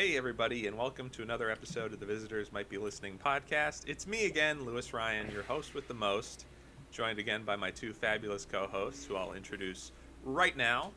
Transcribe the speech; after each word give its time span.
Hey, 0.00 0.16
everybody, 0.16 0.66
and 0.66 0.78
welcome 0.78 1.10
to 1.10 1.22
another 1.22 1.50
episode 1.50 1.92
of 1.92 2.00
the 2.00 2.06
Visitors 2.06 2.52
Might 2.52 2.70
Be 2.70 2.78
Listening 2.78 3.18
podcast. 3.22 3.86
It's 3.86 4.06
me 4.06 4.24
again, 4.24 4.64
Lewis 4.64 4.94
Ryan, 4.94 5.30
your 5.30 5.42
host 5.42 5.74
with 5.74 5.88
the 5.88 5.92
most, 5.92 6.46
joined 6.90 7.18
again 7.18 7.42
by 7.44 7.54
my 7.54 7.70
two 7.70 7.92
fabulous 7.92 8.46
co 8.46 8.66
hosts, 8.66 9.04
who 9.04 9.14
I'll 9.16 9.34
introduce 9.34 9.92
right 10.24 10.56
now. 10.56 10.92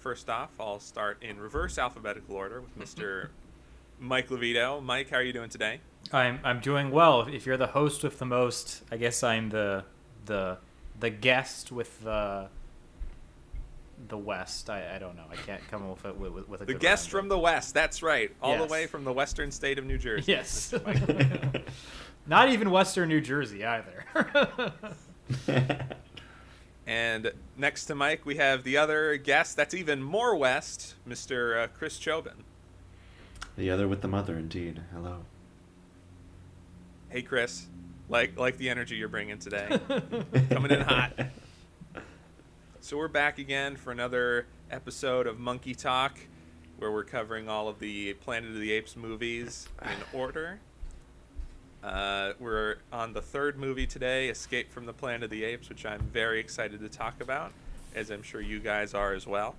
First 0.00 0.28
off, 0.28 0.50
I'll 0.58 0.80
start 0.80 1.22
in 1.22 1.38
reverse 1.38 1.78
alphabetical 1.78 2.34
order 2.34 2.60
with 2.60 2.76
mm-hmm. 2.76 2.82
Mr. 2.82 3.28
Mike 4.00 4.30
Levito. 4.30 4.82
Mike, 4.82 5.10
how 5.10 5.18
are 5.18 5.22
you 5.22 5.32
doing 5.32 5.48
today? 5.48 5.78
I'm 6.12 6.40
I'm 6.42 6.58
doing 6.58 6.90
well. 6.90 7.28
If 7.28 7.46
you're 7.46 7.56
the 7.56 7.68
host 7.68 8.02
with 8.02 8.18
the 8.18 8.26
most, 8.26 8.82
I 8.90 8.96
guess 8.96 9.22
I'm 9.22 9.50
the 9.50 9.84
the 10.26 10.58
the 10.98 11.10
guest 11.10 11.70
with 11.70 12.02
the 12.02 12.48
the 14.08 14.18
West. 14.18 14.70
I, 14.70 14.96
I 14.96 14.98
don't 14.98 15.16
know. 15.16 15.24
I 15.30 15.36
can't 15.36 15.66
come 15.70 15.90
up 15.90 16.04
with 16.04 16.04
a, 16.04 16.14
with, 16.14 16.48
with 16.48 16.60
a 16.62 16.64
The 16.64 16.72
good 16.72 16.80
guest 16.80 17.10
from 17.10 17.28
the 17.28 17.38
West, 17.38 17.74
that's 17.74 18.02
right. 18.02 18.30
All 18.42 18.58
the 18.58 18.66
way 18.66 18.86
from 18.86 19.04
the 19.04 19.12
western 19.12 19.50
state 19.50 19.78
of 19.78 19.84
New 19.84 19.98
Jersey. 19.98 20.32
Yes. 20.32 20.72
Mr. 20.72 20.84
Mike 20.86 20.96
Levito. 21.00 21.62
Not 22.26 22.48
even 22.50 22.70
Western 22.70 23.08
New 23.08 23.20
Jersey 23.20 23.64
either. 23.64 24.04
and 26.86 27.32
next 27.56 27.86
to 27.86 27.94
Mike, 27.94 28.24
we 28.24 28.36
have 28.36 28.64
the 28.64 28.76
other 28.76 29.16
guest 29.16 29.56
that's 29.56 29.74
even 29.74 30.02
more 30.02 30.34
west, 30.34 30.94
Mr. 31.06 31.64
Uh, 31.64 31.66
Chris 31.68 31.98
Chobin. 31.98 32.44
The 33.56 33.70
other 33.70 33.86
with 33.86 34.00
the 34.00 34.08
mother, 34.08 34.36
indeed. 34.36 34.80
Hello. 34.92 35.18
Hey, 37.08 37.22
Chris. 37.22 37.66
Like 38.08 38.38
like 38.38 38.58
the 38.58 38.68
energy 38.68 38.96
you're 38.96 39.08
bringing 39.08 39.38
today. 39.38 39.80
Coming 40.50 40.72
in 40.72 40.80
hot. 40.80 41.12
So 42.84 42.98
we're 42.98 43.08
back 43.08 43.38
again 43.38 43.76
for 43.76 43.92
another 43.92 44.44
episode 44.70 45.26
of 45.26 45.40
Monkey 45.40 45.74
Talk, 45.74 46.20
where 46.76 46.92
we're 46.92 47.02
covering 47.02 47.48
all 47.48 47.66
of 47.66 47.78
the 47.78 48.12
Planet 48.12 48.50
of 48.50 48.60
the 48.60 48.72
Apes 48.72 48.94
movies 48.94 49.70
in 49.80 49.88
order. 50.20 50.60
Uh, 51.82 52.34
we're 52.38 52.76
on 52.92 53.14
the 53.14 53.22
third 53.22 53.58
movie 53.58 53.86
today, 53.86 54.28
Escape 54.28 54.70
from 54.70 54.84
the 54.84 54.92
Planet 54.92 55.22
of 55.22 55.30
the 55.30 55.44
Apes, 55.44 55.70
which 55.70 55.86
I'm 55.86 56.02
very 56.12 56.38
excited 56.38 56.80
to 56.80 56.90
talk 56.90 57.22
about, 57.22 57.52
as 57.94 58.10
I'm 58.10 58.22
sure 58.22 58.42
you 58.42 58.60
guys 58.60 58.92
are 58.92 59.14
as 59.14 59.26
well. 59.26 59.54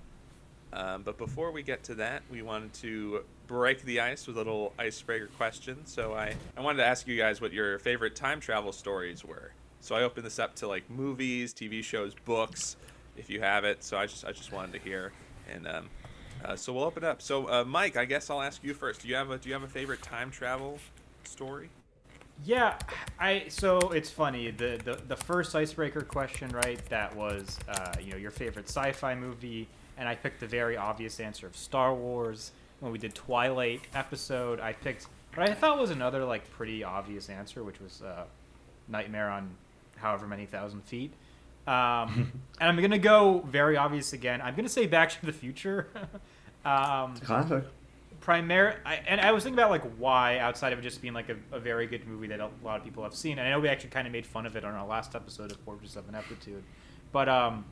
Um, 0.72 1.02
but 1.02 1.18
before 1.18 1.50
we 1.50 1.64
get 1.64 1.82
to 1.82 1.96
that, 1.96 2.22
we 2.30 2.42
wanted 2.42 2.74
to 2.74 3.24
break 3.48 3.82
the 3.82 4.02
ice 4.02 4.28
with 4.28 4.36
a 4.36 4.38
little 4.38 4.72
icebreaker 4.78 5.30
question. 5.36 5.84
So 5.86 6.14
I, 6.14 6.36
I 6.56 6.60
wanted 6.60 6.78
to 6.78 6.86
ask 6.86 7.08
you 7.08 7.16
guys 7.16 7.40
what 7.40 7.52
your 7.52 7.80
favorite 7.80 8.14
time 8.14 8.38
travel 8.38 8.70
stories 8.70 9.24
were. 9.24 9.50
So 9.80 9.96
I 9.96 10.02
opened 10.02 10.26
this 10.26 10.38
up 10.38 10.54
to 10.56 10.68
like 10.68 10.88
movies, 10.88 11.52
TV 11.52 11.82
shows, 11.82 12.14
books, 12.24 12.76
if 13.16 13.30
you 13.30 13.40
have 13.40 13.64
it. 13.64 13.82
So 13.84 13.96
I 13.96 14.06
just 14.06 14.24
I 14.24 14.32
just 14.32 14.52
wanted 14.52 14.72
to 14.72 14.78
hear, 14.78 15.12
and 15.52 15.66
um, 15.66 15.90
uh, 16.44 16.56
so 16.56 16.72
we'll 16.72 16.84
open 16.84 17.04
up. 17.04 17.22
So 17.22 17.48
uh, 17.50 17.64
Mike, 17.64 17.96
I 17.96 18.04
guess 18.04 18.30
I'll 18.30 18.42
ask 18.42 18.62
you 18.64 18.74
first. 18.74 19.02
Do 19.02 19.08
you 19.08 19.16
have 19.16 19.30
a 19.30 19.38
Do 19.38 19.48
you 19.48 19.54
have 19.54 19.64
a 19.64 19.68
favorite 19.68 20.02
time 20.02 20.30
travel 20.30 20.78
story? 21.24 21.70
yeah, 22.44 22.78
I 23.18 23.46
so 23.48 23.78
it's 23.90 24.10
funny. 24.10 24.50
The, 24.50 24.80
the 24.84 25.00
the 25.08 25.16
first 25.16 25.54
icebreaker 25.54 26.02
question, 26.02 26.50
right? 26.50 26.84
That 26.88 27.14
was 27.16 27.58
uh, 27.68 27.94
you 28.00 28.10
know 28.12 28.18
your 28.18 28.30
favorite 28.30 28.68
sci-fi 28.68 29.14
movie, 29.14 29.68
and 29.96 30.08
I 30.08 30.14
picked 30.14 30.40
the 30.40 30.46
very 30.46 30.76
obvious 30.76 31.20
answer 31.20 31.46
of 31.46 31.56
Star 31.56 31.94
Wars. 31.94 32.52
When 32.80 32.92
we 32.92 32.98
did 32.98 33.14
Twilight 33.14 33.82
episode, 33.94 34.60
I 34.60 34.74
picked 34.74 35.06
what 35.34 35.48
I 35.48 35.54
thought 35.54 35.78
was 35.78 35.90
another 35.90 36.24
like 36.24 36.50
pretty 36.50 36.84
obvious 36.84 37.30
answer, 37.30 37.64
which 37.64 37.80
was 37.80 38.02
uh, 38.02 38.24
Nightmare 38.88 39.30
on 39.30 39.50
however 39.96 40.26
many 40.26 40.44
thousand 40.46 40.82
feet. 40.84 41.12
Um, 41.66 42.32
and 42.60 42.68
I'm 42.68 42.80
gonna 42.80 42.98
go 42.98 43.44
very 43.46 43.76
obvious 43.76 44.12
again. 44.12 44.40
I'm 44.40 44.54
gonna 44.54 44.68
say 44.68 44.86
Back 44.86 45.10
to 45.20 45.26
the 45.26 45.32
Future. 45.32 45.88
um, 46.64 47.14
Classic. 47.16 47.64
primary 48.20 48.74
I, 48.84 48.96
and 49.06 49.20
i 49.20 49.30
was 49.30 49.44
thinking 49.44 49.56
about 49.56 49.70
like 49.70 49.84
why 49.98 50.38
outside 50.38 50.72
of 50.72 50.80
it 50.80 50.82
just 50.82 51.00
being 51.00 51.14
like 51.14 51.28
a, 51.28 51.36
a 51.52 51.60
very 51.60 51.86
good 51.86 52.08
movie 52.08 52.26
that 52.26 52.40
a 52.40 52.50
lot 52.64 52.78
of 52.78 52.82
people 52.82 53.04
have 53.04 53.14
seen 53.14 53.38
and 53.38 53.46
i 53.46 53.50
know 53.50 53.60
we 53.60 53.68
actually 53.68 53.90
kind 53.90 54.06
of 54.06 54.12
made 54.12 54.26
fun 54.26 54.46
of 54.46 54.56
it 54.56 54.64
on 54.64 54.74
our 54.74 54.86
last 54.86 55.14
episode 55.14 55.52
of 55.52 55.58
fortress 55.58 55.94
of 55.94 56.08
ineptitude 56.08 56.64
but 57.12 57.28
um 57.28 57.64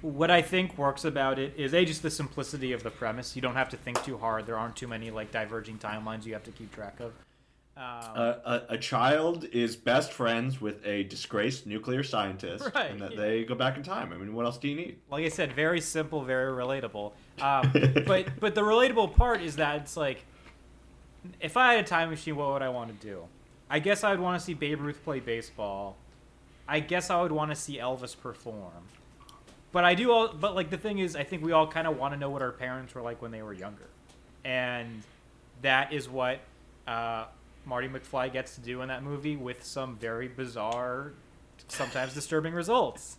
what 0.00 0.30
i 0.30 0.40
think 0.40 0.78
works 0.78 1.04
about 1.04 1.38
it 1.38 1.52
is 1.58 1.74
a 1.74 1.84
just 1.84 2.02
the 2.02 2.10
simplicity 2.10 2.72
of 2.72 2.82
the 2.82 2.90
premise 2.90 3.36
you 3.36 3.42
don't 3.42 3.56
have 3.56 3.68
to 3.68 3.76
think 3.76 4.02
too 4.02 4.16
hard 4.16 4.46
there 4.46 4.56
aren't 4.56 4.76
too 4.76 4.88
many 4.88 5.10
like 5.10 5.30
diverging 5.30 5.76
timelines 5.76 6.24
you 6.24 6.32
have 6.32 6.44
to 6.44 6.52
keep 6.52 6.72
track 6.72 6.98
of 7.00 7.12
um, 7.76 7.82
Uh, 7.84 8.34
a, 8.44 8.74
a 8.74 8.78
child 8.78 9.44
is 9.52 9.76
best 9.76 10.12
friends 10.12 10.60
with 10.60 10.84
a 10.86 11.04
disgraced 11.04 11.66
nuclear 11.66 12.02
scientist, 12.02 12.68
Right, 12.74 12.90
and 12.90 13.00
that 13.00 13.12
yeah. 13.12 13.20
they 13.20 13.44
go 13.44 13.54
back 13.54 13.76
in 13.76 13.82
time. 13.82 14.12
I 14.12 14.16
mean, 14.16 14.34
what 14.34 14.44
else 14.44 14.58
do 14.58 14.68
you 14.68 14.76
need? 14.76 14.98
like 15.10 15.24
I 15.24 15.28
said, 15.28 15.52
very 15.54 15.80
simple, 15.80 16.22
very 16.22 16.52
relatable. 16.52 17.12
Um, 17.40 17.72
but 18.06 18.38
but 18.38 18.54
the 18.54 18.60
relatable 18.60 19.16
part 19.16 19.40
is 19.40 19.56
that 19.56 19.80
it's 19.80 19.96
like, 19.96 20.22
if 21.40 21.56
I 21.56 21.74
had 21.74 21.84
a 21.84 21.88
time 21.88 22.10
machine, 22.10 22.36
what 22.36 22.52
would 22.52 22.62
I 22.62 22.68
want 22.68 23.00
to 23.00 23.06
do? 23.06 23.24
I 23.70 23.78
guess 23.78 24.04
I 24.04 24.10
would 24.10 24.20
want 24.20 24.38
to 24.38 24.44
see 24.44 24.52
Babe 24.52 24.80
Ruth 24.82 25.02
play 25.02 25.18
baseball. 25.18 25.96
I 26.68 26.80
guess 26.80 27.08
I 27.08 27.22
would 27.22 27.32
want 27.32 27.50
to 27.50 27.56
see 27.56 27.78
Elvis 27.78 28.14
perform. 28.16 28.84
But 29.72 29.84
I 29.84 29.94
do 29.94 30.12
all. 30.12 30.28
But 30.28 30.54
like 30.54 30.68
the 30.68 30.76
thing 30.76 30.98
is, 30.98 31.16
I 31.16 31.24
think 31.24 31.42
we 31.42 31.52
all 31.52 31.66
kind 31.66 31.86
of 31.86 31.96
want 31.96 32.12
to 32.12 32.20
know 32.20 32.28
what 32.28 32.42
our 32.42 32.52
parents 32.52 32.94
were 32.94 33.00
like 33.00 33.22
when 33.22 33.30
they 33.30 33.42
were 33.42 33.54
younger, 33.54 33.88
and 34.44 35.02
that 35.62 35.94
is 35.94 36.06
what 36.10 36.40
uh, 36.86 37.24
Marty 37.64 37.88
McFly 37.88 38.32
gets 38.32 38.54
to 38.56 38.60
do 38.60 38.82
in 38.82 38.88
that 38.88 39.02
movie 39.02 39.36
with 39.36 39.64
some 39.64 39.96
very 39.96 40.28
bizarre, 40.28 41.12
sometimes 41.68 42.14
disturbing 42.14 42.54
results. 42.54 43.16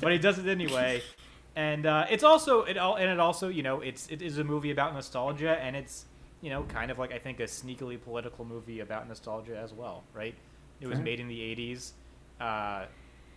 but 0.00 0.12
he 0.12 0.18
does 0.18 0.38
it 0.38 0.46
anyway, 0.46 1.02
and 1.56 1.86
uh, 1.86 2.06
it's 2.10 2.24
also 2.24 2.62
it 2.62 2.78
all 2.78 2.96
and 2.96 3.10
it 3.10 3.20
also 3.20 3.48
you 3.48 3.62
know 3.62 3.80
it's 3.80 4.06
it 4.08 4.22
is 4.22 4.38
a 4.38 4.44
movie 4.44 4.70
about 4.70 4.94
nostalgia 4.94 5.58
and 5.60 5.76
it's 5.76 6.04
you 6.40 6.50
know 6.50 6.62
kind 6.64 6.90
of 6.90 6.98
like 6.98 7.12
I 7.12 7.18
think 7.18 7.40
a 7.40 7.44
sneakily 7.44 8.00
political 8.00 8.44
movie 8.44 8.80
about 8.80 9.08
nostalgia 9.08 9.58
as 9.58 9.72
well, 9.72 10.04
right? 10.14 10.34
It 10.80 10.88
was 10.88 10.98
made 10.98 11.20
in 11.20 11.28
the 11.28 11.38
'80s. 11.38 11.92
Uh, 12.40 12.86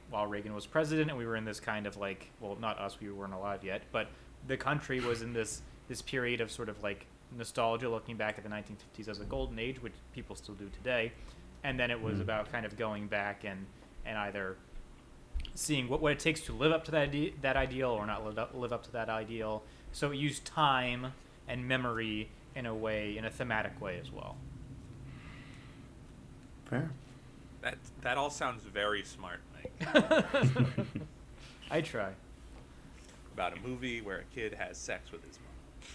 while 0.10 0.28
Reagan 0.28 0.54
was 0.54 0.66
president, 0.66 1.10
and 1.10 1.18
we 1.18 1.26
were 1.26 1.36
in 1.36 1.46
this 1.46 1.60
kind 1.60 1.88
of 1.88 1.98
like, 1.98 2.30
well, 2.40 2.56
not 2.60 2.78
us, 2.80 3.00
we 3.00 3.10
weren't 3.10 3.34
alive 3.34 3.64
yet, 3.64 3.82
but 3.92 4.08
the 4.48 4.58
country 4.58 5.00
was 5.00 5.22
in 5.22 5.34
this 5.34 5.62
this 5.88 6.02
period 6.02 6.42
of 6.42 6.52
sort 6.52 6.70
of 6.70 6.82
like 6.82 7.06
nostalgia, 7.36 7.90
looking 7.90 8.16
back 8.18 8.38
at 8.38 8.44
the 8.44 8.50
1950s 8.50 9.08
as 9.10 9.20
a 9.20 9.26
golden 9.26 9.60
age, 9.60 9.82
which 9.82 9.94
people 10.14 10.36
still 10.36 10.56
do 10.56 10.70
today, 10.70 11.12
and 11.64 11.80
then 11.80 11.92
it 11.92 12.02
was 12.02 12.18
Mm. 12.20 12.22
about 12.22 12.52
kind 12.52 12.66
of 12.66 12.78
going 12.78 13.08
back 13.08 13.44
and 13.44 13.66
and 14.06 14.18
either 14.20 14.56
seeing 15.56 15.88
what, 15.90 16.00
what 16.02 16.12
it 16.12 16.20
takes 16.20 16.42
to 16.42 16.54
live 16.54 16.72
up 16.72 16.84
to 16.86 16.92
that 16.92 17.10
ide- 17.10 17.34
that 17.42 17.58
ideal 17.58 17.90
or 17.90 18.06
not 18.06 18.24
live 18.24 18.38
up, 18.38 18.54
live 18.54 18.72
up 18.74 18.84
to 18.84 18.92
that 18.92 19.10
ideal. 19.10 19.64
So 19.92 20.12
it 20.12 20.18
used 20.18 20.46
time 20.46 21.14
and 21.48 21.68
memory 21.68 22.30
in 22.56 22.66
a 22.66 22.74
way, 22.76 23.18
in 23.18 23.26
a 23.26 23.30
thematic 23.32 23.80
way 23.82 23.98
as 24.00 24.12
well. 24.12 24.38
Fair. 26.66 26.90
That 27.62 27.78
that 28.02 28.18
all 28.18 28.30
sounds 28.30 28.64
very 28.64 29.04
smart, 29.04 29.40
Mike. 29.54 29.96
I 31.72 31.82
try. 31.82 32.12
About 33.34 33.58
a 33.58 33.62
movie 33.68 34.02
where 34.02 34.20
a 34.20 34.24
kid 34.36 34.54
has 34.54 34.78
sex 34.78 35.12
with 35.12 35.24
his 35.26 35.38
mom. 35.40 35.45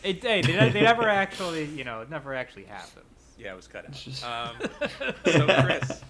It, 0.03 0.23
hey, 0.23 0.43
they, 0.43 0.71
they 0.71 0.81
never 0.83 1.09
actually, 1.09 1.65
you 1.67 1.85
know, 1.85 2.01
it 2.01 2.11
never 2.11 2.35
actually 2.35 2.65
happens. 2.65 3.05
Yeah, 3.39 3.53
it 3.53 3.57
was 3.57 3.69
cut 3.69 3.85
It's 3.89 4.03
just- 4.05 4.25
out. 4.25 4.55
Um, 4.63 5.15
so 5.27 5.47
Chris, 5.65 6.01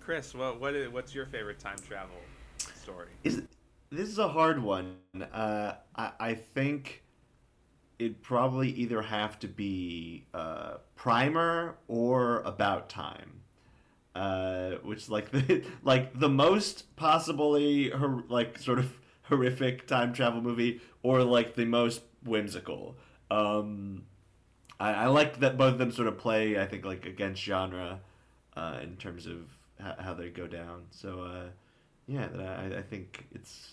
Chris, 0.00 0.34
what 0.34 0.60
what 0.60 0.74
is, 0.74 0.88
what's 0.90 1.14
your 1.14 1.26
favorite 1.26 1.58
time 1.58 1.78
travel 1.86 2.16
story? 2.74 3.08
Is 3.24 3.42
this 3.90 4.08
is 4.08 4.18
a 4.18 4.28
hard 4.28 4.62
one? 4.62 4.96
Uh, 5.32 5.74
I 5.96 6.12
I 6.20 6.34
think 6.34 7.02
it'd 7.98 8.22
probably 8.22 8.70
either 8.70 9.02
have 9.02 9.38
to 9.40 9.48
be 9.48 10.24
uh, 10.32 10.74
Primer 10.96 11.76
or 11.88 12.40
About 12.42 12.88
Time. 12.88 13.32
Uh, 14.14 14.72
which 14.82 15.08
like 15.08 15.30
the 15.30 15.64
like 15.84 16.18
the 16.18 16.28
most 16.28 16.94
possibly 16.96 17.90
hor- 17.90 18.24
like 18.28 18.58
sort 18.58 18.78
of 18.80 18.98
horrific 19.22 19.86
time 19.86 20.12
travel 20.12 20.40
movie, 20.40 20.80
or 21.04 21.22
like 21.22 21.54
the 21.54 21.64
most 21.64 22.02
whimsical. 22.24 22.96
Um, 23.30 24.04
I, 24.78 24.92
I 24.92 25.06
like 25.06 25.40
that 25.40 25.56
both 25.56 25.74
of 25.74 25.78
them 25.78 25.92
sort 25.92 26.08
of 26.08 26.18
play. 26.18 26.58
I 26.58 26.66
think 26.66 26.84
like 26.84 27.06
against 27.06 27.42
genre, 27.42 28.00
uh, 28.56 28.78
in 28.82 28.96
terms 28.96 29.26
of 29.26 29.48
how, 29.78 29.94
how 29.98 30.14
they 30.14 30.30
go 30.30 30.46
down. 30.46 30.84
So 30.90 31.22
uh, 31.22 31.48
yeah, 32.06 32.28
that 32.28 32.58
I, 32.58 32.78
I 32.78 32.82
think 32.82 33.26
it's. 33.32 33.72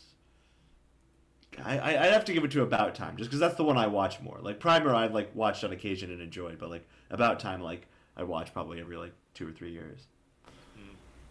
I, 1.64 1.80
I 1.80 1.90
I'd 2.04 2.14
have 2.14 2.26
to 2.26 2.34
give 2.34 2.44
it 2.44 2.52
to 2.52 2.62
About 2.62 2.94
Time 2.94 3.18
just 3.18 3.30
because 3.30 3.40
that's 3.40 3.56
the 3.56 3.64
one 3.64 3.78
I 3.78 3.88
watch 3.88 4.22
more. 4.22 4.38
Like 4.42 4.60
Primer, 4.60 4.94
I've 4.94 5.14
like 5.14 5.34
watched 5.36 5.64
on 5.64 5.72
occasion 5.72 6.12
and 6.12 6.22
enjoyed, 6.22 6.60
but 6.60 6.70
like 6.70 6.88
About 7.10 7.40
Time, 7.40 7.62
like 7.62 7.88
I 8.16 8.24
watch 8.24 8.54
probably 8.54 8.80
every 8.80 8.98
like 8.98 9.14
two 9.34 9.48
or 9.48 9.52
three 9.52 9.72
years. 9.72 10.08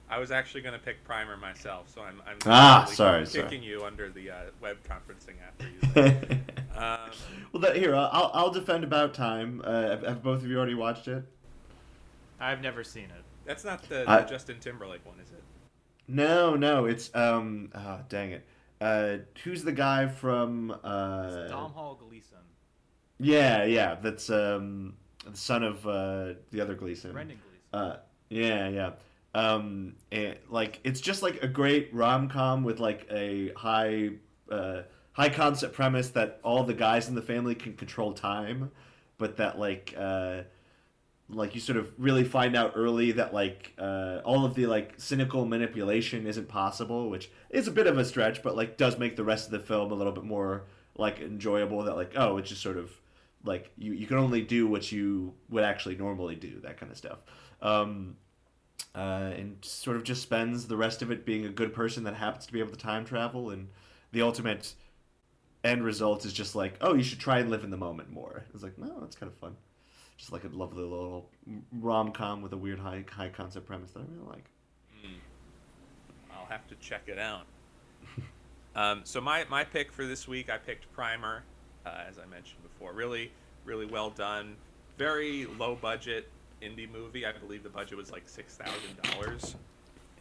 I 0.08 0.18
was 0.18 0.30
actually 0.30 0.60
going 0.60 0.74
to 0.74 0.78
pick 0.84 1.02
Primer 1.04 1.36
myself, 1.36 1.88
so 1.92 2.00
I'm, 2.00 2.22
I'm 2.26 2.36
Ah, 2.46 2.84
sorry, 2.88 3.26
kicking 3.26 3.42
sorry. 3.42 3.58
you 3.58 3.84
under 3.84 4.08
the 4.08 4.30
uh, 4.30 4.34
web 4.60 4.76
conferencing 4.88 5.34
after 5.44 5.68
you. 5.68 6.38
um, 6.76 7.10
well, 7.52 7.60
that, 7.62 7.76
here 7.76 7.94
I'll 7.94 8.30
I'll 8.32 8.50
defend 8.50 8.84
About 8.84 9.14
Time. 9.14 9.60
Uh, 9.64 9.82
have, 9.88 10.02
have 10.04 10.22
both 10.22 10.42
of 10.44 10.50
you 10.50 10.56
already 10.56 10.74
watched 10.74 11.08
it? 11.08 11.24
I've 12.38 12.60
never 12.60 12.84
seen 12.84 13.04
it. 13.06 13.24
that's 13.44 13.64
not 13.64 13.82
the, 13.88 13.96
the 14.04 14.10
I- 14.10 14.22
Justin 14.24 14.60
Timberlake 14.60 15.04
one, 15.04 15.18
is 15.20 15.30
it? 15.32 15.42
No, 16.08 16.54
no, 16.54 16.84
it's 16.84 17.10
um. 17.14 17.70
Oh, 17.74 17.98
dang 18.08 18.30
it. 18.30 18.46
Uh, 18.80 19.16
who's 19.42 19.64
the 19.64 19.72
guy 19.72 20.06
from 20.06 20.70
uh? 20.84 21.30
It's 21.42 21.50
Dom 21.50 21.72
Hall 21.72 21.98
Gleason. 22.08 22.38
Yeah, 23.18 23.64
yeah. 23.64 23.96
That's 24.00 24.30
um, 24.30 24.94
the 25.28 25.36
son 25.36 25.64
of 25.64 25.84
uh, 25.84 26.34
the 26.52 26.60
other 26.60 26.74
Gleeson. 26.76 27.10
Brendan 27.12 27.38
Gleeson. 27.42 27.88
Uh, 27.90 27.96
yeah, 28.28 28.68
yeah. 28.68 28.90
Um, 29.36 29.96
like 30.48 30.80
it's 30.82 31.00
just 31.00 31.22
like 31.22 31.42
a 31.42 31.48
great 31.48 31.92
rom 31.92 32.28
com 32.30 32.64
with 32.64 32.80
like 32.80 33.06
a 33.10 33.52
high, 33.54 34.12
uh, 34.50 34.82
high 35.12 35.28
concept 35.28 35.74
premise 35.74 36.08
that 36.10 36.40
all 36.42 36.64
the 36.64 36.72
guys 36.72 37.08
in 37.08 37.14
the 37.14 37.20
family 37.20 37.54
can 37.54 37.74
control 37.74 38.14
time, 38.14 38.70
but 39.18 39.36
that 39.36 39.58
like, 39.58 39.94
uh, 39.98 40.42
like 41.28 41.54
you 41.54 41.60
sort 41.60 41.76
of 41.76 41.92
really 41.98 42.24
find 42.24 42.56
out 42.56 42.72
early 42.76 43.12
that 43.12 43.34
like 43.34 43.74
uh, 43.78 44.20
all 44.24 44.46
of 44.46 44.54
the 44.54 44.66
like 44.66 44.94
cynical 44.96 45.44
manipulation 45.44 46.26
isn't 46.26 46.48
possible, 46.48 47.10
which 47.10 47.30
is 47.50 47.68
a 47.68 47.72
bit 47.72 47.86
of 47.86 47.98
a 47.98 48.06
stretch, 48.06 48.42
but 48.42 48.56
like 48.56 48.78
does 48.78 48.98
make 48.98 49.16
the 49.16 49.24
rest 49.24 49.46
of 49.46 49.52
the 49.52 49.58
film 49.58 49.92
a 49.92 49.94
little 49.94 50.14
bit 50.14 50.24
more 50.24 50.64
like 50.96 51.20
enjoyable. 51.20 51.82
That 51.82 51.96
like 51.96 52.12
oh, 52.16 52.38
it's 52.38 52.48
just 52.48 52.62
sort 52.62 52.78
of 52.78 52.90
like 53.44 53.70
you 53.76 53.92
you 53.92 54.06
can 54.06 54.16
only 54.16 54.40
do 54.40 54.66
what 54.66 54.90
you 54.90 55.34
would 55.50 55.64
actually 55.64 55.96
normally 55.96 56.36
do, 56.36 56.60
that 56.62 56.78
kind 56.80 56.90
of 56.90 56.96
stuff. 56.96 57.18
Um, 57.60 58.16
uh, 58.94 59.32
and 59.36 59.58
sort 59.62 59.96
of 59.96 60.04
just 60.04 60.22
spends 60.22 60.66
the 60.66 60.76
rest 60.76 61.02
of 61.02 61.10
it 61.10 61.26
being 61.26 61.44
a 61.44 61.50
good 61.50 61.74
person 61.74 62.04
that 62.04 62.14
happens 62.14 62.46
to 62.46 62.52
be 62.52 62.60
able 62.60 62.70
to 62.70 62.78
time 62.78 63.04
travel, 63.04 63.50
and 63.50 63.68
the 64.12 64.22
ultimate 64.22 64.74
end 65.64 65.84
result 65.84 66.24
is 66.24 66.32
just 66.32 66.54
like, 66.54 66.76
oh, 66.80 66.94
you 66.94 67.02
should 67.02 67.20
try 67.20 67.38
and 67.38 67.50
live 67.50 67.64
in 67.64 67.70
the 67.70 67.76
moment 67.76 68.10
more. 68.10 68.44
It's 68.54 68.62
like, 68.62 68.78
no, 68.78 68.98
that's 69.00 69.16
kind 69.16 69.30
of 69.30 69.38
fun. 69.38 69.56
Just 70.16 70.32
like 70.32 70.44
a 70.44 70.48
lovely 70.48 70.82
little 70.82 71.28
rom 71.80 72.12
com 72.12 72.40
with 72.40 72.52
a 72.52 72.56
weird 72.56 72.78
high 72.78 73.04
high 73.10 73.28
concept 73.28 73.66
premise 73.66 73.90
that 73.90 74.00
I 74.00 74.04
really 74.14 74.30
like. 74.30 74.44
I'll 76.46 76.46
have 76.46 76.66
to 76.68 76.74
check 76.76 77.02
it 77.06 77.18
out. 77.18 77.44
um, 78.76 79.00
so 79.04 79.20
my, 79.20 79.44
my 79.50 79.64
pick 79.64 79.92
for 79.92 80.06
this 80.06 80.26
week, 80.26 80.48
I 80.48 80.56
picked 80.56 80.90
Primer, 80.92 81.42
uh, 81.84 82.04
as 82.08 82.18
I 82.18 82.26
mentioned 82.26 82.62
before. 82.62 82.92
Really, 82.92 83.30
really 83.64 83.86
well 83.86 84.10
done. 84.10 84.56
Very 84.96 85.46
low 85.58 85.74
budget 85.74 86.30
indie 86.62 86.90
movie. 86.90 87.26
I 87.26 87.32
believe 87.32 87.62
the 87.62 87.68
budget 87.68 87.96
was 87.96 88.10
like 88.10 88.28
six 88.28 88.56
thousand 88.56 89.00
dollars 89.02 89.56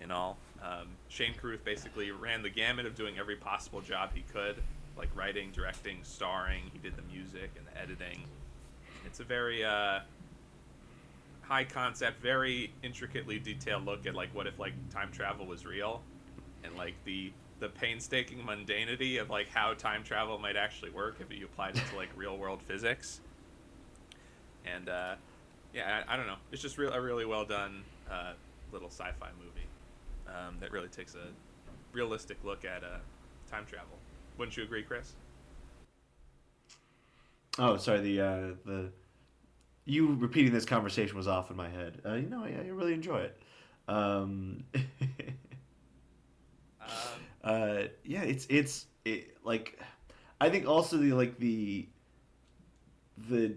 in 0.01 0.11
all. 0.11 0.37
Um, 0.63 0.87
Shane 1.09 1.33
Carruth 1.39 1.63
basically 1.63 2.11
ran 2.11 2.41
the 2.41 2.49
gamut 2.49 2.85
of 2.85 2.95
doing 2.95 3.17
every 3.17 3.35
possible 3.35 3.81
job 3.81 4.11
he 4.13 4.21
could, 4.33 4.61
like 4.97 5.09
writing, 5.15 5.51
directing, 5.51 5.99
starring. 6.03 6.63
He 6.73 6.79
did 6.79 6.95
the 6.95 7.03
music 7.03 7.51
and 7.57 7.65
the 7.67 7.81
editing. 7.81 8.23
It's 9.05 9.19
a 9.19 9.23
very 9.23 9.63
uh, 9.63 9.99
high 11.41 11.63
concept, 11.63 12.21
very 12.21 12.73
intricately 12.83 13.39
detailed 13.39 13.85
look 13.85 14.05
at 14.05 14.15
like 14.15 14.33
what 14.33 14.47
if 14.47 14.57
like 14.59 14.73
time 14.89 15.11
travel 15.11 15.45
was 15.45 15.65
real, 15.65 16.01
and 16.63 16.75
like 16.75 16.95
the 17.05 17.31
the 17.59 17.69
painstaking 17.69 18.39
mundanity 18.39 19.21
of 19.21 19.29
like 19.29 19.47
how 19.49 19.73
time 19.73 20.03
travel 20.03 20.37
might 20.37 20.57
actually 20.57 20.91
work 20.91 21.17
if 21.19 21.37
you 21.37 21.45
applied 21.45 21.77
it 21.77 21.83
to 21.89 21.95
like 21.95 22.09
real 22.15 22.37
world 22.37 22.61
physics. 22.61 23.21
And 24.65 24.89
uh, 24.89 25.15
yeah, 25.75 26.03
I, 26.07 26.13
I 26.13 26.17
don't 26.17 26.27
know. 26.27 26.37
It's 26.51 26.61
just 26.61 26.77
real, 26.77 26.93
a 26.93 27.01
really 27.01 27.25
well 27.25 27.45
done 27.45 27.83
uh, 28.09 28.33
little 28.71 28.89
sci-fi 28.89 29.29
movie 29.37 29.67
um, 30.27 30.55
that 30.61 30.71
really 30.71 30.87
takes 30.87 31.15
a 31.15 31.27
realistic 31.93 32.37
look 32.43 32.65
at 32.65 32.83
uh, 32.83 32.97
time 33.51 33.65
travel. 33.65 33.97
Wouldn't 34.37 34.57
you 34.57 34.63
agree, 34.63 34.83
Chris? 34.83 35.13
Oh, 37.59 37.77
sorry. 37.77 38.01
The 38.01 38.21
uh, 38.21 38.41
the 38.65 38.91
you 39.85 40.15
repeating 40.15 40.53
this 40.53 40.65
conversation 40.65 41.17
was 41.17 41.27
off 41.27 41.51
in 41.51 41.57
my 41.57 41.69
head. 41.69 42.01
Uh, 42.05 42.15
you 42.15 42.29
know, 42.29 42.43
I, 42.43 42.49
I 42.49 42.67
really 42.69 42.93
enjoy 42.93 43.19
it. 43.19 43.39
Um, 43.87 44.63
Um, 46.81 46.87
uh, 47.43 47.83
yeah, 48.03 48.23
it's 48.23 48.45
it's 48.49 48.87
it, 49.05 49.37
like 49.43 49.79
I 50.41 50.49
think 50.49 50.67
also 50.67 50.97
the 50.97 51.13
like 51.13 51.37
the 51.39 51.87
the 53.29 53.55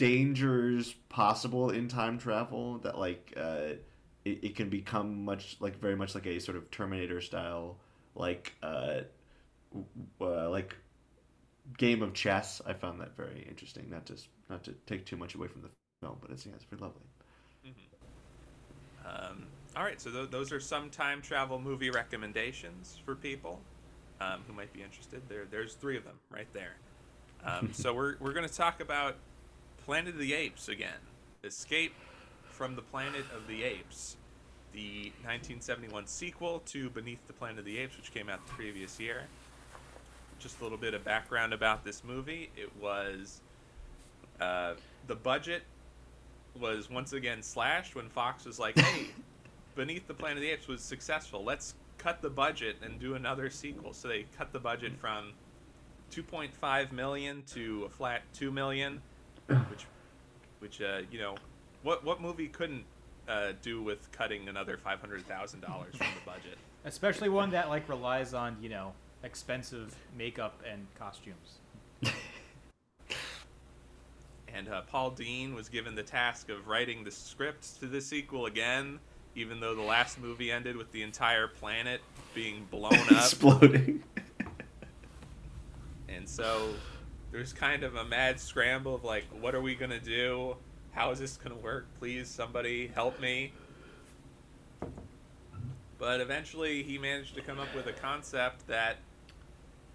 dangers 0.00 0.94
possible 1.10 1.68
in 1.68 1.86
time 1.86 2.16
travel 2.16 2.78
that 2.78 2.98
like 2.98 3.34
uh, 3.36 3.74
it, 4.24 4.44
it 4.44 4.56
can 4.56 4.70
become 4.70 5.26
much 5.26 5.58
like 5.60 5.78
very 5.78 5.94
much 5.94 6.14
like 6.14 6.24
a 6.24 6.40
sort 6.40 6.56
of 6.56 6.70
Terminator 6.70 7.20
style 7.20 7.76
like 8.14 8.54
uh, 8.62 9.00
uh, 10.18 10.48
like 10.48 10.74
game 11.76 12.02
of 12.02 12.14
chess. 12.14 12.62
I 12.66 12.72
found 12.72 12.98
that 13.02 13.14
very 13.14 13.46
interesting. 13.46 13.90
Not 13.90 14.06
just 14.06 14.28
not 14.48 14.64
to 14.64 14.72
take 14.86 15.04
too 15.04 15.18
much 15.18 15.34
away 15.34 15.48
from 15.48 15.60
the 15.60 15.68
film, 16.00 16.16
but 16.22 16.30
it's 16.30 16.46
yeah, 16.46 16.52
it's 16.54 16.64
pretty 16.64 16.82
lovely. 16.82 17.02
Um, 19.04 19.44
all 19.76 19.84
right, 19.84 20.00
so 20.00 20.10
th- 20.10 20.30
those 20.30 20.50
are 20.50 20.60
some 20.60 20.88
time 20.88 21.20
travel 21.20 21.58
movie 21.58 21.90
recommendations 21.90 22.98
for 23.04 23.14
people 23.14 23.60
um, 24.22 24.40
who 24.46 24.54
might 24.54 24.72
be 24.72 24.82
interested. 24.82 25.20
There, 25.28 25.44
there's 25.50 25.74
three 25.74 25.98
of 25.98 26.04
them 26.04 26.18
right 26.30 26.48
there. 26.54 26.76
Um, 27.44 27.70
so 27.74 27.92
we're 27.92 28.16
we're 28.18 28.32
going 28.32 28.48
to 28.48 28.54
talk 28.54 28.80
about 28.80 29.16
Planet 29.90 30.14
of 30.14 30.20
the 30.20 30.34
Apes 30.34 30.68
again. 30.68 31.00
Escape 31.42 31.92
from 32.44 32.76
the 32.76 32.80
Planet 32.80 33.24
of 33.34 33.48
the 33.48 33.64
Apes, 33.64 34.16
the 34.72 35.10
1971 35.24 36.06
sequel 36.06 36.60
to 36.66 36.88
Beneath 36.90 37.26
the 37.26 37.32
Planet 37.32 37.58
of 37.58 37.64
the 37.64 37.76
Apes, 37.78 37.96
which 37.96 38.14
came 38.14 38.28
out 38.28 38.46
the 38.46 38.52
previous 38.52 39.00
year. 39.00 39.22
Just 40.38 40.60
a 40.60 40.62
little 40.62 40.78
bit 40.78 40.94
of 40.94 41.02
background 41.02 41.52
about 41.52 41.84
this 41.84 42.04
movie. 42.04 42.52
It 42.56 42.70
was 42.80 43.40
uh, 44.40 44.74
the 45.08 45.16
budget 45.16 45.64
was 46.60 46.88
once 46.88 47.12
again 47.12 47.42
slashed 47.42 47.96
when 47.96 48.08
Fox 48.10 48.44
was 48.44 48.60
like, 48.60 48.78
"Hey, 48.78 49.08
Beneath 49.74 50.06
the 50.06 50.14
Planet 50.14 50.36
of 50.36 50.42
the 50.42 50.50
Apes 50.50 50.68
was 50.68 50.82
successful. 50.82 51.42
Let's 51.42 51.74
cut 51.98 52.22
the 52.22 52.30
budget 52.30 52.76
and 52.80 53.00
do 53.00 53.16
another 53.16 53.50
sequel." 53.50 53.92
So 53.92 54.06
they 54.06 54.26
cut 54.38 54.52
the 54.52 54.60
budget 54.60 54.92
from 55.00 55.32
2.5 56.12 56.92
million 56.92 57.42
to 57.54 57.86
a 57.86 57.88
flat 57.88 58.22
2 58.34 58.52
million, 58.52 59.02
which, 59.58 59.86
which 60.60 60.80
uh, 60.80 61.02
you 61.10 61.18
know, 61.18 61.34
what 61.82 62.04
what 62.04 62.20
movie 62.20 62.48
couldn't 62.48 62.84
uh, 63.28 63.52
do 63.62 63.82
with 63.82 64.10
cutting 64.12 64.48
another 64.48 64.76
five 64.76 65.00
hundred 65.00 65.26
thousand 65.26 65.60
dollars 65.60 65.94
from 65.96 66.06
the 66.14 66.20
budget? 66.26 66.58
Especially 66.84 67.28
one 67.28 67.50
that 67.50 67.68
like 67.68 67.88
relies 67.88 68.34
on 68.34 68.56
you 68.60 68.68
know 68.68 68.92
expensive 69.22 69.94
makeup 70.16 70.60
and 70.70 70.86
costumes. 70.98 71.58
And 74.54 74.68
uh, 74.68 74.82
Paul 74.82 75.12
Dehn 75.12 75.54
was 75.54 75.68
given 75.68 75.94
the 75.94 76.02
task 76.02 76.48
of 76.48 76.66
writing 76.66 77.04
the 77.04 77.10
script 77.10 77.78
to 77.80 77.86
the 77.86 78.00
sequel 78.00 78.46
again, 78.46 78.98
even 79.34 79.60
though 79.60 79.74
the 79.74 79.82
last 79.82 80.20
movie 80.20 80.50
ended 80.50 80.76
with 80.76 80.90
the 80.92 81.02
entire 81.02 81.46
planet 81.46 82.00
being 82.34 82.66
blown 82.70 82.92
up. 82.94 83.10
Exploding. 83.10 84.02
And 86.08 86.28
so 86.28 86.70
there's 87.32 87.52
kind 87.52 87.84
of 87.84 87.94
a 87.94 88.04
mad 88.04 88.40
scramble 88.40 88.94
of 88.94 89.04
like, 89.04 89.24
what 89.40 89.54
are 89.54 89.60
we 89.60 89.74
to 89.90 90.00
do? 90.00 90.56
How 90.92 91.10
is 91.12 91.20
this 91.20 91.36
to 91.54 91.62
work? 91.62 91.86
Please, 91.98 92.28
somebody 92.28 92.88
help 92.88 93.20
me. 93.20 93.52
But 95.98 96.20
eventually 96.20 96.82
he 96.82 96.98
managed 96.98 97.34
to 97.36 97.42
come 97.42 97.60
up 97.60 97.72
with 97.74 97.86
a 97.86 97.92
concept 97.92 98.66
that 98.68 98.96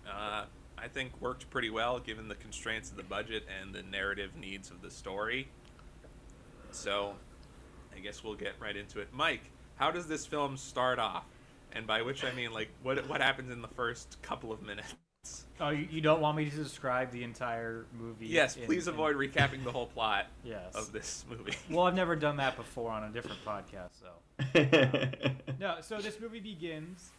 uh, 0.08 0.46
I 0.78 0.88
think 0.88 1.20
worked 1.20 1.50
pretty 1.50 1.70
well 1.70 2.00
given 2.00 2.28
the 2.28 2.36
constraints 2.36 2.92
of 2.92 2.98
the 2.98 3.04
budget 3.04 3.44
and 3.62 3.74
the 3.74 3.84
narrative 3.84 4.32
needs 4.40 4.70
of 4.70 4.82
the 4.82 4.92
story. 4.92 5.48
So 6.72 7.16
I 7.96 8.00
guess 8.00 8.24
we'll 8.24 8.36
get 8.36 8.54
right 8.62 8.76
into 8.76 9.00
it. 9.00 9.10
Mike, 9.12 9.52
how 9.76 9.92
does 9.92 10.08
this 10.08 10.26
film 10.26 10.58
start 10.58 11.00
off? 11.00 11.26
And 11.74 11.86
by 11.86 12.02
which 12.02 12.24
I 12.24 12.32
mean, 12.32 12.54
like, 12.54 12.70
what, 12.84 13.10
what 13.10 13.20
happens 13.20 13.52
in 13.52 13.62
the 13.62 13.68
first 13.68 14.22
couple 14.22 14.52
of 14.54 14.62
minutes? 14.62 14.96
Oh, 15.60 15.70
you, 15.70 15.88
you 15.90 16.02
don't 16.02 16.20
want 16.22 16.36
me 16.38 16.50
to 16.50 16.56
describe 16.56 17.12
the 17.12 17.24
entire 17.24 17.86
movie? 17.98 18.28
Yes, 18.28 18.58
in- 18.58 18.66
please 18.66 18.88
in- 18.88 18.94
avoid 18.94 19.16
recapping 19.16 19.64
the 19.64 19.72
whole 19.72 19.88
plot 19.88 20.28
Yes. 20.44 20.76
of 20.76 20.92
this 20.92 21.24
movie. 21.30 21.54
Well, 21.70 21.86
I've 21.88 21.96
never 21.96 22.16
done 22.16 22.38
that 22.38 22.58
before 22.58 22.92
on 22.92 23.04
a 23.04 23.10
different 23.10 23.40
podcast, 23.46 23.92
so. 24.00 24.08
No, 25.60 25.76
so 25.82 26.00
this 26.00 26.20
movie 26.20 26.42
begins 26.42 27.10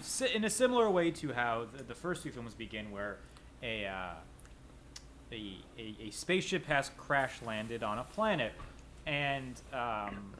si- 0.00 0.32
in 0.34 0.44
a 0.44 0.50
similar 0.50 0.88
way 0.88 1.10
to 1.10 1.32
how 1.32 1.66
the, 1.76 1.82
the 1.82 1.94
first 1.94 2.22
two 2.22 2.30
films 2.30 2.54
begin, 2.54 2.90
where 2.92 3.18
a, 3.62 3.86
uh, 3.86 4.10
a, 5.32 5.56
a 5.78 5.96
a 6.06 6.10
spaceship 6.10 6.64
has 6.66 6.90
crash 6.96 7.42
landed 7.44 7.82
on 7.82 7.98
a 7.98 8.04
planet, 8.04 8.52
and 9.06 9.60
um, 9.72 10.34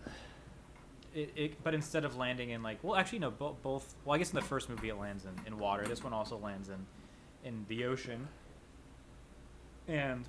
it, 1.16 1.32
it 1.34 1.64
but 1.64 1.74
instead 1.74 2.04
of 2.04 2.16
landing 2.16 2.50
in 2.50 2.62
like 2.62 2.78
well 2.82 2.94
actually 2.94 3.18
no 3.18 3.30
bo- 3.30 3.56
both 3.62 3.94
well 4.04 4.14
I 4.14 4.18
guess 4.18 4.30
in 4.30 4.36
the 4.36 4.42
first 4.42 4.68
movie 4.68 4.90
it 4.90 4.98
lands 4.98 5.24
in, 5.24 5.34
in 5.46 5.58
water. 5.58 5.84
This 5.86 6.04
one 6.04 6.12
also 6.12 6.36
lands 6.38 6.68
in 6.68 6.86
in 7.44 7.64
the 7.68 7.84
ocean, 7.84 8.28
and 9.88 10.28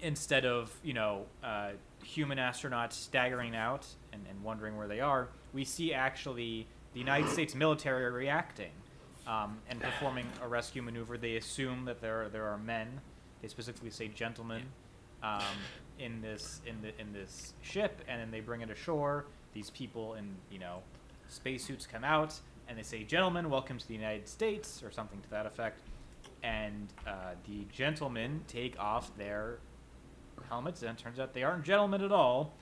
instead 0.00 0.44
of 0.46 0.72
you 0.82 0.94
know 0.94 1.26
uh, 1.42 1.70
human 2.02 2.38
astronauts 2.38 2.92
staggering 2.92 3.56
out 3.56 3.86
and, 4.12 4.24
and 4.30 4.42
wondering 4.42 4.76
where 4.76 4.88
they 4.88 5.00
are, 5.00 5.28
we 5.52 5.64
see 5.64 5.92
actually 5.92 6.66
the 6.92 7.00
United 7.00 7.28
States 7.28 7.54
military 7.54 8.10
reacting 8.10 8.70
um, 9.26 9.58
and 9.68 9.80
performing 9.80 10.26
a 10.42 10.48
rescue 10.48 10.82
maneuver. 10.82 11.18
They 11.18 11.36
assume 11.36 11.84
that 11.86 12.00
there 12.00 12.24
are, 12.24 12.28
there 12.28 12.46
are 12.46 12.58
men. 12.58 13.00
They 13.42 13.48
specifically 13.48 13.90
say 13.90 14.08
gentlemen 14.08 14.62
um, 15.22 15.42
in 15.98 16.20
this 16.20 16.60
in 16.66 16.80
the 16.82 16.98
in 17.00 17.12
this 17.12 17.54
ship, 17.62 18.00
and 18.08 18.20
then 18.20 18.30
they 18.30 18.40
bring 18.40 18.60
it 18.60 18.70
ashore. 18.70 19.26
These 19.58 19.70
people 19.70 20.14
in 20.14 20.36
you 20.52 20.60
know 20.60 20.82
spacesuits 21.26 21.84
come 21.84 22.04
out 22.04 22.38
and 22.68 22.78
they 22.78 22.84
say, 22.84 23.02
"Gentlemen, 23.02 23.50
welcome 23.50 23.76
to 23.76 23.88
the 23.88 23.94
United 23.94 24.28
States," 24.28 24.84
or 24.84 24.92
something 24.92 25.20
to 25.20 25.30
that 25.30 25.46
effect. 25.46 25.80
and 26.44 26.86
uh, 27.04 27.34
the 27.48 27.66
gentlemen 27.72 28.40
take 28.46 28.78
off 28.78 29.10
their 29.16 29.58
helmets, 30.48 30.82
and 30.82 30.96
it 30.96 31.02
turns 31.02 31.18
out 31.18 31.34
they 31.34 31.42
aren't 31.42 31.64
gentlemen 31.64 32.04
at 32.04 32.12
all. 32.12 32.52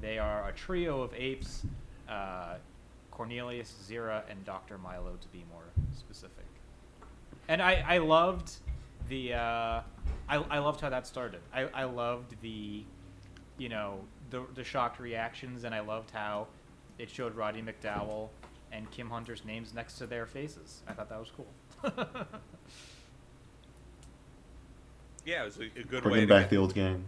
They 0.00 0.18
are 0.18 0.48
a 0.48 0.52
trio 0.52 1.02
of 1.02 1.12
apes 1.12 1.66
uh, 2.08 2.54
Cornelius, 3.10 3.70
Zira, 3.86 4.22
and 4.30 4.42
Dr. 4.46 4.78
Milo, 4.78 5.18
to 5.20 5.28
be 5.28 5.44
more 5.52 5.68
specific. 5.92 6.46
And 7.48 7.60
I, 7.60 7.84
I 7.86 7.98
loved 7.98 8.52
the. 9.10 9.34
Uh, 9.34 9.82
I, 10.30 10.36
I 10.50 10.58
loved 10.60 10.80
how 10.80 10.88
that 10.88 11.06
started. 11.06 11.40
I, 11.52 11.64
I 11.74 11.84
loved 11.84 12.40
the, 12.40 12.84
you 13.58 13.68
know, 13.68 14.00
the, 14.30 14.42
the 14.54 14.64
shocked 14.64 15.00
reactions, 15.00 15.64
and 15.64 15.74
I 15.74 15.80
loved 15.80 16.10
how 16.10 16.46
it 16.98 17.10
showed 17.10 17.34
Roddy 17.34 17.62
McDowall 17.62 18.28
and 18.72 18.90
Kim 18.90 19.08
Hunter's 19.10 19.44
names 19.44 19.72
next 19.74 19.98
to 19.98 20.06
their 20.06 20.26
faces. 20.26 20.82
I 20.86 20.92
thought 20.92 21.08
that 21.08 21.18
was 21.20 21.30
cool. 21.36 21.46
Yeah, 25.24 25.42
it 25.42 25.44
was 25.44 25.58
a, 25.58 25.64
a 25.64 25.84
good 25.84 26.04
way 26.04 26.10
Bringing 26.10 26.28
to 26.28 26.34
back 26.34 26.44
get, 26.44 26.50
the 26.50 26.56
old 26.56 26.74
gang. 26.74 27.04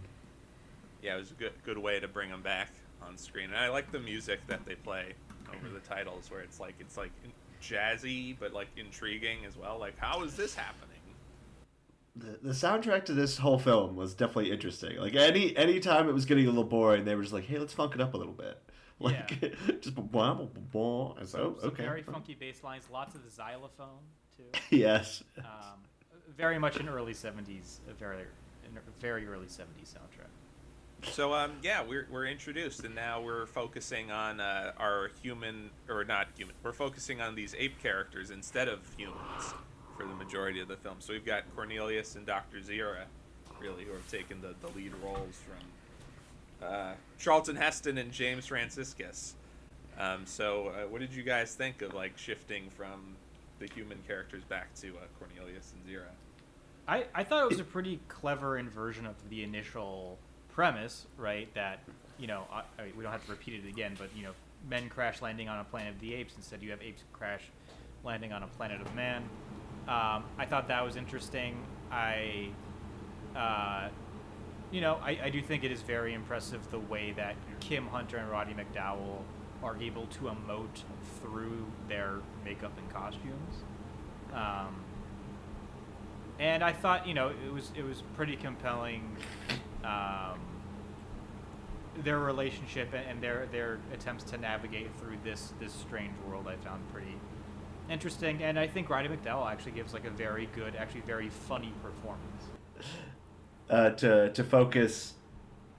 yeah, 1.01 1.15
it 1.15 1.19
was 1.19 1.31
a 1.31 1.35
good 1.35 1.53
good 1.65 1.77
way 1.77 1.99
to 1.99 2.07
bring 2.07 2.29
them 2.29 2.41
back 2.43 2.69
on 3.01 3.17
screen. 3.17 3.45
And 3.45 3.55
I 3.57 3.69
like 3.69 3.91
the 3.91 3.99
music 3.99 4.39
that 4.47 4.63
they 4.65 4.75
play 4.75 5.13
over 5.49 5.69
the 5.73 5.79
titles, 5.79 6.29
where 6.29 6.41
it's 6.41 6.59
like 6.59 6.75
it's 6.79 6.97
like 6.97 7.11
jazzy 7.63 8.35
but 8.39 8.53
like 8.53 8.67
intriguing 8.77 9.45
as 9.47 9.57
well. 9.57 9.79
Like, 9.79 9.97
how 9.97 10.23
is 10.23 10.35
this 10.35 10.53
happening? 10.53 10.90
The, 12.15 12.39
the 12.41 12.51
soundtrack 12.51 13.05
to 13.05 13.13
this 13.13 13.37
whole 13.37 13.57
film 13.57 13.95
was 13.95 14.13
definitely 14.13 14.51
interesting. 14.51 14.97
Like 14.97 15.15
any 15.15 15.55
any 15.55 15.79
time 15.79 16.09
it 16.09 16.13
was 16.13 16.25
getting 16.25 16.45
a 16.45 16.49
little 16.49 16.65
boring, 16.65 17.05
they 17.05 17.15
were 17.15 17.21
just 17.21 17.33
like, 17.33 17.45
"Hey, 17.45 17.57
let's 17.57 17.73
funk 17.73 17.95
it 17.95 18.01
up 18.01 18.13
a 18.13 18.17
little 18.17 18.33
bit." 18.33 18.61
Like 19.01 19.39
just 19.81 19.95
blah, 19.95 20.35
blah, 20.35 20.45
blah, 20.45 20.45
blah. 20.71 21.15
And 21.17 21.27
so 21.27 21.57
Some 21.59 21.69
okay. 21.71 21.83
very 21.85 22.03
funky 22.03 22.35
bass 22.35 22.63
lines, 22.63 22.87
lots 22.93 23.15
of 23.15 23.21
xylophone, 23.31 23.97
too. 24.37 24.43
yes. 24.77 25.23
Um, 25.39 25.79
very 26.37 26.59
much 26.59 26.77
an 26.79 26.87
early 26.87 27.15
70s, 27.15 27.79
a 27.89 27.93
very, 27.95 28.17
a 28.17 29.01
very 29.01 29.25
early 29.25 29.47
70s 29.47 29.95
soundtrack. 29.95 30.29
So 31.03 31.33
um, 31.33 31.53
yeah, 31.63 31.83
we're 31.83 32.07
we're 32.11 32.27
introduced, 32.27 32.83
and 32.83 32.93
now 32.93 33.21
we're 33.21 33.47
focusing 33.47 34.11
on 34.11 34.39
uh, 34.39 34.73
our 34.77 35.09
human 35.21 35.71
or 35.89 36.03
not 36.03 36.27
human. 36.37 36.55
We're 36.61 36.73
focusing 36.73 37.21
on 37.21 37.33
these 37.33 37.55
ape 37.57 37.81
characters 37.81 38.29
instead 38.29 38.67
of 38.67 38.79
humans 38.95 39.55
for 40.01 40.07
the 40.07 40.15
majority 40.15 40.59
of 40.59 40.67
the 40.67 40.77
film. 40.77 40.95
So 40.99 41.13
we've 41.13 41.25
got 41.25 41.43
Cornelius 41.55 42.15
and 42.15 42.25
Doctor 42.25 42.57
Zira, 42.57 43.03
really, 43.59 43.83
who 43.83 43.93
have 43.93 44.09
taken 44.09 44.41
the, 44.41 44.55
the 44.61 44.75
lead 44.75 44.93
roles 45.03 45.39
from 45.45 46.67
uh, 46.67 46.93
Charlton 47.19 47.55
Heston 47.55 47.97
and 47.97 48.11
James 48.11 48.47
Franciscus. 48.47 49.35
Um, 49.99 50.25
so 50.25 50.69
uh, 50.69 50.87
what 50.87 51.01
did 51.01 51.13
you 51.13 51.23
guys 51.23 51.53
think 51.53 51.81
of 51.81 51.93
like 51.93 52.17
shifting 52.17 52.69
from 52.69 53.15
the 53.59 53.67
human 53.67 53.99
characters 54.07 54.43
back 54.45 54.73
to 54.75 54.87
uh, 54.89 55.01
Cornelius 55.19 55.73
and 55.73 55.95
Zira? 55.95 56.09
I, 56.87 57.05
I 57.13 57.23
thought 57.23 57.43
it 57.43 57.49
was 57.49 57.59
a 57.59 57.63
pretty 57.63 57.99
clever 58.07 58.57
inversion 58.57 59.05
of 59.05 59.15
the 59.29 59.43
initial 59.43 60.17
premise, 60.49 61.05
right? 61.17 61.53
That, 61.53 61.83
you 62.17 62.25
know, 62.25 62.45
I, 62.51 62.63
I 62.79 62.85
mean, 62.85 62.93
we 62.97 63.03
don't 63.03 63.11
have 63.11 63.25
to 63.25 63.31
repeat 63.31 63.63
it 63.63 63.69
again, 63.69 63.95
but, 63.99 64.09
you 64.15 64.23
know, 64.23 64.31
men 64.67 64.89
crash 64.89 65.21
landing 65.21 65.47
on 65.47 65.59
a 65.59 65.63
planet 65.63 65.93
of 65.93 66.01
the 66.01 66.15
apes. 66.15 66.33
Instead, 66.35 66.63
you 66.63 66.71
have 66.71 66.81
apes 66.81 67.03
crash 67.13 67.43
landing 68.03 68.33
on 68.33 68.41
a 68.41 68.47
planet 68.47 68.81
of 68.81 68.93
man. 68.95 69.23
Um, 69.87 70.23
I 70.37 70.45
thought 70.47 70.67
that 70.67 70.83
was 70.83 70.95
interesting. 70.95 71.57
I, 71.91 72.49
uh, 73.35 73.89
you 74.71 74.79
know, 74.81 74.99
I, 75.03 75.19
I 75.23 75.29
do 75.29 75.41
think 75.41 75.63
it 75.63 75.71
is 75.71 75.81
very 75.81 76.13
impressive 76.13 76.69
the 76.71 76.79
way 76.79 77.11
that 77.17 77.35
Kim 77.59 77.87
Hunter 77.87 78.17
and 78.17 78.29
Roddy 78.29 78.53
McDowall 78.53 79.19
are 79.63 79.75
able 79.81 80.07
to 80.07 80.21
emote 80.25 80.83
through 81.21 81.65
their 81.87 82.15
makeup 82.45 82.71
and 82.77 82.89
costumes. 82.93 83.63
Um, 84.33 84.75
and 86.39 86.63
I 86.63 86.71
thought, 86.73 87.05
you 87.07 87.13
know, 87.13 87.29
it 87.29 87.51
was 87.53 87.71
it 87.75 87.83
was 87.83 88.01
pretty 88.15 88.35
compelling. 88.35 89.17
Um, 89.83 90.39
their 92.03 92.19
relationship 92.19 92.93
and- 92.93 93.21
their 93.21 93.47
their 93.51 93.79
attempts 93.93 94.23
to 94.23 94.37
navigate 94.37 94.89
through 94.99 95.17
this 95.23 95.53
this 95.59 95.73
strange 95.73 96.13
world, 96.27 96.47
I 96.47 96.55
found 96.55 96.81
pretty 96.91 97.17
interesting. 97.91 98.43
And 98.43 98.57
I 98.57 98.67
think 98.67 98.89
Roddy 98.89 99.09
McDowall 99.09 99.51
actually 99.51 99.73
gives 99.73 99.93
like 99.93 100.05
a 100.05 100.09
very 100.09 100.47
good, 100.55 100.75
actually 100.75 101.01
very 101.01 101.29
funny 101.29 101.73
performance. 101.83 102.43
uh, 103.71 103.91
to 103.91 104.29
to 104.31 104.43
focus 104.43 105.13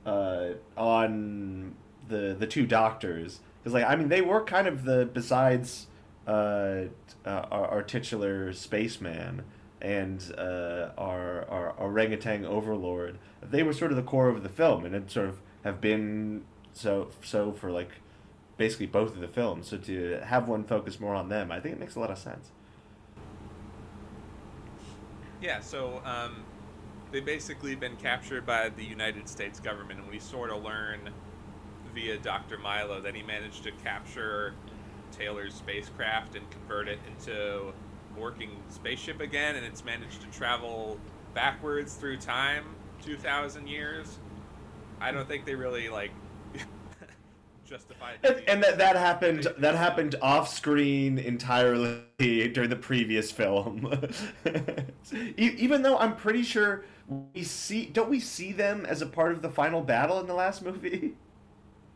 uh, 0.07 0.49
on 0.77 1.75
the 2.09 2.35
the 2.39 2.47
two 2.47 2.67
doctors 2.67 3.41
because 3.61 3.75
like 3.75 3.85
I 3.85 3.95
mean 3.97 4.09
they 4.09 4.23
were 4.23 4.43
kind 4.43 4.67
of 4.67 4.85
the 4.85 5.09
besides 5.13 5.87
uh, 6.27 6.31
uh, 6.31 6.85
our, 7.27 7.67
our 7.69 7.83
titular 7.83 8.53
spaceman 8.53 9.43
and 9.81 10.33
uh, 10.39 10.91
our 10.97 11.49
our 11.49 11.75
orangutan 11.79 12.45
overlord 12.45 13.19
they 13.43 13.63
were 13.63 13.73
sort 13.73 13.91
of 13.91 13.97
the 13.97 14.03
core 14.03 14.29
of 14.29 14.43
the 14.43 14.49
film 14.49 14.85
and 14.85 14.95
it 14.95 15.11
sort 15.11 15.29
of 15.29 15.41
have 15.65 15.81
been 15.81 16.45
so 16.73 17.09
so 17.23 17.53
for 17.53 17.71
like 17.71 17.91
basically 18.63 18.87
both 18.87 19.15
of 19.15 19.21
the 19.21 19.29
films 19.29 19.69
so 19.69 19.77
to 19.77 20.21
have 20.25 20.49
one 20.49 20.63
focus 20.65 21.01
more 21.01 21.15
on 21.15 21.29
them 21.29 21.51
I 21.51 21.61
think 21.61 21.75
it 21.75 21.81
makes 21.81 21.97
a 21.97 22.01
lot 22.01 22.11
of 22.11 22.19
sense. 22.19 22.51
Yeah, 25.43 25.59
so 25.59 26.01
um, 26.05 26.45
they've 27.11 27.25
basically 27.25 27.75
been 27.75 27.97
captured 27.97 28.47
by 28.47 28.69
the 28.69 28.85
United 28.85 29.29
States 29.29 29.59
government, 29.59 29.99
and 29.99 30.09
we 30.09 30.21
sort 30.21 30.51
of 30.51 30.63
learn 30.63 31.11
via 31.93 32.17
Dr. 32.19 32.59
Milo 32.59 33.01
that 33.01 33.17
he 33.17 33.23
managed 33.23 33.65
to 33.65 33.73
capture 33.83 34.55
Taylor's 35.11 35.53
spacecraft 35.55 36.37
and 36.37 36.49
convert 36.53 36.87
it 36.87 37.01
into 37.09 37.73
a 38.17 38.21
working 38.21 38.51
spaceship 38.69 39.21
again, 39.21 39.57
and 39.57 39.67
it's 39.67 39.85
managed 39.85 40.21
to 40.21 40.29
travel 40.29 40.97
backwards 41.35 41.95
through 41.95 42.19
time, 42.19 42.65
2,000 43.05 43.67
years. 43.67 44.21
I 45.01 45.11
don't 45.11 45.27
think 45.27 45.45
they 45.45 45.57
really, 45.57 45.89
like, 45.89 46.13
justified 47.73 48.19
And, 48.25 48.43
and 48.47 48.63
that 48.63 48.79
that 48.79 48.97
happened 48.97 49.49
that 49.59 49.75
happened 49.75 50.15
off 50.23 50.49
screen 50.49 51.19
entirely 51.19 52.03
during 52.19 52.71
the 52.71 52.77
previous 52.77 53.33
film. 53.33 53.93
Even 55.37 55.83
though 55.83 55.99
I'm 55.99 56.15
pretty 56.17 56.43
sure 56.43 56.85
we 57.09 57.43
see 57.43 57.87
don't 57.87 58.09
we 58.11 58.21
see 58.21 58.53
them 58.53 58.87
as 58.87 59.03
a 59.03 59.07
part 59.07 59.33
of 59.33 59.43
the 59.43 59.51
final 59.51 59.83
battle 59.83 60.21
in 60.21 60.27
the 60.27 60.35
last 60.35 60.63
movie? 60.63 61.15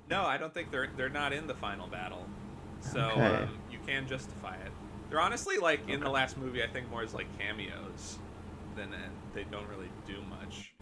No, 0.08 0.24
I 0.24 0.36
don't 0.38 0.54
think 0.54 0.70
they're 0.70 0.92
they're 0.96 1.08
not 1.08 1.32
in 1.32 1.46
the 1.46 1.54
final 1.54 1.88
battle, 1.88 2.30
so 2.80 3.00
Okay. 3.16 3.24
um, 3.24 3.62
you 3.68 3.78
can 3.80 4.06
justify 4.06 4.56
it. 4.56 4.74
They're 5.08 5.20
honestly 5.20 5.58
like 5.58 5.88
in 5.88 6.02
the 6.02 6.10
last 6.10 6.36
movie. 6.36 6.62
I 6.62 6.68
think 6.68 6.88
more 6.88 7.02
as 7.02 7.14
like 7.14 7.36
cameos 7.38 8.20
than 8.74 8.92
and 8.94 9.22
they 9.32 9.44
don't 9.44 9.66
really 9.68 9.90
do 10.04 10.22
much 10.22 10.74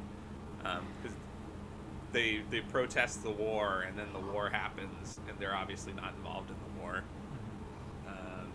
because 0.63 1.17
they 2.15 2.41
they 2.51 2.61
protest 2.61 3.23
the 3.23 3.31
war 3.31 3.85
and 3.87 3.99
then 3.99 4.07
the 4.15 4.33
war 4.33 4.49
happens 4.49 5.21
and 5.29 5.39
they're 5.39 5.55
obviously 5.55 5.93
not 5.93 6.15
involved 6.17 6.49
in 6.49 6.57
the 6.57 6.81
war. 6.81 7.03
Um, 8.07 8.49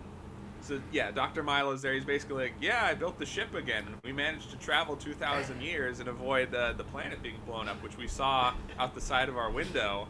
so 0.61 0.81
yeah, 0.91 1.11
Doctor 1.11 1.43
Milo's 1.43 1.83
there. 1.83 1.93
He's 1.93 2.05
basically 2.05 2.45
like, 2.45 2.53
yeah, 2.59 2.83
I 2.83 2.95
built 2.95 3.19
the 3.19 3.25
ship 3.25 3.53
again, 3.53 3.83
and 3.85 3.95
we 4.03 4.11
managed 4.11 4.49
to 4.51 4.57
travel 4.57 4.95
two 4.95 5.13
thousand 5.13 5.61
years 5.61 5.99
and 5.99 6.09
avoid 6.09 6.49
the 6.49 6.73
the 6.75 6.85
planet 6.85 7.21
being 7.21 7.39
blown 7.45 7.67
up, 7.67 7.83
which 7.83 7.97
we 7.97 8.07
saw 8.07 8.55
out 8.79 8.95
the 8.95 9.01
side 9.01 9.29
of 9.29 9.37
our 9.37 9.51
window. 9.51 10.07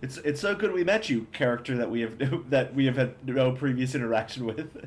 It's 0.01 0.17
it's 0.17 0.39
so 0.39 0.53
good 0.55 0.73
we 0.73 0.83
met 0.83 1.09
you, 1.09 1.25
character 1.31 1.75
that 1.77 1.89
we 1.89 2.01
have 2.01 2.49
that 2.49 2.75
we 2.75 2.85
have 2.85 2.97
had 2.97 3.15
no 3.27 3.51
previous 3.51 3.95
interaction 3.95 4.45
with. 4.45 4.85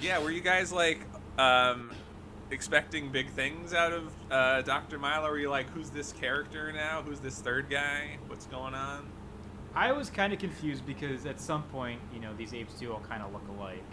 Yeah, 0.00 0.18
were 0.18 0.30
you 0.30 0.40
guys 0.40 0.72
like 0.72 1.00
um, 1.38 1.92
expecting 2.50 3.10
big 3.10 3.30
things 3.30 3.74
out 3.74 3.92
of 3.92 4.12
uh, 4.30 4.62
Dr. 4.62 4.98
Milo? 4.98 5.28
Were 5.28 5.38
you 5.38 5.50
like, 5.50 5.68
who's 5.70 5.90
this 5.90 6.12
character 6.12 6.72
now? 6.72 7.02
Who's 7.02 7.20
this 7.20 7.40
third 7.40 7.70
guy? 7.70 8.18
What's 8.26 8.46
going 8.46 8.74
on? 8.74 9.08
I 9.74 9.92
was 9.92 10.10
kind 10.10 10.32
of 10.32 10.38
confused 10.38 10.84
because 10.84 11.26
at 11.26 11.40
some 11.40 11.62
point, 11.64 12.00
you 12.12 12.20
know, 12.20 12.34
these 12.36 12.52
apes 12.54 12.74
do 12.74 12.92
all 12.92 13.02
kind 13.08 13.22
of 13.22 13.32
look 13.32 13.46
alike, 13.56 13.84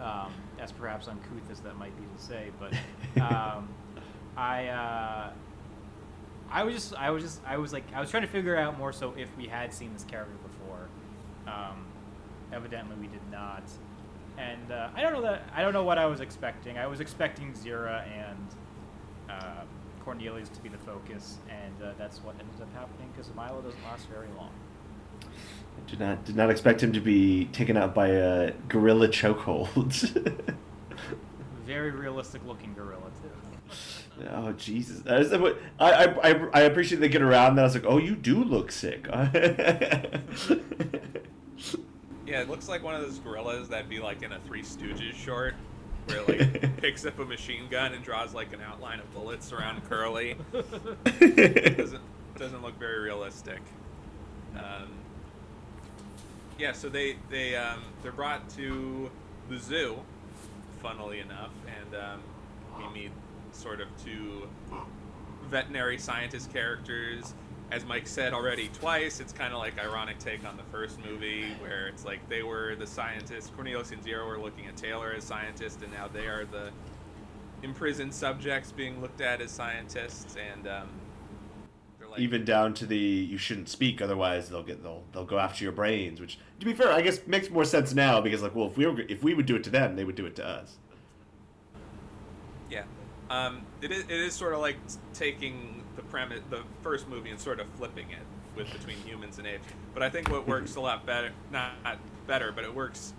um, 0.00 0.32
as 0.60 0.70
perhaps 0.70 1.08
uncouth 1.08 1.50
as 1.50 1.60
that 1.60 1.76
might 1.76 1.96
be 1.96 2.04
to 2.16 2.22
say. 2.22 2.50
But 2.58 2.72
um, 3.20 3.68
I, 4.36 4.68
uh, 4.68 5.30
I 6.50 6.62
was 6.62 6.74
just, 6.74 6.94
I 6.94 7.10
was 7.10 7.22
just, 7.24 7.40
I 7.46 7.56
was 7.56 7.72
like, 7.72 7.84
I 7.92 8.00
was 8.00 8.10
trying 8.10 8.22
to 8.22 8.28
figure 8.28 8.56
out 8.56 8.78
more 8.78 8.92
so 8.92 9.12
if 9.16 9.28
we 9.36 9.48
had 9.48 9.74
seen 9.74 9.92
this 9.92 10.04
character 10.04 10.36
before. 10.46 10.88
Um, 11.52 11.86
evidently, 12.52 12.96
we 13.00 13.08
did 13.08 13.28
not, 13.30 13.64
and 14.38 14.72
uh, 14.72 14.88
I 14.94 15.02
don't 15.02 15.12
know 15.12 15.22
that 15.22 15.42
I 15.54 15.62
don't 15.62 15.72
know 15.72 15.84
what 15.84 15.98
I 15.98 16.06
was 16.06 16.20
expecting. 16.20 16.78
I 16.78 16.86
was 16.86 17.00
expecting 17.00 17.52
Zira 17.52 18.04
and 18.06 18.46
uh, 19.28 19.62
Cornelius 20.04 20.48
to 20.50 20.60
be 20.62 20.68
the 20.68 20.78
focus, 20.78 21.38
and 21.50 21.82
uh, 21.86 21.92
that's 21.98 22.18
what 22.22 22.34
ended 22.40 22.60
up 22.62 22.72
happening 22.74 23.10
because 23.16 23.32
Milo 23.34 23.60
doesn't 23.60 23.82
last 23.84 24.06
very 24.08 24.28
long. 24.36 24.50
did 25.86 26.00
not 26.00 26.24
did 26.24 26.36
not 26.36 26.50
expect 26.50 26.82
him 26.82 26.92
to 26.92 27.00
be 27.00 27.46
taken 27.46 27.76
out 27.76 27.94
by 27.94 28.08
a 28.08 28.52
gorilla 28.68 29.08
chokehold. 29.08 30.44
Very 31.66 31.90
realistic 31.90 32.40
looking 32.46 32.72
gorilla 32.72 33.10
too. 33.22 34.24
Oh 34.30 34.52
Jesus! 34.52 35.02
I, 35.06 35.18
I, 35.78 36.04
I, 36.04 36.30
I- 36.30 36.48
I 36.54 36.60
appreciate 36.62 37.00
they 37.00 37.08
get 37.10 37.20
around 37.22 37.56
that. 37.56 37.62
I 37.62 37.64
was 37.64 37.74
like, 37.74 37.84
oh, 37.86 37.98
you 37.98 38.16
do 38.16 38.42
look 38.42 38.72
sick. 38.72 39.06
Yeah, 42.28 42.42
it 42.42 42.50
looks 42.50 42.68
like 42.68 42.82
one 42.82 42.94
of 42.94 43.00
those 43.00 43.18
gorillas 43.20 43.68
that'd 43.70 43.88
be 43.88 44.00
like 44.00 44.22
in 44.22 44.32
a 44.32 44.38
Three 44.40 44.60
Stooges 44.60 45.14
short, 45.14 45.54
where 46.04 46.18
it 46.18 46.28
like 46.62 46.76
picks 46.82 47.06
up 47.06 47.18
a 47.18 47.24
machine 47.24 47.68
gun 47.70 47.94
and 47.94 48.04
draws 48.04 48.34
like 48.34 48.52
an 48.52 48.60
outline 48.60 49.00
of 49.00 49.10
bullets 49.14 49.50
around 49.50 49.82
Curly. 49.88 50.36
doesn't 50.52 52.02
doesn't 52.36 52.62
look 52.62 52.78
very 52.78 52.98
realistic. 52.98 53.60
Um, 54.54 54.90
yeah, 56.58 56.72
so 56.72 56.90
they 56.90 57.16
they 57.30 57.56
um, 57.56 57.82
they're 58.02 58.12
brought 58.12 58.46
to 58.50 59.10
the 59.48 59.56
zoo, 59.58 59.96
funnily 60.82 61.20
enough, 61.20 61.52
and 61.80 61.94
um, 61.94 62.20
we 62.76 63.00
meet 63.00 63.10
sort 63.52 63.80
of 63.80 63.88
two 64.04 64.46
veterinary 65.48 65.96
scientist 65.96 66.52
characters. 66.52 67.32
As 67.70 67.84
Mike 67.84 68.06
said 68.06 68.32
already 68.32 68.68
twice, 68.68 69.20
it's 69.20 69.32
kind 69.32 69.52
of 69.52 69.58
like 69.58 69.78
ironic 69.78 70.18
take 70.18 70.46
on 70.46 70.56
the 70.56 70.62
first 70.64 70.98
movie, 71.04 71.52
where 71.60 71.88
it's 71.88 72.04
like 72.04 72.26
they 72.28 72.42
were 72.42 72.74
the 72.76 72.86
scientists. 72.86 73.50
Cornelius 73.54 73.92
and 73.92 74.02
Zira 74.02 74.26
were 74.26 74.38
looking 74.38 74.66
at 74.66 74.76
Taylor 74.76 75.12
as 75.12 75.24
scientists, 75.24 75.82
and 75.82 75.92
now 75.92 76.08
they 76.08 76.26
are 76.26 76.46
the 76.46 76.70
imprisoned 77.62 78.14
subjects 78.14 78.72
being 78.72 79.00
looked 79.02 79.20
at 79.20 79.42
as 79.42 79.50
scientists, 79.50 80.36
and 80.36 80.66
um, 80.66 80.88
they're 81.98 82.08
like, 82.08 82.20
Even 82.20 82.44
down 82.44 82.72
to 82.74 82.86
the 82.86 82.96
you 82.96 83.36
shouldn't 83.36 83.68
speak, 83.68 84.00
otherwise 84.00 84.48
they'll 84.48 84.62
get 84.62 84.82
they'll 84.82 85.04
they'll 85.12 85.26
go 85.26 85.38
after 85.38 85.62
your 85.62 85.72
brains. 85.72 86.20
Which, 86.22 86.38
to 86.60 86.64
be 86.64 86.72
fair, 86.72 86.90
I 86.90 87.02
guess 87.02 87.20
makes 87.26 87.50
more 87.50 87.66
sense 87.66 87.94
now 87.94 88.22
because 88.22 88.40
like, 88.40 88.54
well, 88.54 88.68
if 88.68 88.78
we 88.78 88.86
were 88.86 89.00
if 89.02 89.22
we 89.22 89.34
would 89.34 89.46
do 89.46 89.56
it 89.56 89.64
to 89.64 89.70
them, 89.70 89.94
they 89.94 90.04
would 90.04 90.16
do 90.16 90.24
it 90.24 90.36
to 90.36 90.46
us. 90.46 90.76
Yeah, 92.70 92.84
um, 93.28 93.62
it 93.82 93.92
is. 93.92 94.04
It 94.04 94.10
is 94.10 94.32
sort 94.32 94.54
of 94.54 94.60
like 94.60 94.76
taking 95.12 95.82
premise, 96.10 96.40
the 96.50 96.62
first 96.82 97.08
movie, 97.08 97.30
and 97.30 97.38
sort 97.40 97.60
of 97.60 97.66
flipping 97.76 98.10
it 98.10 98.18
with 98.56 98.70
between 98.72 98.96
humans 98.98 99.38
and 99.38 99.46
apes. 99.46 99.66
But 99.94 100.02
I 100.02 100.10
think 100.10 100.30
what 100.30 100.46
works 100.48 100.76
a 100.76 100.80
lot 100.80 101.06
better, 101.06 101.30
not, 101.52 101.72
not 101.84 101.98
better, 102.26 102.52
but 102.52 102.64
it 102.64 102.74
works 102.74 103.14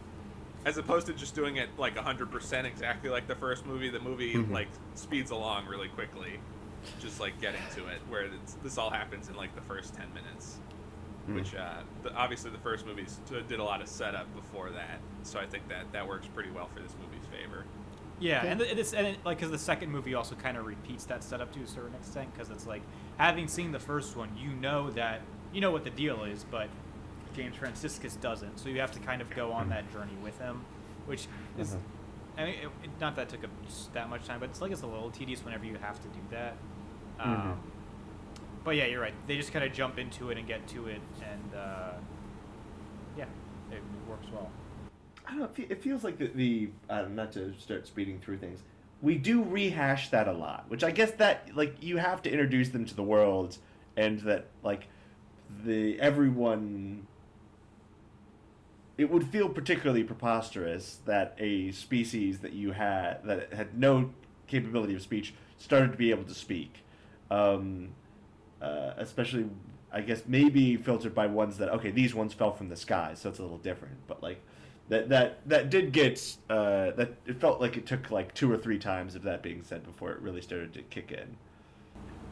as 0.66 0.78
opposed 0.78 1.08
to 1.08 1.14
just 1.14 1.36
doing 1.36 1.56
it 1.56 1.70
like 1.78 1.96
hundred 1.98 2.30
percent 2.32 2.68
exactly 2.68 3.10
like 3.10 3.28
the 3.28 3.36
first 3.36 3.66
movie. 3.66 3.90
The 3.90 4.00
movie 4.00 4.34
Mhm. 4.34 4.52
like 4.52 4.68
speeds 4.96 5.32
along 5.32 5.68
really 5.68 5.88
quickly, 5.90 6.40
just 7.00 7.20
like 7.20 7.40
getting 7.40 7.62
to 7.76 7.88
it. 7.88 8.00
Where 8.10 8.24
it's, 8.24 8.54
this 8.64 8.78
all 8.78 8.90
happens 8.90 9.30
in 9.30 9.36
like 9.36 9.56
the 9.56 9.62
first 9.62 9.94
ten 9.96 10.14
minutes. 10.14 10.58
Mm. 11.30 11.36
Which 11.36 11.56
uh, 11.56 11.82
the, 12.04 12.14
obviously 12.16 12.50
the 12.52 12.58
first 12.58 12.86
movie 12.86 13.06
did 13.48 13.60
a 13.60 13.64
lot 13.64 13.82
of 13.82 13.88
setup 13.88 14.34
before 14.36 14.72
that, 14.72 15.00
so 15.24 15.40
I 15.40 15.46
think 15.46 15.68
that 15.70 15.92
that 15.94 16.08
works 16.08 16.28
pretty 16.28 16.50
well 16.50 16.68
for 16.74 16.82
this 16.82 16.94
movie's 17.02 17.28
favor. 17.32 17.66
Yeah, 18.20 18.44
Yeah. 18.44 18.52
and 18.52 18.62
it's 18.62 18.94
and 18.94 19.08
it, 19.08 19.18
like 19.26 19.38
because 19.38 19.52
the 19.52 19.58
second 19.58 19.92
movie 19.92 20.14
also 20.14 20.36
kind 20.36 20.58
of 20.58 20.66
repeats 20.66 21.06
that 21.06 21.24
setup 21.24 21.52
to 21.54 21.62
a 21.62 21.68
certain 21.68 21.96
extent 21.96 22.34
because 22.34 22.50
it's 22.50 22.68
like 22.68 22.82
having 23.18 23.48
seen 23.48 23.72
the 23.72 23.80
first 23.80 24.16
one, 24.16 24.30
you 24.38 24.50
know 24.52 24.90
that 24.92 25.22
you 25.54 25.62
know 25.62 25.72
what 25.72 25.84
the 25.84 25.90
deal 25.90 26.24
is, 26.26 26.44
but 26.50 26.68
James 27.36 27.56
Franciscus 27.56 28.16
doesn't, 28.18 28.60
so 28.60 28.70
you 28.70 28.80
have 28.82 28.92
to 28.92 29.00
kind 29.00 29.22
of 29.22 29.30
go 29.30 29.52
on 29.52 29.70
that 29.70 29.92
journey 29.94 30.16
with 30.22 30.38
him, 30.40 30.62
which 31.06 31.28
is. 31.58 31.76
Mhm. 31.76 31.80
I 32.38 32.46
mean, 32.46 32.54
it, 32.56 32.70
not 33.02 33.16
that 33.18 33.24
it 33.24 33.30
took 33.30 33.44
a, 33.44 33.50
that 33.94 34.10
much 34.10 34.26
time, 34.26 34.40
but 34.40 34.50
it's 34.50 34.62
like 34.62 34.72
it's 34.72 34.82
a 34.84 34.88
little 34.88 35.12
tedious 35.12 35.44
whenever 35.44 35.66
you 35.66 35.78
have 35.78 36.00
to 36.02 36.08
do 36.10 36.20
that. 36.32 36.56
Mhm. 37.20 37.26
Um, 37.52 37.60
but 38.64 38.76
yeah, 38.76 38.86
you're 38.86 39.02
right. 39.02 39.14
They 39.28 39.36
just 39.38 39.52
kind 39.52 39.66
of 39.66 39.74
jump 39.74 39.98
into 40.00 40.30
it 40.30 40.38
and 40.38 40.48
get 40.48 40.66
to 40.70 40.88
it, 40.88 41.02
and 41.22 41.54
uh, 41.56 41.92
yeah, 43.18 43.26
it, 43.72 43.76
it 43.76 43.82
works 44.10 44.28
well. 44.32 44.50
I 45.30 45.34
don't 45.34 45.40
know. 45.42 45.46
It 45.46 45.56
fe- 45.56 45.68
It 45.70 45.84
feels 45.84 46.04
like 46.04 46.18
the, 46.18 46.28
the 46.28 46.70
uh, 46.90 47.04
not 47.04 47.32
to 47.34 47.54
start 47.60 47.88
speeding 47.88 48.20
through 48.20 48.40
things. 48.40 48.62
We 49.02 49.18
do 49.18 49.44
rehash 49.44 50.10
that 50.10 50.28
a 50.28 50.34
lot, 50.34 50.66
which 50.70 50.84
I 50.84 50.92
guess 50.92 51.12
that 51.12 51.50
like 51.56 51.78
you 51.82 51.98
have 51.98 52.22
to 52.24 52.32
introduce 52.32 52.70
them 52.70 52.86
to 52.86 52.96
the 52.96 53.04
world, 53.04 53.58
and 53.96 54.20
that 54.22 54.48
like 54.64 54.88
the 55.66 56.00
everyone. 56.02 57.08
It 58.98 59.10
would 59.10 59.28
feel 59.30 59.48
particularly 59.48 60.04
preposterous 60.04 61.00
that 61.06 61.36
a 61.40 61.72
species 61.72 62.40
that 62.40 62.52
you 62.54 62.74
had 62.74 63.24
that 63.24 63.54
had 63.54 63.78
no 63.80 64.12
capability 64.48 64.94
of 64.94 65.02
speech 65.02 65.34
started 65.58 65.94
to 65.94 65.98
be 65.98 66.12
able 66.12 66.26
to 66.26 66.34
speak, 66.34 66.84
um, 67.32 67.90
uh, 68.62 68.94
especially 68.98 69.50
I 69.92 70.02
guess 70.02 70.24
maybe 70.28 70.78
filtered 70.78 71.16
by 71.16 71.28
ones 71.28 71.58
that 71.60 71.70
okay 71.70 71.92
these 71.92 72.14
ones 72.14 72.34
fell 72.34 72.52
from 72.52 72.70
the 72.70 72.76
sky 72.76 73.14
so 73.16 73.30
it's 73.30 73.40
a 73.40 73.42
little 73.42 73.58
different 73.58 73.96
but 74.08 74.22
like 74.22 74.42
that 74.90 75.10
that 75.10 75.48
that 75.48 75.70
did 75.70 75.92
get 75.92 76.38
uh, 76.50 76.92
that 76.92 77.14
it 77.26 77.40
felt 77.40 77.62
like 77.62 77.78
it 77.78 77.86
took 77.86 78.12
like 78.12 78.34
two 78.34 78.52
or 78.52 78.58
three 78.58 78.80
times 78.80 79.16
of 79.16 79.24
that 79.24 79.42
being 79.42 79.62
said 79.64 79.86
before 79.86 80.12
it 80.12 80.20
really 80.20 80.42
started 80.42 80.74
to 80.74 80.82
kick 80.82 81.12
in. 81.12 81.38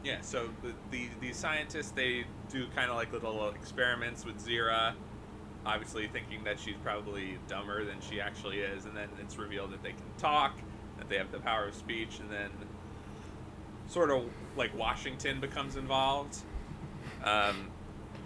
Yeah, 0.04 0.20
so 0.20 0.48
the 0.62 0.74
the, 0.90 1.08
the 1.20 1.32
scientists 1.32 1.92
they 1.92 2.24
do 2.50 2.66
kind 2.74 2.90
of 2.90 2.96
like 2.96 3.12
little 3.12 3.48
experiments 3.50 4.24
with 4.24 4.44
Zira, 4.44 4.94
obviously 5.64 6.08
thinking 6.08 6.42
that 6.44 6.58
she's 6.58 6.76
probably 6.82 7.38
dumber 7.48 7.84
than 7.84 8.00
she 8.00 8.20
actually 8.20 8.58
is, 8.58 8.84
and 8.86 8.96
then 8.96 9.08
it's 9.20 9.38
revealed 9.38 9.72
that 9.72 9.82
they 9.82 9.92
can 9.92 10.02
talk, 10.18 10.58
that 10.98 11.08
they 11.08 11.16
have 11.16 11.30
the 11.30 11.38
power 11.38 11.68
of 11.68 11.74
speech, 11.74 12.18
and 12.18 12.30
then 12.30 12.50
sort 13.86 14.10
of 14.10 14.24
like 14.56 14.76
Washington 14.76 15.40
becomes 15.40 15.76
involved, 15.76 16.38
um, 17.22 17.70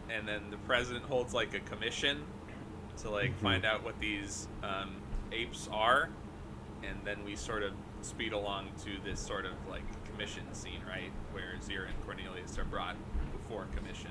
and 0.08 0.26
then 0.26 0.42
the 0.50 0.56
president 0.58 1.04
holds 1.04 1.34
like 1.34 1.52
a 1.52 1.60
commission 1.60 2.22
to 2.98 3.10
like 3.10 3.30
Mhm. 3.38 3.42
find 3.42 3.64
out 3.64 3.82
what 3.82 3.98
these 4.00 4.48
um, 4.62 4.96
apes 5.32 5.68
are, 5.72 6.08
and 6.82 6.98
then 7.04 7.24
we 7.24 7.36
sort 7.36 7.62
of 7.62 7.72
speed 8.02 8.32
along 8.32 8.68
to 8.84 8.98
this 9.04 9.20
sort 9.20 9.44
of 9.46 9.52
like 9.68 9.82
commission 10.04 10.42
scene, 10.52 10.82
right, 10.88 11.10
where 11.32 11.54
Zira 11.60 11.88
and 11.88 12.04
Cornelius 12.04 12.58
are 12.58 12.64
brought 12.64 12.96
before 13.32 13.66
commission, 13.76 14.10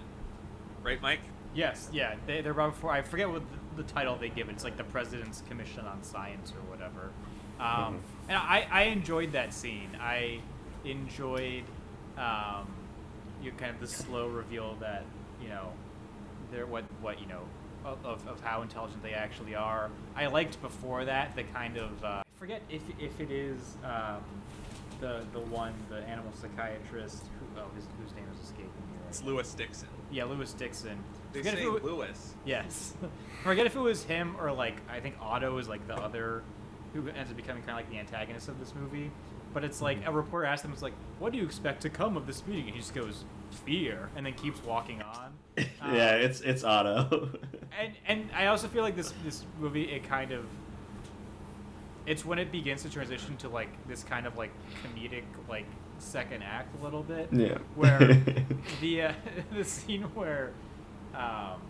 right, 0.84 1.02
Mike? 1.02 1.20
Yes, 1.54 1.89
yeah, 1.91 2.15
they, 2.26 2.41
they're 2.41 2.54
brought 2.54 2.74
before. 2.74 2.91
I 2.91 3.02
forget 3.02 3.30
what 3.30 3.44
the, 3.76 3.84
the 3.84 3.89
title 3.91 4.15
they 4.15 4.30
give 4.30 4.48
it. 4.48 4.54
It's 4.54 4.63
like 4.63 4.78
the 4.78 4.86
President's 4.86 5.41
Commission 5.50 5.86
on 5.86 6.02
Science 6.04 6.54
or 6.54 6.62
whatever. 6.70 7.12
Um, 7.60 7.96
Mhm. 7.96 8.00
And 8.30 8.38
I, 8.38 8.67
I 8.72 8.84
enjoyed 8.84 9.34
that 9.34 9.54
scene. 9.54 9.98
I 10.00 10.39
enjoyed, 10.86 11.65
um, 12.17 12.67
you 13.44 13.52
know, 13.52 13.58
kind 13.58 13.72
of 13.76 13.82
the 13.82 13.88
slow 13.88 14.28
reveal 14.28 14.76
that 14.76 15.04
you 15.41 15.50
know, 15.50 15.74
they're 16.52 16.65
what 16.67 16.86
what 17.02 17.20
you 17.20 17.26
know 17.28 17.41
of, 17.86 18.28
of, 18.28 18.41
how 18.41 18.62
intelligent 18.62 19.02
they 19.04 19.13
actually 19.13 19.56
are. 19.56 19.89
I 20.15 20.28
liked 20.28 20.62
before 20.62 21.06
that 21.06 21.36
the 21.36 21.44
kind 21.44 21.78
of 21.78 22.04
uh, 22.04 22.08
I 22.08 22.39
forget 22.39 22.62
if 22.70 22.82
if 23.00 23.20
it 23.20 23.32
is 23.32 23.78
um, 23.84 24.22
the 25.00 25.26
the 25.34 25.39
one 25.39 25.74
the 25.89 25.98
animal 26.08 26.32
psychiatrist 26.34 27.24
who 27.39 27.60
oh 27.60 27.65
his 27.76 27.86
whose 28.02 28.15
name 28.15 28.26
is 28.32 28.39
escaping 28.44 28.65
me 28.65 28.98
right 29.00 29.10
It's. 29.10 29.24
Lewis 29.24 29.54
Dixon. 29.54 29.89
Yeah, 30.12 30.26
Lewis 30.26 30.54
Dixon. 30.54 31.04
They 31.34 31.39
Forget 31.39 31.58
say 31.58 31.63
it 31.63 31.84
Lewis. 31.84 32.36
Yes. 32.46 32.94
Forget 33.44 33.65
if 33.65 33.76
it 33.76 33.80
was 33.80 34.04
him 34.04 34.36
or 34.39 34.52
like 34.52 34.76
I 34.89 35.00
think 35.00 35.15
Otto 35.22 35.58
is 35.58 35.67
like 35.67 35.86
the 35.88 35.96
other 35.96 36.44
who 36.94 37.08
ends 37.10 37.32
up 37.32 37.38
becoming 37.38 37.63
kind 37.63 37.72
of 37.72 37.78
like 37.78 37.89
the 37.89 38.00
antagonist 38.00 38.50
of 38.50 38.60
this 38.60 38.74
movie. 38.76 39.12
But 39.54 39.63
it's 39.63 39.82
like 39.82 40.06
a 40.06 40.12
reporter 40.12 40.46
asked 40.46 40.63
him, 40.63 40.72
"It's 40.72 40.82
like, 40.82 40.94
what 41.20 41.34
do 41.34 41.38
you 41.38 41.44
expect 41.44 41.82
to 41.82 41.89
come 41.89 42.15
of 42.15 42.26
this 42.26 42.46
meeting?" 42.48 42.65
And 42.65 42.74
he 42.74 42.80
just 42.80 42.94
goes, 42.94 43.26
"Fear," 43.65 44.10
and 44.15 44.26
then 44.26 44.34
keeps 44.34 44.63
walking 44.63 45.02
on. 45.02 45.34
Um, 45.58 45.96
yeah, 45.96 46.16
it's 46.16 46.42
it's 46.42 46.64
Otto. 46.64 47.30
and 47.80 47.94
and 48.08 48.30
I 48.36 48.48
also 48.48 48.68
feel 48.68 48.84
like 48.84 48.96
this 48.96 49.14
this 49.24 49.44
movie 49.60 49.84
it 49.84 50.04
kind 50.04 50.32
of 50.32 50.46
it's 52.06 52.26
when 52.26 52.40
it 52.40 52.52
begins 52.52 52.82
to 52.84 52.90
transition 52.90 53.38
to 53.38 53.50
like 53.50 53.70
this 53.88 54.04
kind 54.04 54.26
of 54.26 54.38
like 54.38 54.52
comedic 54.84 55.24
like 55.50 55.66
second 56.00 56.42
act 56.44 56.76
a 56.80 56.84
little 56.84 57.04
bit 57.04 57.30
Yeah. 57.32 57.58
where 57.76 58.00
the 58.82 59.02
uh, 59.04 59.14
the 59.56 59.64
scene 59.64 60.04
where 60.16 60.52
um, 61.14 61.62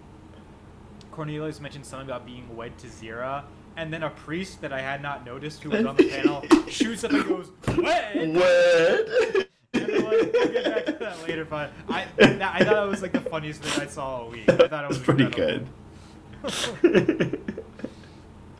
Cornelius 1.12 1.60
mentioned 1.60 1.86
something 1.86 2.08
about 2.08 2.26
being 2.26 2.56
wed 2.56 2.78
to 2.80 2.88
Zira 2.88 3.44
and 3.78 3.92
then 3.92 4.04
a 4.04 4.10
priest 4.10 4.62
that 4.62 4.72
I 4.72 4.80
had 4.82 5.02
not 5.02 5.26
noticed 5.26 5.64
who 5.64 5.70
was 5.72 5.86
on 5.86 5.96
the 5.96 6.08
panel 6.10 6.44
shoots 6.70 7.04
up 7.04 7.12
and 7.12 7.26
goes 7.28 7.50
wed 7.78 8.36
what? 8.36 9.48
And 9.84 9.94
then, 9.94 10.04
like, 10.04 10.34
we'll 10.34 10.48
get 10.52 10.64
back 10.66 10.86
to 10.86 10.92
that 11.00 11.22
later 11.28 11.46
but 11.46 11.72
I 11.90 12.06
that, 12.18 12.56
I 12.62 12.64
thought 12.64 12.86
it 12.86 12.90
was 12.90 13.02
like 13.02 13.12
the 13.14 13.22
funniest 13.22 13.62
thing 13.64 13.82
I 13.82 13.88
saw 13.88 14.18
all 14.22 14.30
week 14.30 14.50
I 14.50 14.68
thought 14.68 14.84
it 14.84 14.88
was 14.88 14.98
It's 14.98 15.06
pretty 15.06 15.26
good. 15.30 15.68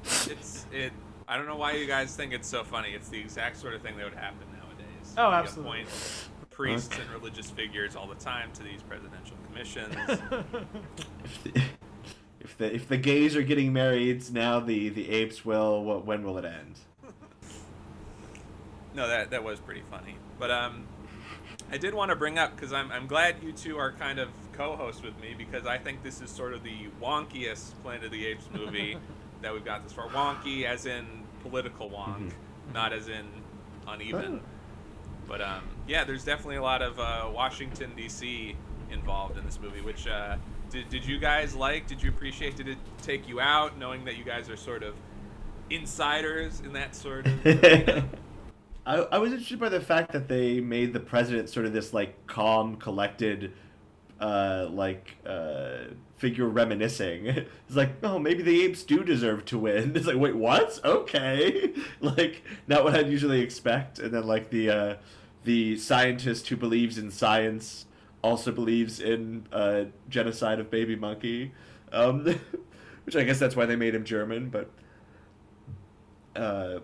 It's 0.04 0.66
it. 0.72 0.92
I 1.28 1.38
don't 1.38 1.46
know 1.48 1.56
why 1.56 1.74
you 1.74 1.86
guys 1.88 2.16
think 2.16 2.34
it's 2.34 2.48
so 2.48 2.64
funny. 2.64 2.90
It's 2.90 3.10
the 3.10 3.20
exact 3.20 3.58
sort 3.58 3.74
of 3.74 3.82
thing 3.82 3.96
that 3.98 4.04
would 4.04 4.14
happen 4.14 4.46
nowadays. 4.54 5.14
Oh, 5.18 5.30
You 5.30 5.36
absolutely. 5.36 5.82
appoint 5.82 5.90
priests 6.50 6.98
and 7.00 7.10
religious 7.12 7.50
figures 7.50 7.96
all 7.96 8.08
the 8.08 8.16
time 8.16 8.52
to 8.54 8.64
these 8.64 8.82
presidential 8.84 9.38
commissions. 9.48 9.96
if, 11.24 11.44
the, 11.44 11.62
if 12.40 12.58
the 12.58 12.76
if 12.76 12.88
the 12.88 12.98
gays 12.98 13.36
are 13.36 13.44
getting 13.44 13.72
married, 13.74 14.32
now 14.34 14.60
the 14.60 14.90
the 14.90 15.10
apes 15.10 15.46
will. 15.46 15.84
What, 15.84 16.06
when 16.06 16.24
will 16.24 16.38
it 16.38 16.46
end? 16.46 16.80
no, 18.94 19.08
that 19.08 19.32
that 19.32 19.44
was 19.44 19.60
pretty 19.60 19.84
funny. 19.90 20.16
But 20.38 20.52
um, 20.52 20.84
I 21.72 21.78
did 21.78 21.94
want 21.94 22.10
to 22.10 22.16
bring 22.16 22.38
up 22.38 22.56
because 22.56 22.74
I'm 22.74 22.92
I'm 22.92 23.08
glad 23.08 23.36
you 23.42 23.52
two 23.54 23.78
are 23.78 23.92
kind 23.94 24.20
of 24.20 24.30
co-hosts 24.54 25.02
with 25.02 25.20
me 25.22 25.34
because 25.38 25.66
I 25.66 25.78
think 25.78 26.04
this 26.04 26.22
is 26.22 26.30
sort 26.30 26.54
of 26.54 26.64
the 26.64 26.88
wonkiest 27.02 27.72
Planet 27.82 28.06
of 28.06 28.12
the 28.12 28.26
Apes 28.28 28.46
movie 28.54 28.98
that 29.42 29.54
we've 29.54 29.64
got 29.66 29.84
this 29.84 29.94
far. 29.94 30.08
Wonky 30.10 30.66
as 30.66 30.86
in 30.86 31.06
political 31.44 31.90
wonk, 31.90 32.18
Mhm. 32.18 32.74
not 32.74 32.92
as 32.94 33.08
in 33.08 33.26
uneven. 33.88 34.42
Oh. 34.44 34.48
But 35.28 35.42
um, 35.42 35.64
yeah, 35.88 36.04
there's 36.04 36.26
definitely 36.26 36.58
a 36.58 36.62
lot 36.62 36.82
of 36.82 37.00
uh, 37.00 37.30
Washington 37.34 37.92
D.C. 37.96 38.56
involved 38.92 39.38
in 39.38 39.46
this 39.46 39.60
movie, 39.62 39.80
which 39.82 40.06
uh, 40.08 40.36
Did, 40.70 40.90
did 40.90 41.06
you 41.06 41.20
guys 41.20 41.56
like? 41.56 41.88
Did 41.88 42.04
you 42.04 42.10
appreciate? 42.10 42.58
Did 42.58 42.68
it 42.68 42.78
take 43.02 43.30
you 43.30 43.40
out, 43.40 43.78
knowing 43.78 44.04
that 44.06 44.18
you 44.18 44.24
guys 44.26 44.50
are 44.50 44.58
sort 44.58 44.84
of 44.84 44.94
insiders 45.70 46.60
in 46.60 46.74
that 46.74 46.96
sort 46.96 47.26
of? 47.28 47.44
I, 48.86 48.96
I 48.98 49.18
was 49.20 49.32
interested 49.32 49.60
by 49.60 49.70
the 49.70 49.82
fact 49.82 50.12
that 50.12 50.28
they 50.28 50.60
made 50.60 50.94
the 50.94 51.00
president 51.00 51.50
sort 51.50 51.66
of 51.66 51.74
this 51.74 51.94
like 51.94 52.28
calm, 52.28 52.78
collected, 52.78 53.54
uh, 54.20 54.68
like 54.72 55.18
uh, 55.26 55.94
figure 56.18 56.48
reminiscing. 56.48 57.28
It's 57.68 57.78
like, 57.78 57.92
oh, 58.04 58.20
maybe 58.20 58.44
the 58.44 58.64
apes 58.64 58.84
do 58.84 59.04
deserve 59.04 59.46
to 59.46 59.58
win. 59.58 59.92
It's 59.96 60.08
like, 60.08 60.18
wait, 60.18 60.36
what? 60.36 60.80
Okay, 60.84 61.74
like 62.02 62.44
not 62.68 62.84
what 62.84 62.96
I'd 62.96 63.10
usually 63.10 63.42
expect. 63.42 64.00
And 64.00 64.14
then 64.14 64.26
like 64.26 64.50
the 64.50 64.70
uh, 64.70 64.96
the 65.44 65.78
scientist 65.78 66.48
who 66.50 66.58
believes 66.58 66.98
in 66.98 67.12
science 67.12 67.86
also 68.24 68.52
believes 68.52 69.00
in 69.00 69.48
uh, 69.52 69.86
genocide 70.10 70.60
of 70.60 70.70
baby 70.70 70.96
monkey, 70.96 71.54
um, 71.92 72.26
which 73.06 73.16
I 73.16 73.24
guess 73.24 73.40
that's 73.40 73.56
why 73.56 73.66
they 73.66 73.76
made 73.76 73.96
him 73.96 74.04
German, 74.04 74.50
but 74.50 74.70
uh, 76.36 76.80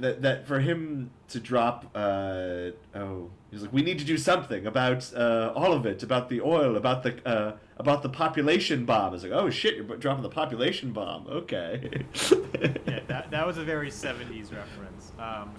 that 0.00 0.22
that 0.22 0.46
for 0.46 0.60
him 0.60 1.10
to 1.28 1.38
drop 1.38 1.86
uh, 1.94 2.70
oh 2.94 3.30
he's 3.50 3.62
like 3.62 3.72
we 3.72 3.82
need 3.82 3.98
to 3.98 4.04
do 4.04 4.18
something 4.18 4.66
about 4.66 5.12
uh, 5.14 5.52
all 5.54 5.72
of 5.72 5.86
it 5.86 6.02
about 6.02 6.28
the 6.28 6.40
oil 6.40 6.76
about 6.76 7.02
the 7.02 7.28
uh, 7.28 7.56
about 7.76 8.02
the 8.02 8.08
population 8.08 8.84
bomb. 8.84 9.14
It's 9.14 9.22
like 9.22 9.32
oh 9.32 9.50
shit 9.50 9.76
you're 9.76 9.96
dropping 9.96 10.22
the 10.22 10.28
population 10.28 10.92
bomb 10.92 11.26
okay. 11.28 12.04
yeah, 12.22 13.00
that, 13.06 13.30
that 13.30 13.46
was 13.46 13.58
a 13.58 13.64
very 13.64 13.90
70s 13.90 14.52
reference. 14.52 15.12
Um, 15.18 15.50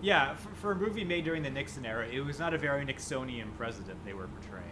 yeah, 0.00 0.34
for, 0.34 0.48
for 0.54 0.72
a 0.72 0.76
movie 0.76 1.04
made 1.04 1.24
during 1.24 1.42
the 1.42 1.50
Nixon 1.50 1.86
era, 1.86 2.06
it 2.08 2.20
was 2.20 2.38
not 2.38 2.54
a 2.54 2.58
very 2.58 2.84
Nixonian 2.84 3.54
president 3.56 4.04
they 4.04 4.14
were 4.14 4.28
portraying. 4.28 4.66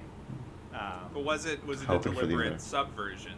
Um, 0.74 1.11
But 1.12 1.24
was 1.24 1.46
it 1.46 1.64
was 1.66 1.83
it 1.83 1.85
a 1.85 1.88
Hoping 1.88 2.14
for 2.14 2.22
the 2.22 2.28
deliberate 2.28 2.61
subversion 2.61 3.35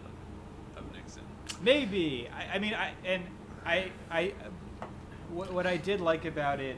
of 0.76 0.84
Nixon? 0.94 1.22
Maybe. 1.62 2.28
I, 2.28 2.56
I 2.56 2.58
mean, 2.58 2.74
I 2.74 2.92
and 3.04 3.24
I, 3.64 3.90
I, 4.10 4.34
what, 5.32 5.52
what 5.52 5.66
I 5.66 5.76
did 5.76 6.00
like 6.00 6.24
about 6.24 6.60
it 6.60 6.76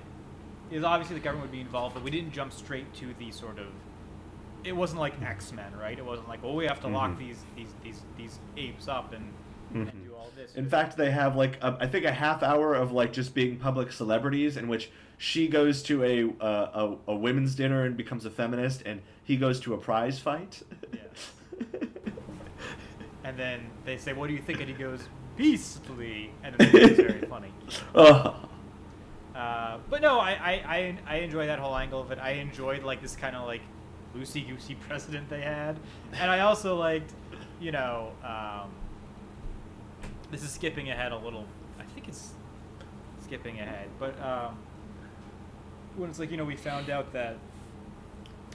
is 0.71 0.83
obviously 0.85 1.17
the 1.17 1.23
government 1.23 1.51
would 1.51 1.57
be 1.57 1.61
involved, 1.61 1.95
but 1.95 2.03
we 2.03 2.11
didn't 2.11 2.33
jump 2.33 2.53
straight 2.53 2.93
to 2.95 3.15
the 3.19 3.31
sort 3.31 3.59
of. 3.59 3.67
It 4.65 4.75
wasn't 4.75 5.01
like 5.01 5.21
X 5.21 5.53
Men, 5.53 5.73
right? 5.79 5.99
It 5.99 6.05
wasn't 6.05 6.29
like, 6.29 6.43
well, 6.43 6.55
we 6.55 6.65
have 6.67 6.81
to 6.81 6.89
lock 6.89 7.11
Mhm. 7.13 7.19
these 7.19 7.45
these 7.57 7.69
these 7.83 8.01
these 8.17 8.39
apes 8.57 8.89
up 8.89 9.13
and, 9.13 9.31
Mhm. 9.75 9.91
and 9.93 10.05
do 10.07 10.15
all 10.15 10.31
this. 10.35 10.55
In 10.55 10.69
fact, 10.69 10.97
they 10.97 11.11
have 11.11 11.37
like 11.37 11.63
a, 11.63 11.77
I 11.81 11.87
think 11.87 12.07
a 12.07 12.13
half 12.13 12.43
hour 12.43 12.75
of 12.75 12.91
like 12.93 13.13
just 13.13 13.35
being 13.35 13.57
public 13.59 13.93
celebrities, 13.93 14.57
in 14.57 14.67
which 14.69 14.91
she 15.19 15.49
goes 15.49 15.83
to 15.85 16.03
a 16.03 16.25
uh, 16.43 16.97
a, 17.07 17.13
a 17.13 17.15
women's 17.15 17.55
dinner 17.55 17.85
and 17.85 17.95
becomes 17.97 18.25
a 18.25 18.31
feminist, 18.31 18.83
and 18.87 19.03
he 19.23 19.37
goes 19.37 19.61
to 19.61 19.75
a 19.75 19.79
prize 19.79 20.19
fight. 20.19 20.63
and 23.25 23.39
then 23.39 23.61
they 23.85 23.97
say, 23.97 24.13
"What 24.13 24.29
do 24.29 24.33
you 24.33 24.41
think?" 24.41 24.61
And 24.61 24.69
he 24.69 24.75
goes, 24.75 25.01
"Beastly," 25.37 26.31
and 26.43 26.55
it's 26.59 26.97
very 26.97 27.21
funny. 27.29 27.53
oh. 27.95 28.41
Uh, 29.35 29.79
but 29.91 30.01
no, 30.01 30.21
I, 30.21 30.31
I, 30.31 30.53
I, 30.77 30.99
I 31.09 31.17
enjoy 31.17 31.47
that 31.47 31.59
whole 31.59 31.77
angle 31.77 32.01
of 32.01 32.13
it. 32.13 32.19
I 32.21 32.33
enjoyed 32.33 32.85
like 32.85 33.03
this 33.03 33.17
kind 33.17 33.35
of 33.35 33.47
like 33.47 33.63
loosey 34.17 34.47
goosey 34.47 34.75
president 34.89 35.29
they 35.29 35.41
had, 35.41 35.77
and 36.13 36.31
I 36.31 36.41
also 36.41 36.77
liked, 36.77 37.13
you 37.61 37.73
know, 37.73 38.13
um, 38.23 38.71
this 40.31 40.45
is 40.45 40.51
skipping 40.51 40.91
ahead 40.91 41.11
a 41.13 41.19
little. 41.19 41.47
I 41.81 41.83
think 41.83 42.07
it's 42.07 42.33
skipping 43.25 43.59
ahead, 43.59 43.89
but 43.99 44.15
um, 44.23 44.57
when 45.97 46.11
it's 46.11 46.19
like 46.21 46.31
you 46.31 46.37
know 46.37 46.45
we 46.45 46.57
found 46.57 46.91
out 46.91 47.13
that. 47.13 47.37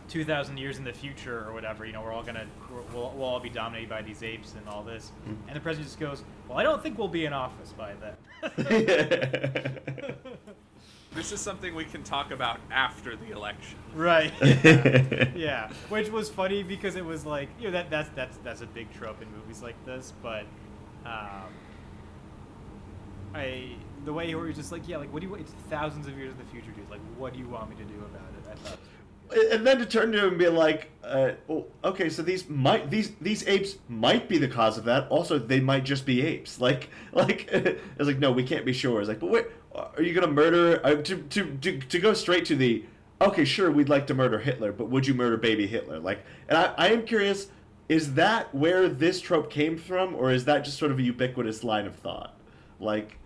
2,000 0.09 0.57
years 0.57 0.77
in 0.77 0.83
the 0.83 0.93
future 0.93 1.45
or 1.47 1.53
whatever, 1.53 1.85
you 1.85 1.93
know, 1.93 2.01
we're 2.01 2.11
all 2.11 2.23
gonna, 2.23 2.45
we're, 2.71 2.81
we'll, 2.93 3.13
we'll 3.15 3.27
all 3.27 3.39
be 3.39 3.49
dominated 3.49 3.89
by 3.89 4.01
these 4.01 4.23
apes 4.23 4.55
and 4.57 4.67
all 4.67 4.83
this. 4.83 5.11
Mm. 5.27 5.37
And 5.47 5.55
the 5.55 5.61
president 5.61 5.87
just 5.87 5.99
goes, 5.99 6.23
Well, 6.47 6.57
I 6.57 6.63
don't 6.63 6.81
think 6.81 6.97
we'll 6.97 7.07
be 7.07 7.25
in 7.25 7.33
office 7.33 7.73
by 7.73 7.93
then. 7.93 8.15
This 11.11 11.31
is 11.31 11.41
something 11.41 11.73
we 11.73 11.85
can 11.85 12.03
talk 12.03 12.31
about 12.31 12.59
after 12.69 13.15
the 13.15 13.31
election. 13.31 13.77
Right. 13.95 14.31
Yeah. 14.41 15.31
yeah. 15.35 15.69
Which 15.89 16.09
was 16.09 16.29
funny 16.29 16.63
because 16.63 16.95
it 16.95 17.03
was 17.03 17.25
like 17.25 17.49
you 17.59 17.65
know 17.65 17.71
that 17.71 17.89
that's 17.89 18.09
that's 18.15 18.37
that's 18.37 18.61
a 18.61 18.67
big 18.67 18.91
trope 18.93 19.21
in 19.21 19.31
movies 19.31 19.61
like 19.61 19.75
this, 19.85 20.13
but 20.21 20.45
um, 21.05 21.49
I 23.33 23.75
the 24.05 24.13
way 24.13 24.27
he 24.27 24.35
was 24.35 24.55
just 24.55 24.71
like 24.71 24.87
yeah 24.87 24.97
like 24.97 25.11
what 25.11 25.21
do 25.21 25.27
you 25.27 25.35
it's 25.35 25.51
thousands 25.69 26.07
of 26.07 26.17
years 26.17 26.31
in 26.31 26.37
the 26.37 26.45
future 26.45 26.71
dude 26.71 26.89
like 26.89 27.01
what 27.17 27.33
do 27.33 27.39
you 27.39 27.47
want 27.47 27.69
me 27.69 27.75
to 27.77 27.83
do 27.83 27.95
about 27.95 28.29
it? 28.37 28.51
I 28.51 28.55
thought. 28.55 28.79
It 29.31 29.37
was 29.37 29.45
pretty 29.45 29.49
good. 29.49 29.57
and 29.57 29.67
then 29.67 29.77
to 29.79 29.85
turn 29.85 30.11
to 30.11 30.19
him 30.19 30.29
and 30.29 30.37
be 30.37 30.47
like, 30.47 30.89
uh, 31.03 31.31
well, 31.47 31.65
okay, 31.83 32.09
so 32.09 32.21
these 32.21 32.47
might 32.49 32.89
these 32.89 33.11
these 33.21 33.47
apes 33.47 33.77
might 33.87 34.29
be 34.29 34.37
the 34.37 34.47
cause 34.47 34.77
of 34.77 34.85
that. 34.85 35.07
Also, 35.09 35.39
they 35.39 35.59
might 35.59 35.85
just 35.85 36.05
be 36.05 36.21
apes. 36.25 36.59
Like 36.69 36.89
like 37.13 37.49
it's 37.51 37.81
like 37.99 38.19
no, 38.19 38.31
we 38.31 38.43
can't 38.43 38.65
be 38.65 38.73
sure. 38.73 38.99
It's 38.99 39.09
like, 39.09 39.19
but 39.19 39.29
wait, 39.29 39.45
are 39.73 40.01
you 40.01 40.13
gonna 40.13 40.27
murder 40.27 40.79
uh, 40.85 40.95
to, 40.95 41.17
to 41.17 41.57
to 41.61 41.79
to 41.79 41.99
go 41.99 42.13
straight 42.13 42.45
to 42.45 42.55
the 42.55 42.83
okay, 43.21 43.45
sure, 43.45 43.71
we'd 43.71 43.89
like 43.89 44.07
to 44.07 44.13
murder 44.13 44.39
Hitler, 44.39 44.71
but 44.71 44.89
would 44.89 45.05
you 45.07 45.13
murder 45.13 45.37
baby 45.37 45.67
Hitler? 45.67 45.99
Like, 45.99 46.25
and 46.47 46.57
I, 46.57 46.73
I 46.77 46.87
am 46.89 47.05
curious, 47.05 47.47
is 47.87 48.13
that 48.13 48.53
where 48.53 48.87
this 48.87 49.19
trope 49.19 49.49
came 49.49 49.77
from, 49.77 50.15
or 50.15 50.31
is 50.31 50.45
that 50.45 50.63
just 50.63 50.77
sort 50.77 50.91
of 50.91 50.99
a 50.99 51.01
ubiquitous 51.01 51.63
line 51.63 51.85
of 51.85 51.95
thought? 51.95 52.35
Like, 52.79 53.17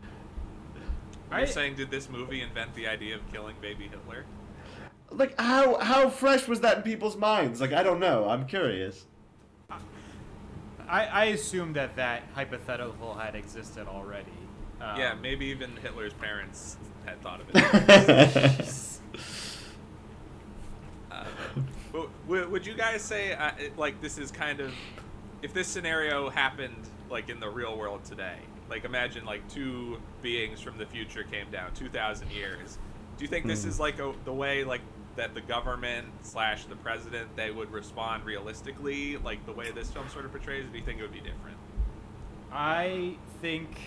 You're 1.29 1.41
you 1.41 1.47
saying, 1.47 1.75
did 1.75 1.91
this 1.91 2.09
movie 2.09 2.41
invent 2.41 2.73
the 2.73 2.87
idea 2.87 3.15
of 3.15 3.31
killing 3.31 3.55
baby 3.61 3.87
Hitler? 3.87 4.25
Like 5.15 5.39
how 5.39 5.77
how 5.79 6.09
fresh 6.09 6.47
was 6.47 6.61
that 6.61 6.77
in 6.77 6.83
people's 6.83 7.15
minds? 7.17 7.61
Like, 7.61 7.73
I 7.73 7.83
don't 7.83 7.99
know. 7.99 8.27
I'm 8.29 8.45
curious. 8.45 9.05
I 10.87 11.05
I 11.05 11.25
assume 11.25 11.73
that 11.73 11.95
that 11.95 12.23
hypothetical 12.35 13.13
had 13.15 13.35
existed 13.35 13.87
already. 13.87 14.31
Um, 14.81 14.99
yeah, 14.99 15.13
maybe 15.21 15.45
even 15.47 15.71
Hitler's 15.77 16.13
parents 16.13 16.77
had 17.05 17.21
thought 17.21 17.39
of 17.41 17.47
it. 17.53 18.79
Uh, 21.11 21.25
w- 21.91 22.09
w- 22.27 22.49
would 22.49 22.65
you 22.65 22.73
guys 22.73 23.01
say 23.01 23.33
uh, 23.33 23.51
like 23.77 24.01
this 24.01 24.17
is 24.17 24.31
kind 24.31 24.59
of 24.59 24.73
if 25.43 25.53
this 25.53 25.67
scenario 25.67 26.29
happened 26.29 26.87
like 27.09 27.29
in 27.29 27.39
the 27.39 27.49
real 27.49 27.77
world 27.77 28.03
today? 28.03 28.37
Like 28.69 28.83
imagine 28.85 29.23
like 29.25 29.47
two 29.47 29.99
beings 30.21 30.59
from 30.59 30.77
the 30.77 30.85
future 30.87 31.23
came 31.23 31.51
down 31.51 31.71
2,000 31.75 32.31
years. 32.31 32.79
Do 33.17 33.23
you 33.23 33.27
think 33.29 33.45
this 33.45 33.63
Hmm. 33.63 33.69
is 33.69 33.79
like 33.79 33.99
a, 33.99 34.11
the 34.25 34.33
way 34.33 34.63
like 34.63 34.81
that 35.15 35.33
the 35.33 35.41
government 35.41 36.07
slash 36.21 36.65
the 36.65 36.75
president 36.75 37.35
they 37.35 37.51
would 37.51 37.71
respond 37.71 38.25
realistically, 38.25 39.17
like 39.17 39.45
the 39.45 39.53
way 39.53 39.71
this 39.71 39.91
film 39.91 40.09
sort 40.09 40.25
of 40.25 40.31
portrays? 40.31 40.65
Or 40.65 40.69
do 40.69 40.77
you 40.77 40.83
think 40.83 40.99
it 40.99 41.03
would 41.03 41.13
be 41.13 41.19
different? 41.19 41.57
I 42.51 43.15
think. 43.41 43.79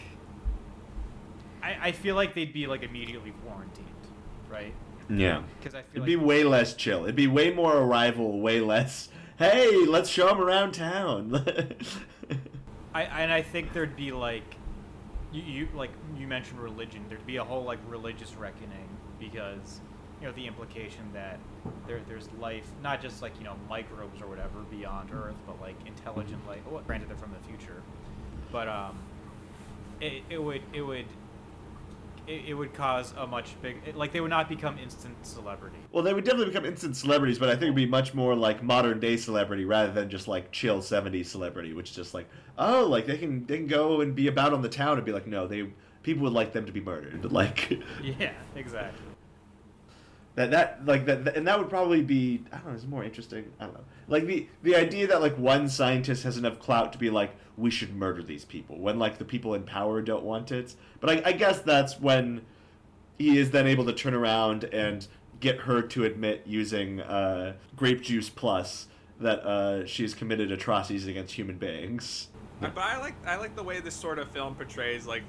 I, 1.62 1.88
I 1.88 1.92
feel 1.92 2.14
like 2.14 2.34
they'd 2.34 2.52
be 2.52 2.66
like 2.66 2.82
immediately 2.82 3.32
quarantined, 3.44 3.88
right? 4.50 4.74
Yeah. 5.08 5.38
Um, 5.38 5.44
because 5.58 5.74
I 5.74 5.82
feel 5.82 6.02
It'd 6.02 6.06
be 6.06 6.16
like 6.16 6.26
way 6.26 6.44
less 6.44 6.74
chill. 6.74 7.04
It'd 7.04 7.16
be 7.16 7.26
way 7.26 7.50
more 7.50 7.76
arrival, 7.76 8.40
way 8.40 8.60
less. 8.60 9.08
Hey, 9.38 9.84
let's 9.86 10.08
show 10.08 10.26
them 10.28 10.40
around 10.40 10.72
town. 10.72 11.44
I 12.94 13.02
and 13.02 13.32
I 13.32 13.42
think 13.42 13.72
there'd 13.72 13.96
be 13.96 14.10
like, 14.10 14.56
you, 15.32 15.42
you 15.42 15.68
like 15.74 15.90
you 16.16 16.26
mentioned 16.26 16.60
religion. 16.60 17.04
There'd 17.08 17.26
be 17.26 17.36
a 17.36 17.44
whole 17.44 17.62
like 17.62 17.78
religious 17.88 18.34
reckoning 18.34 18.88
because 19.18 19.80
you 20.20 20.26
know 20.26 20.32
the 20.32 20.46
implication 20.46 21.10
that 21.12 21.38
there 21.86 22.00
there's 22.08 22.28
life, 22.40 22.66
not 22.82 23.02
just 23.02 23.22
like 23.22 23.36
you 23.38 23.44
know 23.44 23.56
microbes 23.68 24.20
or 24.20 24.26
whatever 24.28 24.60
beyond 24.70 25.10
Earth, 25.12 25.36
but 25.46 25.60
like 25.60 25.76
intelligent 25.86 26.46
life. 26.46 26.60
Well, 26.68 26.82
granted, 26.86 27.08
they're 27.08 27.16
from 27.16 27.32
the 27.32 27.48
future, 27.48 27.82
but 28.50 28.68
um, 28.68 28.98
it, 30.00 30.22
it 30.30 30.42
would 30.42 30.62
it 30.72 30.82
would. 30.82 31.06
It, 32.26 32.46
it 32.46 32.54
would 32.54 32.74
cause 32.74 33.14
a 33.16 33.24
much 33.24 33.54
big 33.62 33.76
it, 33.86 33.94
like 33.94 34.10
they 34.10 34.20
would 34.20 34.30
not 34.30 34.48
become 34.48 34.80
instant 34.80 35.14
celebrity. 35.24 35.76
well, 35.92 36.02
they 36.02 36.12
would 36.12 36.24
definitely 36.24 36.46
become 36.46 36.64
instant 36.64 36.96
celebrities, 36.96 37.38
but 37.38 37.48
I 37.48 37.52
think 37.52 37.64
it'd 37.64 37.76
be 37.76 37.86
much 37.86 38.14
more 38.14 38.34
like 38.34 38.64
modern 38.64 38.98
day 38.98 39.16
celebrity 39.16 39.64
rather 39.64 39.92
than 39.92 40.10
just 40.10 40.26
like 40.26 40.50
chill 40.50 40.78
'70s 40.78 41.26
celebrity, 41.26 41.72
which 41.72 41.90
is 41.90 41.94
just 41.94 42.14
like, 42.14 42.28
oh, 42.58 42.84
like 42.84 43.06
they 43.06 43.16
can 43.16 43.46
they 43.46 43.58
can 43.58 43.68
go 43.68 44.00
and 44.00 44.12
be 44.12 44.26
about 44.26 44.52
on 44.52 44.60
the 44.60 44.68
town 44.68 44.96
and 44.96 45.06
be 45.06 45.12
like, 45.12 45.28
no, 45.28 45.46
they 45.46 45.68
people 46.02 46.24
would 46.24 46.32
like 46.32 46.52
them 46.52 46.66
to 46.66 46.72
be 46.72 46.80
murdered, 46.80 47.24
like. 47.30 47.78
Yeah, 48.02 48.32
exactly. 48.56 49.05
That 50.36 50.50
that 50.52 50.86
like 50.86 51.06
that, 51.06 51.24
that- 51.24 51.36
and 51.36 51.46
that 51.48 51.58
would 51.58 51.68
probably 51.70 52.02
be 52.02 52.44
I 52.52 52.58
don't 52.58 52.68
know. 52.68 52.74
It's 52.74 52.84
more 52.86 53.02
interesting. 53.02 53.50
I 53.58 53.64
don't 53.64 53.74
know. 53.74 53.84
Like 54.06 54.26
the 54.26 54.46
the 54.62 54.76
idea 54.76 55.06
that 55.08 55.20
like 55.20 55.36
one 55.36 55.68
scientist 55.68 56.22
has 56.22 56.36
enough 56.36 56.60
clout 56.60 56.92
to 56.92 56.98
be 56.98 57.10
like 57.10 57.34
we 57.56 57.70
should 57.70 57.96
murder 57.96 58.22
these 58.22 58.44
people 58.44 58.78
when 58.78 58.98
like 58.98 59.16
the 59.18 59.24
people 59.24 59.54
in 59.54 59.62
power 59.64 60.00
don't 60.02 60.22
want 60.24 60.52
it. 60.52 60.74
But 61.00 61.10
I, 61.10 61.30
I 61.30 61.32
guess 61.32 61.60
that's 61.60 61.98
when 61.98 62.42
he 63.18 63.38
is 63.38 63.50
then 63.50 63.66
able 63.66 63.86
to 63.86 63.94
turn 63.94 64.12
around 64.12 64.64
and 64.64 65.06
get 65.40 65.60
her 65.60 65.80
to 65.80 66.04
admit 66.04 66.42
using 66.46 67.00
uh, 67.00 67.54
grape 67.74 68.02
juice 68.02 68.28
plus 68.28 68.88
that 69.18 69.40
uh, 69.40 69.86
she's 69.86 70.14
committed 70.14 70.52
atrocities 70.52 71.06
against 71.06 71.32
human 71.34 71.56
beings. 71.56 72.28
But 72.60 72.76
I 72.76 72.98
like 72.98 73.14
I 73.26 73.36
like 73.36 73.56
the 73.56 73.62
way 73.62 73.80
this 73.80 73.94
sort 73.94 74.18
of 74.18 74.30
film 74.30 74.54
portrays 74.54 75.06
like 75.06 75.22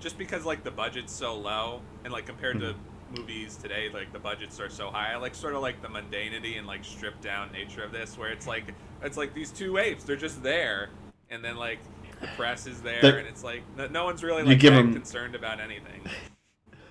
just 0.00 0.18
because 0.18 0.44
like 0.44 0.64
the 0.64 0.70
budget's 0.72 1.12
so 1.12 1.36
low 1.36 1.80
and 2.02 2.12
like 2.12 2.26
compared 2.26 2.58
to 2.60 2.74
movies 3.16 3.56
today, 3.56 3.88
like 3.92 4.12
the 4.12 4.18
budgets 4.18 4.60
are 4.60 4.68
so 4.68 4.90
high. 4.90 5.12
I 5.12 5.16
like 5.16 5.34
sort 5.34 5.54
of 5.54 5.62
like 5.62 5.80
the 5.82 5.88
mundanity 5.88 6.58
and 6.58 6.66
like 6.66 6.84
stripped 6.84 7.22
down 7.22 7.52
nature 7.52 7.82
of 7.82 7.92
this, 7.92 8.16
where 8.18 8.30
it's 8.30 8.46
like 8.46 8.64
it's 9.02 9.16
like 9.16 9.34
these 9.34 9.50
two 9.50 9.78
apes, 9.78 10.04
they're 10.04 10.16
just 10.16 10.42
there, 10.42 10.90
and 11.30 11.44
then 11.44 11.56
like 11.56 11.78
the 12.20 12.26
press 12.28 12.66
is 12.66 12.80
there, 12.82 13.00
The- 13.02 13.18
and 13.18 13.28
it's 13.28 13.44
like 13.44 13.62
no, 13.76 13.86
no 13.88 14.04
one's 14.04 14.22
really 14.24 14.42
You 14.42 14.48
like 14.48 14.58
give 14.58 14.72
that 14.72 14.80
'em- 14.80 14.92
concerned 14.92 15.34
about 15.34 15.60
anything. 15.60 16.00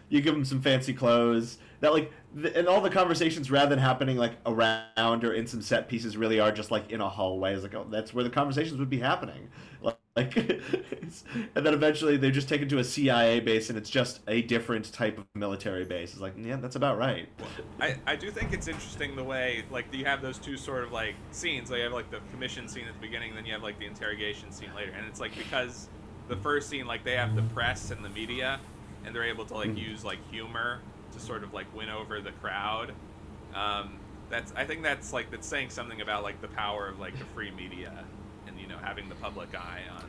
you 0.09 0.21
give 0.21 0.33
them 0.33 0.45
some 0.45 0.61
fancy 0.61 0.93
clothes 0.93 1.57
that 1.85 1.93
like 1.93 2.11
th- 2.41 2.53
and 2.55 2.67
all 2.67 2.81
the 2.81 2.89
conversations 2.89 3.51
rather 3.51 3.69
than 3.69 3.79
happening 3.79 4.17
like 4.17 4.33
around 4.45 5.23
or 5.23 5.33
in 5.33 5.47
some 5.47 5.61
set 5.61 5.87
pieces 5.87 6.17
really 6.17 6.39
are 6.39 6.51
just 6.51 6.71
like 6.71 6.91
in 6.91 7.01
a 7.01 7.09
hallway. 7.09 7.53
It's 7.53 7.63
like 7.63 7.75
oh 7.75 7.87
that's 7.89 8.13
where 8.13 8.23
the 8.23 8.29
conversations 8.29 8.79
would 8.79 8.89
be 8.89 8.99
happening. 8.99 9.49
Like, 9.81 9.97
like 10.15 10.37
it's- 10.37 11.23
and 11.55 11.65
then 11.65 11.73
eventually 11.73 12.17
they're 12.17 12.31
just 12.31 12.49
taken 12.49 12.67
to 12.69 12.79
a 12.79 12.83
cia 12.83 13.39
base 13.39 13.69
and 13.69 13.77
it's 13.77 13.89
just 13.89 14.21
a 14.27 14.41
different 14.43 14.91
type 14.93 15.17
of 15.17 15.25
military 15.35 15.85
base. 15.85 16.11
It's 16.13 16.21
like 16.21 16.33
yeah 16.37 16.57
that's 16.57 16.75
about 16.75 16.97
right. 16.97 17.29
I, 17.79 17.97
I 18.07 18.15
do 18.15 18.31
think 18.31 18.53
it's 18.53 18.67
interesting 18.67 19.15
the 19.15 19.23
way 19.23 19.63
like 19.69 19.93
you 19.93 20.05
have 20.05 20.21
those 20.21 20.37
two 20.39 20.57
sort 20.57 20.83
of 20.83 20.91
like 20.91 21.15
scenes. 21.31 21.69
Like 21.69 21.79
you 21.79 21.83
have 21.85 21.93
like 21.93 22.09
the 22.11 22.19
commission 22.31 22.67
scene 22.67 22.87
at 22.87 22.93
the 22.93 22.99
beginning, 22.99 23.35
then 23.35 23.45
you 23.45 23.53
have 23.53 23.63
like 23.63 23.79
the 23.79 23.85
interrogation 23.85 24.51
scene 24.51 24.73
later, 24.75 24.91
and 24.97 25.05
it's 25.07 25.19
like 25.19 25.37
because 25.37 25.89
the 26.27 26.37
first 26.37 26.69
scene 26.69 26.87
like 26.87 27.03
they 27.03 27.15
have 27.17 27.35
the 27.35 27.43
press 27.43 27.91
and 27.91 28.03
the 28.03 28.09
media, 28.09 28.59
and 29.03 29.13
they're 29.15 29.23
able 29.25 29.45
to 29.45 29.53
like 29.53 29.75
Mhm. 29.75 29.77
use 29.77 30.03
like 30.05 30.19
humor 30.31 30.81
to 31.15 31.19
sort 31.21 31.43
of 31.43 31.53
like 31.53 31.65
win 31.75 31.89
over 31.89 32.21
the 32.21 32.31
crowd. 32.33 32.91
Um, 33.55 33.97
that's 34.29 34.53
I 34.55 34.65
think 34.65 34.83
that's 34.83 35.13
like 35.13 35.31
that's 35.31 35.47
saying 35.47 35.69
something 35.69 36.01
about 36.01 36.23
like 36.23 36.41
the 36.41 36.47
power 36.49 36.87
of 36.87 36.99
like 36.99 37.17
the 37.17 37.25
free 37.25 37.51
media, 37.51 37.91
and 38.47 38.59
you 38.59 38.67
know 38.67 38.77
having 38.81 39.09
the 39.09 39.15
public 39.15 39.53
eye 39.55 39.81
on 39.95 40.03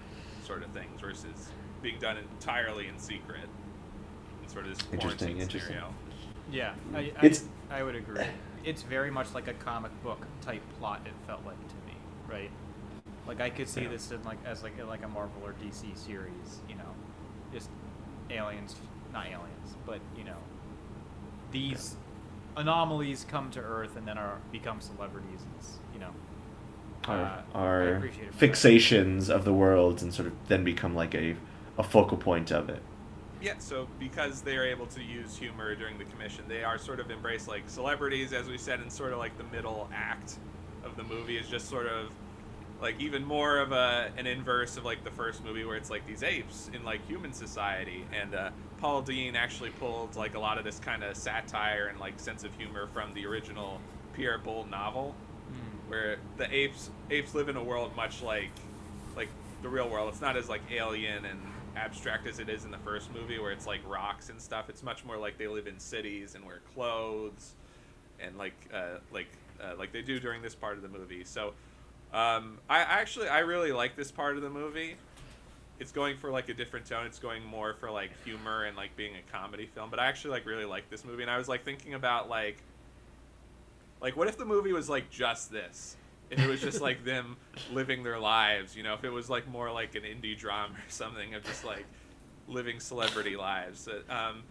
sort 0.45 0.63
of 0.63 0.71
things 0.71 1.01
versus 1.01 1.49
being 1.83 1.99
done 1.99 2.17
entirely 2.19 2.89
in 2.89 2.99
secret. 2.99 3.49
In 4.43 4.49
sort 4.49 4.67
of 4.67 4.77
this 4.77 4.87
Interesting, 4.93 5.39
interesting. 5.39 5.61
scenario. 5.75 5.95
Yeah, 6.51 6.75
I, 6.95 6.99
I, 6.99 7.27
It's- 7.27 7.45
I 7.71 7.83
would 7.83 7.97
agree. 7.97 8.25
It's 8.65 8.83
very 8.83 9.11
much 9.11 9.33
like 9.35 9.49
a 9.49 9.55
comic 9.55 9.91
book 10.03 10.25
type 10.41 10.63
plot. 10.79 11.01
It 11.07 11.13
felt 11.27 11.45
like 11.45 11.59
to 11.69 11.75
me, 11.87 11.95
right? 12.29 12.51
Like 13.27 13.41
I 13.41 13.51
could 13.51 13.69
see 13.69 13.83
Yeah. 13.83 13.89
this 13.89 14.11
in 14.11 14.23
like 14.25 14.39
as 14.45 14.63
like 14.63 14.73
like 14.87 15.05
a 15.05 15.09
Marvel 15.09 15.43
or 15.45 15.53
DC 15.63 15.97
series, 15.97 16.61
you 16.69 16.75
know, 16.75 16.89
just 17.53 17.69
aliens, 18.31 18.75
not 19.13 19.27
aliens, 19.27 19.75
but 19.85 20.01
you 20.17 20.25
know, 20.25 20.37
these 21.51 21.97
anomalies 22.57 23.25
come 23.25 23.51
to 23.53 23.61
Earth 23.61 23.97
and 23.97 24.07
then 24.07 24.19
are 24.19 24.43
become 24.53 24.81
celebrities. 24.81 25.47
It's 25.57 25.81
you 25.93 25.99
know, 26.01 26.15
our, 27.07 27.25
Uh, 27.25 27.43
our 27.55 27.95
appreciate 27.97 28.29
it 28.29 28.35
for 28.35 28.47
that. 28.47 28.51
fixations 28.53 29.29
of 29.31 29.45
the 29.45 29.53
world 29.55 30.03
and 30.03 30.13
sort 30.15 30.29
of 30.29 30.35
then 30.49 30.65
become 30.65 30.95
like 30.95 31.15
a, 31.15 31.37
a 31.79 31.85
focal 31.85 32.19
point 32.19 32.51
of 32.53 32.69
it 32.69 32.83
Yeah, 33.41 33.55
so 33.59 33.87
because 33.99 34.43
they 34.43 34.57
are 34.57 34.65
able 34.65 34.87
to 34.89 35.03
use 35.03 35.37
humor 35.37 35.75
during 35.75 35.99
the 35.99 36.05
commission, 36.07 36.45
they 36.49 36.65
are 36.65 36.79
sort 36.79 37.01
of 37.01 37.11
embraced 37.11 37.49
like 37.49 37.69
celebrities, 37.69 38.33
as 38.33 38.49
we 38.49 38.57
said, 38.57 38.81
in 38.81 38.89
sort 38.91 39.13
of 39.13 39.19
like 39.19 39.37
the 39.37 39.45
middle 39.45 39.89
act 39.93 40.39
of 40.83 40.97
the 40.97 41.05
movie 41.05 41.37
is 41.37 41.49
just 41.49 41.69
sort 41.69 41.87
of 41.87 42.11
like 42.81 43.01
even 43.01 43.25
more 43.25 43.59
of 43.59 43.73
a 43.73 44.11
an 44.17 44.27
inverse 44.27 44.77
of 44.77 44.85
like 44.85 45.03
the 45.05 45.11
first 45.11 45.45
movie 45.45 45.65
where 45.65 45.77
it's 45.77 45.91
like 45.91 46.07
these 46.07 46.23
apes 46.23 46.71
in 46.75 46.85
like 46.85 47.07
human 47.07 47.33
society, 47.33 48.05
and 48.13 48.35
uh, 48.35 48.51
Paul 48.79 49.03
Dehn 49.03 49.35
actually 49.35 49.71
pulled 49.71 50.17
like 50.17 50.35
a 50.35 50.41
lot 50.41 50.59
of 50.59 50.65
this 50.65 50.79
kind 50.79 51.03
of 51.03 51.17
satire 51.17 51.87
and 51.87 51.99
like 51.99 52.21
sense 52.21 52.45
of 52.45 52.55
humor 52.55 52.87
from 52.93 53.15
the 53.15 53.27
original 53.27 53.81
Pierre 54.15 54.39
Boulle 54.39 54.67
novel 54.71 55.15
where 55.89 56.17
the 56.37 56.53
apes 56.55 56.91
apes 57.11 57.35
live 57.35 57.49
in 57.49 57.57
a 57.57 57.63
world 57.63 57.95
much 57.97 58.23
like 58.23 58.51
like 59.17 59.29
the 59.63 59.69
real 59.69 59.89
world. 59.89 60.11
It's 60.13 60.21
not 60.21 60.37
as 60.37 60.49
like 60.49 60.63
alien 60.71 61.25
and 61.25 61.41
abstract 61.77 62.27
as 62.27 62.39
it 62.39 62.49
is 62.49 62.65
in 62.65 62.71
the 62.71 62.79
first 62.79 63.13
movie, 63.13 63.39
where 63.39 63.53
it's 63.53 63.67
like 63.67 63.81
rocks 63.87 64.29
and 64.31 64.41
stuff. 64.41 64.69
It's 64.69 64.83
much 64.83 65.05
more 65.05 65.17
like 65.17 65.39
they 65.39 65.49
live 65.49 65.67
in 65.67 65.79
cities 65.79 66.35
and 66.35 66.45
wear 66.45 66.61
clothes, 66.75 67.55
and 68.21 68.37
like 68.37 68.55
uh, 68.73 68.99
like 69.13 69.29
uh, 69.63 69.77
like 69.79 69.93
they 69.93 70.03
do 70.03 70.21
during 70.21 70.43
this 70.43 70.55
part 70.55 70.77
of 70.77 70.83
the 70.83 70.89
movie. 70.89 71.25
So 71.25 71.55
um, 72.17 72.59
I 72.69 72.79
I 72.79 73.01
actually 73.01 73.29
I 73.29 73.41
really 73.41 73.73
like 73.73 73.97
this 73.97 74.11
part 74.11 74.37
of 74.37 74.43
the 74.43 74.51
movie. 74.51 74.97
It's 75.79 75.93
going 75.93 76.17
for 76.17 76.31
like 76.31 76.49
a 76.49 76.55
different 76.55 76.87
tone. 76.87 77.05
It's 77.05 77.19
going 77.19 77.45
more 77.45 77.75
for 77.75 77.91
like 77.91 78.11
humor 78.25 78.65
and 78.65 78.77
like 78.77 78.97
being 78.97 79.13
a 79.17 79.33
comedy 79.33 79.67
film. 79.67 79.91
But 79.91 80.01
I 80.01 80.07
actually 80.07 80.31
like 80.31 80.47
really 80.47 80.65
like 80.65 80.89
this 80.89 81.05
movie, 81.05 81.23
and 81.23 81.31
I 81.31 81.37
was 81.37 81.49
like 81.49 81.65
thinking 81.65 81.93
about 81.93 82.31
like 82.31 82.63
like, 84.01 84.17
what 84.17 84.29
if 84.29 84.39
the 84.39 84.45
movie 84.45 84.73
was 84.73 84.89
like 84.89 85.11
just 85.11 85.51
this? 85.51 85.97
If 86.31 86.39
it 86.39 86.49
was 86.49 86.61
just 86.61 86.81
like 86.81 87.05
them 87.05 87.37
living 87.73 88.03
their 88.03 88.19
lives, 88.19 88.77
you 88.77 88.83
know, 88.83 88.95
if 88.95 89.05
it 89.05 89.11
was 89.11 89.31
like 89.31 89.47
more 89.49 89.71
like 89.71 89.95
an 89.95 90.03
indie 90.03 90.37
drama 90.37 90.75
or 90.75 90.91
something 90.91 91.35
of 91.35 91.45
just 91.45 91.65
like 91.65 91.85
living 92.49 92.81
celebrity 92.81 93.37
lives. 93.37 93.89
Um, 94.09 94.43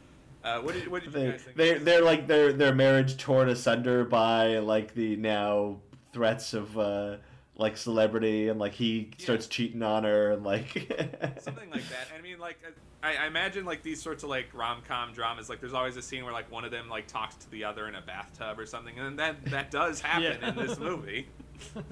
uh, 0.44 0.62
what 0.62 0.76
did 0.76 0.88
what 0.88 1.04
did 1.04 1.14
you 1.14 1.20
they 1.20 1.32
guys 1.32 1.42
think? 1.42 1.58
they're, 1.58 1.80
they're 1.80 2.04
like 2.04 2.28
their 2.28 2.54
their 2.54 2.74
marriage 2.74 3.18
torn 3.18 3.50
asunder 3.50 4.04
by 4.06 4.60
like 4.60 4.94
the 4.94 5.16
now 5.16 5.78
threats 6.14 6.54
of 6.54 6.78
uh 6.78 7.18
like 7.58 7.78
celebrity 7.78 8.50
and 8.50 8.60
like 8.60 8.74
he 8.74 9.10
Yeah. 9.18 9.24
starts 9.24 9.48
cheating 9.48 9.82
on 9.82 10.04
her 10.04 10.32
and 10.34 10.44
like 10.44 10.68
something 11.40 11.70
like 11.70 11.88
that. 11.90 12.08
I 12.18 12.22
mean, 12.22 12.38
like 12.40 12.58
I, 13.02 13.16
I 13.16 13.28
imagine 13.28 13.64
like 13.66 13.82
these 13.84 14.02
sorts 14.02 14.24
of 14.24 14.30
like 14.30 14.48
rom 14.54 14.82
com 14.88 15.14
dramas. 15.14 15.48
Like 15.50 15.62
there's 15.62 15.74
always 15.74 15.96
a 15.96 16.02
scene 16.02 16.24
where 16.26 16.34
like 16.34 16.52
one 16.52 16.66
of 16.66 16.72
them 16.72 16.90
like 16.90 17.08
talks 17.08 17.36
to 17.36 17.52
the 17.52 17.64
other 17.64 17.88
in 17.88 17.96
a 17.96 18.02
bathtub 18.02 18.60
or 18.60 18.66
something, 18.66 19.00
and 19.00 19.18
that 19.20 19.46
that 19.46 19.72
does 19.72 20.02
happen 20.02 20.38
Yeah. 20.42 20.50
in 20.50 20.56
this 20.56 20.78
movie. 20.80 21.28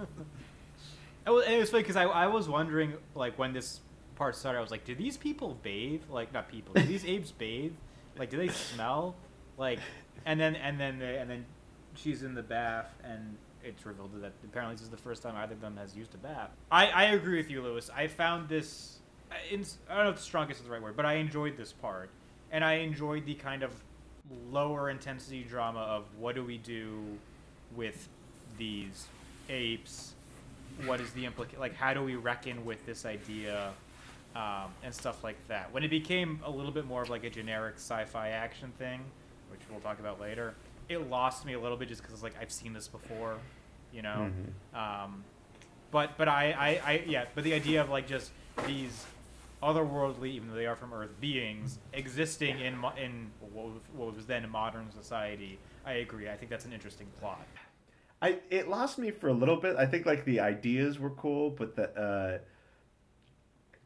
It 1.25 1.29
was, 1.29 1.45
it 1.47 1.57
was 1.57 1.69
funny 1.69 1.83
because 1.83 1.95
I, 1.95 2.03
I 2.03 2.27
was 2.27 2.49
wondering 2.49 2.95
like 3.15 3.39
when 3.39 3.53
this 3.53 3.79
part 4.15 4.35
started, 4.35 4.59
I 4.59 4.61
was 4.61 4.71
like, 4.71 4.83
do 4.83 4.93
these 4.93 5.15
people 5.15 5.57
bathe? 5.63 6.01
Like 6.09 6.33
not 6.33 6.49
people. 6.49 6.73
Do 6.73 6.83
these 6.83 7.05
apes 7.05 7.31
bathe? 7.31 7.71
Like 8.19 8.29
do 8.29 8.35
they 8.35 8.49
smell? 8.49 9.15
Like 9.57 9.79
and 10.25 10.37
then 10.37 10.55
and 10.57 10.77
then 10.77 10.99
they, 10.99 11.17
and 11.17 11.29
then 11.29 11.45
she's 11.95 12.23
in 12.23 12.35
the 12.35 12.43
bath 12.43 12.93
and 13.05 13.37
it's 13.63 13.85
revealed 13.85 14.11
that 14.21 14.33
apparently 14.43 14.75
this 14.75 14.83
is 14.83 14.89
the 14.89 14.97
first 14.97 15.23
time 15.23 15.35
either 15.37 15.53
of 15.53 15.61
them 15.61 15.77
has 15.77 15.95
used 15.95 16.13
a 16.13 16.17
bat. 16.17 16.51
I, 16.71 16.87
I 16.87 17.03
agree 17.05 17.37
with 17.37 17.49
you, 17.49 17.61
Lewis. 17.61 17.89
I 17.95 18.07
found 18.07 18.49
this. 18.49 18.99
In, 19.51 19.65
I 19.89 19.95
don't 19.95 20.03
know 20.05 20.09
if 20.11 20.17
the 20.17 20.21
strongest 20.21 20.59
is 20.59 20.65
the 20.65 20.71
right 20.71 20.81
word, 20.81 20.95
but 20.95 21.05
I 21.05 21.13
enjoyed 21.13 21.57
this 21.57 21.73
part, 21.73 22.09
and 22.51 22.63
I 22.63 22.75
enjoyed 22.75 23.25
the 23.25 23.33
kind 23.33 23.63
of 23.63 23.71
lower 24.51 24.89
intensity 24.89 25.43
drama 25.43 25.79
of 25.79 26.05
what 26.17 26.35
do 26.35 26.43
we 26.43 26.57
do 26.57 27.03
with 27.75 28.07
these 28.57 29.07
apes 29.49 30.13
what 30.85 30.99
is 30.99 31.11
the 31.11 31.25
implication 31.25 31.59
like 31.59 31.75
how 31.75 31.93
do 31.93 32.01
we 32.01 32.15
reckon 32.15 32.63
with 32.65 32.83
this 32.85 33.05
idea 33.05 33.71
um, 34.35 34.71
and 34.83 34.93
stuff 34.93 35.23
like 35.23 35.35
that 35.47 35.71
when 35.71 35.83
it 35.83 35.89
became 35.89 36.39
a 36.45 36.49
little 36.49 36.71
bit 36.71 36.85
more 36.85 37.03
of 37.03 37.09
like 37.09 37.23
a 37.23 37.29
generic 37.29 37.75
sci-fi 37.75 38.29
action 38.29 38.71
thing 38.77 39.01
which 39.51 39.59
we'll 39.69 39.79
talk 39.81 39.99
about 39.99 40.19
later 40.19 40.53
it 40.89 41.09
lost 41.09 41.45
me 41.45 41.53
a 41.53 41.59
little 41.59 41.77
bit 41.77 41.87
just 41.87 42.01
because 42.03 42.21
like 42.23 42.33
i've 42.39 42.51
seen 42.51 42.73
this 42.73 42.87
before 42.87 43.37
you 43.91 44.01
know 44.01 44.29
Mhm. 44.73 44.77
um, 45.05 45.23
but 45.91 46.17
but 46.17 46.27
I, 46.27 46.51
I 46.85 46.91
i 46.91 47.03
yeah 47.07 47.25
but 47.35 47.43
the 47.43 47.53
idea 47.53 47.81
of 47.81 47.89
like 47.89 48.07
just 48.07 48.31
these 48.67 49.05
otherworldly 49.61 50.29
even 50.31 50.49
though 50.49 50.55
they 50.55 50.65
are 50.65 50.75
from 50.75 50.93
earth 50.93 51.19
beings 51.21 51.79
existing 51.93 52.59
in 52.59 52.77
mo- 52.77 52.93
in 53.01 53.31
what 53.39 54.15
was, 54.15 54.25
then 54.25 54.43
a 54.43 54.47
modern 54.47 54.91
society 54.91 55.57
i 55.85 55.93
agree 55.93 56.29
i 56.29 56.35
think 56.35 56.49
that's 56.49 56.65
an 56.65 56.73
interesting 56.73 57.07
plot 57.19 57.45
I 58.21 58.39
it 58.49 58.69
lost 58.69 58.97
me 58.97 59.11
for 59.11 59.27
a 59.27 59.33
little 59.33 59.57
bit. 59.57 59.75
I 59.75 59.85
think 59.85 60.05
like 60.05 60.23
the 60.23 60.39
ideas 60.39 60.97
were 60.97 61.09
cool, 61.09 61.49
but 61.49 61.75
the 61.75 61.89
uh, 61.99 62.37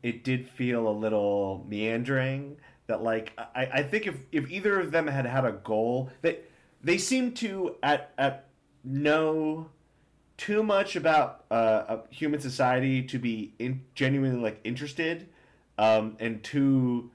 it 0.04 0.24
did 0.24 0.48
feel 0.48 0.88
a 0.88 0.92
little 0.92 1.66
meandering. 1.68 2.58
That 2.86 3.02
like 3.04 3.34
I, 3.38 3.66
I 3.74 3.84
think 3.84 4.06
if 4.06 4.16
if 4.32 4.48
either 4.50 4.80
of 4.80 4.92
them 4.92 5.08
had 5.08 5.26
had 5.26 5.44
a 5.44 5.54
goal, 5.54 6.12
they 6.22 6.38
they 6.84 6.98
seem 6.98 7.34
to 7.34 7.76
at 7.84 8.12
at 8.18 8.48
know 8.84 9.70
too 10.38 10.64
much 10.64 10.96
about 10.96 11.46
uh, 11.50 11.98
human 12.10 12.40
society 12.40 13.02
to 13.04 13.18
be 13.18 13.54
in, 13.60 13.82
genuinely 13.96 14.40
like 14.40 14.60
interested, 14.64 15.28
um, 15.78 16.16
and 16.20 16.44
too 16.44 17.10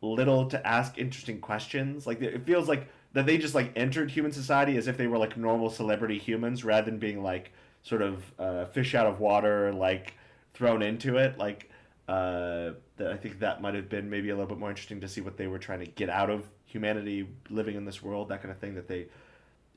little 0.00 0.46
to 0.46 0.66
ask 0.66 0.96
interesting 0.96 1.40
questions. 1.40 2.06
Like 2.06 2.22
it 2.22 2.44
feels 2.44 2.68
like 2.68 2.88
that 3.12 3.26
they 3.26 3.38
just 3.38 3.54
like 3.54 3.72
entered 3.74 4.10
human 4.10 4.32
society 4.32 4.76
as 4.76 4.86
if 4.86 4.96
they 4.96 5.06
were 5.06 5.18
like 5.18 5.36
normal 5.36 5.70
celebrity 5.70 6.18
humans 6.18 6.64
rather 6.64 6.90
than 6.90 6.98
being 6.98 7.22
like 7.22 7.52
sort 7.82 8.02
of 8.02 8.32
uh, 8.38 8.64
fish 8.66 8.94
out 8.94 9.06
of 9.06 9.18
water, 9.18 9.72
like 9.72 10.14
thrown 10.54 10.82
into 10.82 11.16
it. 11.16 11.38
Like 11.38 11.70
uh, 12.08 12.72
that 12.96 13.12
I 13.12 13.16
think 13.16 13.40
that 13.40 13.60
might 13.60 13.74
have 13.74 13.88
been 13.88 14.08
maybe 14.08 14.30
a 14.30 14.34
little 14.34 14.48
bit 14.48 14.58
more 14.58 14.70
interesting 14.70 15.00
to 15.02 15.08
see 15.08 15.20
what 15.20 15.36
they 15.36 15.46
were 15.46 15.58
trying 15.58 15.80
to 15.80 15.86
get 15.86 16.08
out 16.08 16.30
of 16.30 16.44
humanity 16.64 17.28
living 17.50 17.76
in 17.76 17.84
this 17.84 18.02
world, 18.02 18.30
that 18.30 18.42
kind 18.42 18.50
of 18.50 18.58
thing. 18.58 18.74
That 18.74 18.88
they, 18.88 19.06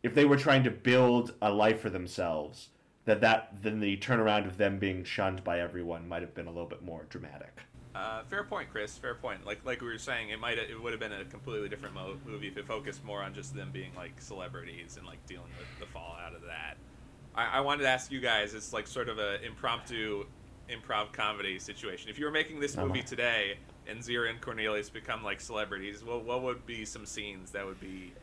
if 0.01 0.15
they 0.15 0.23
were 0.23 0.37
trying 0.37 0.63
to 0.63 0.71
build 0.71 1.33
a 1.41 1.51
life 1.51 1.81
for 1.81 1.89
themselves, 1.89 2.69
that 3.05 3.19
that 3.21 3.61
then 3.61 3.81
the 3.81 3.97
turnaround 3.97 4.47
of 4.47 4.57
them 4.57 4.79
being 4.79 5.03
shunned 5.03 5.43
by 5.43 5.59
everyone 5.59 6.07
might 6.07 6.21
have 6.21 6.33
been 6.33 6.47
a 6.47 6.51
little 6.51 6.69
bit 6.69 6.81
more 6.81 7.05
dramatic. 7.09 7.59
Uh, 7.93 8.23
fair 8.23 8.45
point, 8.45 8.69
Chris. 8.71 8.97
Fair 8.97 9.15
point. 9.15 9.45
Like 9.45 9.65
like 9.65 9.81
we 9.81 9.87
were 9.87 9.97
saying, 9.97 10.29
it 10.29 10.39
might 10.39 10.57
it 10.57 10.81
would 10.81 10.93
have 10.93 11.01
been 11.01 11.11
a 11.11 11.25
completely 11.25 11.67
different 11.67 11.93
mo- 11.93 12.17
movie 12.25 12.47
if 12.47 12.55
it 12.55 12.65
focused 12.65 13.03
more 13.03 13.21
on 13.21 13.33
just 13.33 13.53
them 13.53 13.71
being 13.73 13.93
like 13.95 14.21
celebrities 14.21 14.95
and 14.95 15.05
like 15.05 15.25
dealing 15.25 15.51
with 15.59 15.67
the 15.79 15.85
fallout 15.87 16.33
of 16.33 16.43
that. 16.43 16.77
I, 17.35 17.57
I 17.57 17.59
wanted 17.59 17.83
to 17.83 17.89
ask 17.89 18.09
you 18.09 18.21
guys. 18.21 18.53
It's 18.53 18.71
like 18.71 18.87
sort 18.87 19.09
of 19.09 19.19
a 19.19 19.43
impromptu 19.45 20.25
improv 20.71 21.11
comedy 21.11 21.59
situation. 21.59 22.09
If 22.09 22.17
you 22.17 22.25
were 22.25 22.31
making 22.31 22.59
this 22.59 22.77
Uh-huh. 22.77 22.87
movie 22.87 23.01
today 23.03 23.57
and 23.87 23.99
Zira 23.99 24.29
and 24.29 24.39
Cornelius 24.41 24.89
become 24.89 25.23
like 25.23 25.41
celebrities, 25.41 26.03
what 26.03 26.23
what 26.23 26.41
would 26.43 26.65
be 26.65 26.85
some 26.85 27.05
scenes 27.05 27.51
that 27.51 27.65
would 27.65 27.79
be 27.79 28.13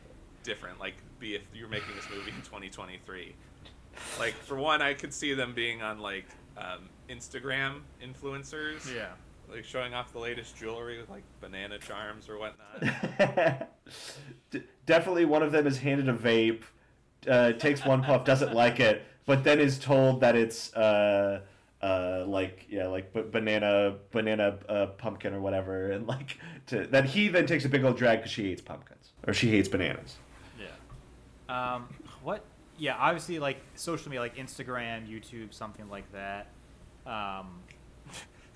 different. 0.43 0.79
Like, 0.79 0.95
be 1.19 1.35
if 1.35 1.41
you're 1.53 1.67
making 1.69 1.95
this 1.95 2.09
movie 2.09 2.31
in 2.31 2.41
2023. 2.43 3.35
Like, 4.17 4.33
for 4.33 4.55
one, 4.57 4.81
I 4.81 4.93
could 4.93 5.13
see 5.13 5.33
them 5.33 5.53
being 5.53 5.81
on 5.81 5.99
like 5.99 6.25
um, 6.57 6.89
Instagram 7.09 7.81
influencers. 8.03 8.93
Yeah. 8.93 9.07
Like 9.51 9.65
showing 9.65 9.93
off 9.93 10.13
the 10.13 10.19
latest 10.19 10.55
jewelry 10.57 10.99
with 10.99 11.09
like 11.09 11.23
banana 11.41 11.77
charms 11.79 12.29
or 12.29 12.37
whatnot. 12.37 13.69
D- 14.51 14.63
definitely 14.85 15.25
one 15.25 15.41
of 15.43 15.51
them 15.51 15.65
is 15.67 15.77
handed 15.79 16.07
a 16.07 16.13
vape, 16.13 16.61
uh, 17.27 17.51
takes 17.53 17.83
one 17.85 18.03
puff, 18.03 18.23
doesn't 18.23 18.53
like 18.53 18.79
it, 18.79 19.03
but 19.25 19.43
then 19.43 19.59
is 19.59 19.77
told 19.79 20.21
that 20.21 20.35
it's 20.35 20.71
uh, 20.75 21.41
uh, 21.81 22.23
like 22.27 22.65
yeah, 22.69 22.87
like 22.87 23.13
b- 23.13 23.23
banana 23.31 23.95
banana 24.11 24.57
uh, 24.67 24.85
pumpkin 24.97 25.33
or 25.33 25.39
whatever, 25.41 25.91
and 25.91 26.07
like 26.07 26.37
to 26.67 26.85
that 26.87 27.05
he 27.05 27.27
then 27.29 27.45
takes 27.45 27.65
a 27.65 27.69
big 27.69 27.83
old 27.83 27.97
drag 27.97 28.19
because 28.19 28.31
she 28.31 28.43
hates 28.43 28.61
pumpkins 28.61 29.11
or 29.27 29.33
she 29.33 29.49
hates 29.49 29.67
bananas. 29.69 30.17
Yeah. 30.59 31.73
Um, 31.75 31.87
what? 32.23 32.43
Yeah, 32.77 32.95
obviously, 32.97 33.39
like 33.39 33.57
social 33.75 34.09
media, 34.09 34.21
like 34.21 34.37
Instagram, 34.37 35.07
YouTube, 35.09 35.53
something 35.53 35.89
like 35.89 36.09
that. 36.13 36.47
Um, 37.05 37.61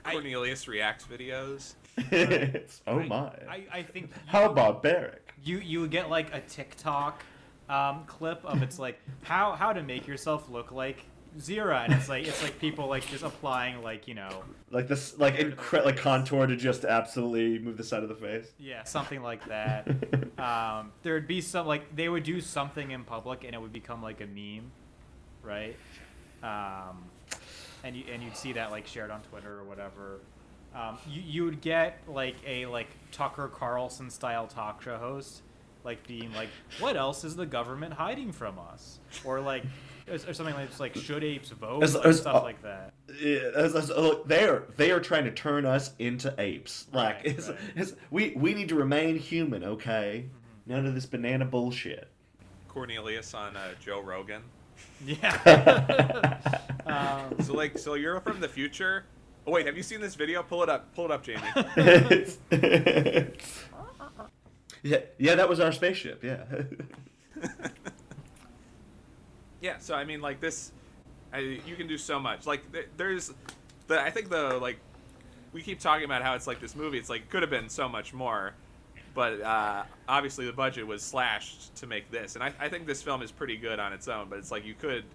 I- 0.05 0.11
Cornelius 0.13 0.67
reacts 0.67 1.05
videos. 1.05 1.75
It's- 2.11 2.81
oh 2.87 2.99
I- 2.99 3.07
my! 3.07 3.27
I, 3.49 3.65
I 3.71 3.83
think 3.83 4.11
How 4.25 4.51
barbaric! 4.51 5.33
you 5.43 5.59
you 5.59 5.81
would 5.81 5.91
get 5.91 6.09
like 6.09 6.33
a 6.33 6.39
TikTok 6.41 7.21
um, 7.69 8.03
clip 8.05 8.43
of 8.45 8.61
it's 8.63 8.79
like 8.79 8.99
how 9.23 9.53
how 9.53 9.71
to 9.73 9.81
make 9.83 10.07
yourself 10.07 10.49
look 10.49 10.71
like 10.71 11.05
Zira, 11.39 11.83
and 11.83 11.93
it's 11.93 12.09
like 12.09 12.25
it's 12.27 12.41
like 12.43 12.59
people 12.59 12.87
like 12.87 13.05
just 13.07 13.23
applying 13.23 13.81
like 13.81 14.07
you 14.07 14.13
know 14.13 14.43
Like 14.71 14.87
this, 14.87 15.17
like 15.17 15.35
incre- 15.35 15.83
like 15.85 15.97
contour 15.97 16.47
to 16.47 16.55
just 16.55 16.85
absolutely 16.85 17.59
move 17.59 17.77
the 17.77 17.83
side 17.83 18.03
of 18.03 18.09
the 18.09 18.15
face. 18.15 18.47
yeah 18.59 18.83
something 18.83 19.21
like 19.21 19.45
that. 19.47 19.87
um, 20.39 20.91
there 21.03 21.13
would 21.13 21.27
be 21.27 21.41
some 21.41 21.65
like 21.67 21.95
they 21.95 22.09
would 22.09 22.23
do 22.23 22.39
something 22.41 22.91
in 22.91 23.03
public 23.03 23.43
and 23.43 23.53
it 23.53 23.61
would 23.61 23.73
become 23.73 24.01
like 24.01 24.21
a 24.21 24.27
meme, 24.27 24.71
right? 25.41 25.75
Um, 26.43 27.03
and 27.83 27.95
you 27.95 28.03
and 28.11 28.21
you'd 28.23 28.37
see 28.37 28.53
that 28.53 28.71
like 28.71 28.87
shared 28.87 29.11
on 29.11 29.21
Twitter 29.23 29.59
or 29.59 29.63
whatever. 29.63 30.19
Um, 30.75 30.97
you 31.07 31.21
you 31.21 31.45
would 31.45 31.61
get 31.61 31.99
like 32.07 32.35
a 32.47 32.65
like 32.65 32.87
Tucker 33.11 33.47
Carlson 33.47 34.09
style 34.09 34.47
talk 34.47 34.81
show 34.81 34.97
host, 34.97 35.41
like 35.83 36.05
being 36.07 36.33
like, 36.33 36.49
"What 36.79 36.97
else 36.97 37.23
is 37.23 37.35
the 37.35 37.45
government 37.45 37.93
hiding 37.93 38.31
from 38.31 38.57
us?" 38.57 38.99
Or 39.23 39.39
like, 39.39 39.63
or 40.07 40.15
or 40.15 40.33
something 40.33 40.55
like 40.55 40.67
it's 40.69 40.79
like, 40.79 40.95
"Should 40.95 41.23
apes 41.23 41.49
vote?" 41.49 41.83
As- 41.83 41.95
like, 41.95 42.05
as- 42.05 42.19
stuff 42.21 42.35
uh, 42.37 42.43
like 42.43 42.61
that. 42.63 42.93
Yeah, 43.21 43.49
as- 43.55 43.75
as- 43.75 43.89
look, 43.89 44.27
they're 44.27 44.63
they 44.77 44.91
are 44.91 44.99
trying 44.99 45.25
to 45.25 45.31
turn 45.31 45.65
us 45.65 45.91
into 45.99 46.33
apes. 46.37 46.87
Like 46.93 47.15
Right, 47.17 47.25
it's, 47.37 47.49
right. 47.49 47.57
it's, 47.75 47.93
we 48.11 48.33
we 48.35 48.53
need 48.53 48.69
to 48.69 48.75
remain 48.75 49.17
human, 49.17 49.63
okay? 49.63 50.25
Mm-hmm. 50.27 50.71
None 50.73 50.85
of 50.85 50.95
this 50.95 51.05
banana 51.05 51.45
bullshit. 51.45 52.09
Cornelius 52.69 53.33
on 53.33 53.55
uh, 53.57 53.69
Joe 53.83 53.99
Rogan. 54.01 54.41
Yeah. 55.05 56.39
um, 56.87 57.39
So 57.43 57.53
like, 57.53 57.77
so 57.77 57.93
you're 57.95 58.19
from 58.21 58.39
the 58.39 58.47
future. 58.47 59.05
Oh 59.45 59.51
wait, 59.51 59.65
have 59.65 59.75
you 59.77 59.83
seen 59.83 59.99
this 60.01 60.15
video? 60.15 60.41
Pull 60.41 60.63
it 60.63 60.69
up. 60.69 60.93
Pull 60.95 61.05
it 61.05 61.11
up, 61.11 61.21
Jamie. 61.23 61.41
yeah, 64.83 64.99
yeah, 65.17 65.35
that 65.35 65.47
was 65.49 65.59
our 65.59 65.71
spaceship. 65.71 66.23
Yeah. 66.23 66.43
Yeah. 69.63 69.77
So 69.79 69.95
I 69.95 70.03
mean, 70.03 70.21
like 70.21 70.39
this, 70.39 70.71
I, 71.31 71.39
you 71.65 71.75
can 71.75 71.87
do 71.87 71.97
so 71.97 72.19
much. 72.19 72.45
Like 72.45 72.71
th- 72.71 72.89
there's, 72.97 73.31
the 73.87 73.99
I 73.99 74.11
think 74.11 74.29
the 74.29 74.59
like, 74.59 74.77
we 75.53 75.63
keep 75.63 75.79
talking 75.79 76.05
about 76.05 76.21
how 76.21 76.35
it's 76.35 76.45
like 76.45 76.59
this 76.59 76.75
movie. 76.75 76.99
It's 76.99 77.09
like 77.09 77.29
could 77.29 77.41
have 77.41 77.49
been 77.49 77.69
so 77.69 77.87
much 77.87 78.13
more, 78.13 78.53
but 79.15 79.41
uh, 79.41 79.83
obviously 80.07 80.45
the 80.45 80.53
budget 80.53 80.85
was 80.85 81.01
slashed 81.01 81.73
to 81.77 81.87
make 81.87 82.11
this. 82.11 82.35
And 82.35 82.43
I, 82.43 82.53
I 82.59 82.69
think 82.69 82.85
this 82.85 83.01
film 83.01 83.21
is 83.21 83.31
pretty 83.31 83.55
good 83.55 83.79
on 83.79 83.93
its 83.93 84.07
own. 84.07 84.27
But 84.29 84.37
it's 84.37 84.51
like 84.51 84.65
you 84.65 84.75
could. 84.75 85.05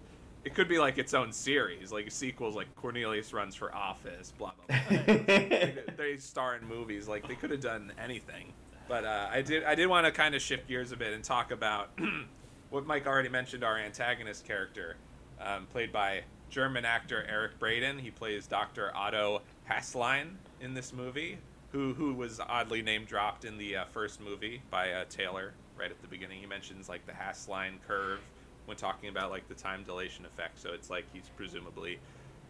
It 0.45 0.55
could 0.55 0.69
be 0.69 0.79
like 0.79 0.97
its 0.97 1.13
own 1.13 1.33
series, 1.33 1.91
like 1.91 2.09
sequels, 2.09 2.55
like 2.55 2.73
Cornelius 2.77 3.33
runs 3.33 3.55
for 3.55 3.75
office, 3.75 4.33
blah 4.37 4.53
blah 4.67 4.77
blah. 4.87 4.99
they, 5.05 5.75
they 5.97 6.17
star 6.17 6.55
in 6.55 6.65
movies. 6.65 7.09
Like 7.09 7.27
they 7.27 7.35
could 7.35 7.51
have 7.51 7.59
done 7.59 7.91
anything. 8.01 8.53
But 8.87 9.03
uh, 9.03 9.27
I 9.29 9.41
did 9.41 9.65
I 9.65 9.75
did 9.75 9.87
want 9.87 10.05
to 10.05 10.13
kind 10.13 10.33
of 10.33 10.41
shift 10.41 10.67
gears 10.69 10.93
a 10.93 10.97
bit 10.97 11.13
and 11.13 11.23
talk 11.23 11.51
about 11.51 11.89
what 12.69 12.85
Mike 12.85 13.07
already 13.07 13.29
mentioned. 13.29 13.63
Our 13.63 13.77
antagonist 13.77 14.45
character, 14.45 14.95
um, 15.41 15.65
played 15.67 15.91
by 15.91 16.23
German 16.49 16.85
actor 16.85 17.25
Eric 17.27 17.59
Braeden. 17.59 17.99
He 17.99 18.11
plays 18.11 18.47
Dr. 18.47 18.95
Otto 18.95 19.41
Hasslein 19.69 20.31
in 20.61 20.73
this 20.73 20.93
movie, 20.93 21.37
who 21.71 21.93
who 21.93 22.13
was 22.13 22.39
oddly 22.39 22.81
name 22.81 23.05
dropped 23.05 23.45
in 23.45 23.57
the 23.57 23.77
uh, 23.77 23.85
first 23.85 24.21
movie 24.21 24.61
by 24.69 24.91
uh, 24.91 25.05
Taylor 25.09 25.53
right 25.77 25.91
at 25.91 26.01
the 26.01 26.07
beginning. 26.07 26.39
He 26.39 26.45
mentions 26.45 26.89
like 26.89 27.05
the 27.05 27.13
Hasslein 27.13 27.73
curve 27.87 28.19
when 28.65 28.77
talking 28.77 29.09
about 29.09 29.31
like 29.31 29.47
the 29.47 29.55
time 29.55 29.83
dilation 29.83 30.25
effect. 30.25 30.59
So 30.59 30.73
it's 30.73 30.89
like 30.89 31.05
he's 31.13 31.29
presumably 31.35 31.99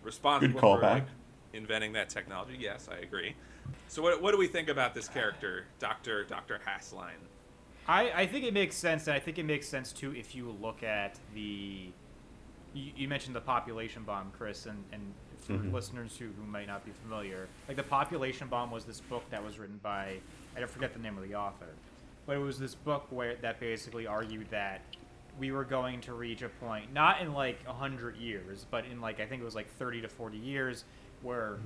responsible 0.03 0.60
for 0.60 0.77
callback. 0.79 0.82
like, 0.82 1.08
inventing 1.53 1.93
that 1.93 2.10
technology. 2.10 2.58
Yes, 2.60 2.89
I 2.91 2.97
agree. 2.97 3.36
So 3.88 4.01
what, 4.01 4.21
what 4.21 4.32
do 4.32 4.38
we 4.38 4.47
think 4.47 4.67
about 4.67 4.93
this 4.93 5.08
character, 5.08 5.65
Doctor 5.79 6.23
Doctor 6.23 6.60
Hasslein? 6.65 7.19
I, 7.89 8.21
I 8.21 8.28
think 8.28 8.45
it 8.45 8.54
makes 8.54 8.75
sense, 8.75 9.08
and 9.08 9.15
I 9.15 9.19
think 9.19 9.39
it 9.39 9.45
makes 9.45 9.67
sense 9.67 9.91
too 9.91 10.13
if 10.15 10.36
you 10.36 10.56
look 10.62 10.84
at 10.84 11.17
the. 11.34 11.89
You, 12.75 12.91
you 12.95 13.08
mentioned 13.08 13.36
the 13.36 13.41
population 13.41 14.04
bomb, 14.04 14.32
Chris, 14.38 14.67
and, 14.67 14.84
and 14.91 15.02
for 15.39 15.54
Mhm. 15.54 15.73
listeners 15.73 16.15
who, 16.15 16.25
who 16.28 16.45
might 16.45 16.67
not 16.67 16.86
be 16.86 16.91
familiar, 16.91 17.47
like 17.67 17.78
the 17.78 17.84
population 17.84 18.47
bomb 18.47 18.69
was 18.69 18.86
this 18.86 18.99
book 19.02 19.23
that 19.32 19.43
was 19.43 19.58
written 19.58 19.80
by 19.82 20.17
I 20.56 20.60
don't 20.60 20.69
forget 20.69 20.93
the 20.93 20.99
name 20.99 21.17
of 21.17 21.28
the 21.28 21.34
author, 21.34 21.69
but 22.28 22.36
it 22.36 22.39
was 22.39 22.60
this 22.60 22.75
book 22.75 23.08
where 23.10 23.36
that 23.38 23.60
basically 23.60 24.06
argued 24.06 24.52
that 24.52 24.82
we 25.39 25.52
were 25.52 25.63
going 25.63 25.99
to 26.02 26.13
reach 26.13 26.43
a 26.43 26.49
point, 26.49 26.93
not 26.93 27.21
in 27.21 27.34
like 27.34 27.65
hundred 27.65 28.17
years, 28.17 28.67
but 28.69 28.86
in 28.86 29.02
like 29.02 29.19
I 29.19 29.25
think 29.25 29.41
it 29.41 29.45
was 29.45 29.56
like 29.56 29.67
thirty 29.80 29.99
to 30.02 30.08
forty 30.08 30.38
years, 30.38 30.84
where 31.23 31.58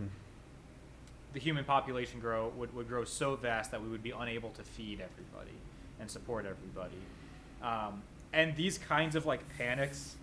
the 1.33 1.39
human 1.39 1.65
population 1.65 2.19
grow 2.21 2.49
would, 2.55 2.73
would 2.75 2.87
grow 2.87 3.03
so 3.03 3.35
vast 3.35 3.71
that 3.71 3.81
we 3.83 3.89
would 3.89 4.03
be 4.03 4.11
unable 4.11 4.51
to 4.51 4.63
feed 4.63 5.01
everybody 5.01 5.57
and 5.99 6.09
support 6.09 6.45
everybody. 6.45 6.97
Um, 7.61 8.01
and 8.33 8.55
these 8.55 8.77
kinds 8.77 9.15
of 9.15 9.25
like 9.25 9.41
panics 9.57 10.15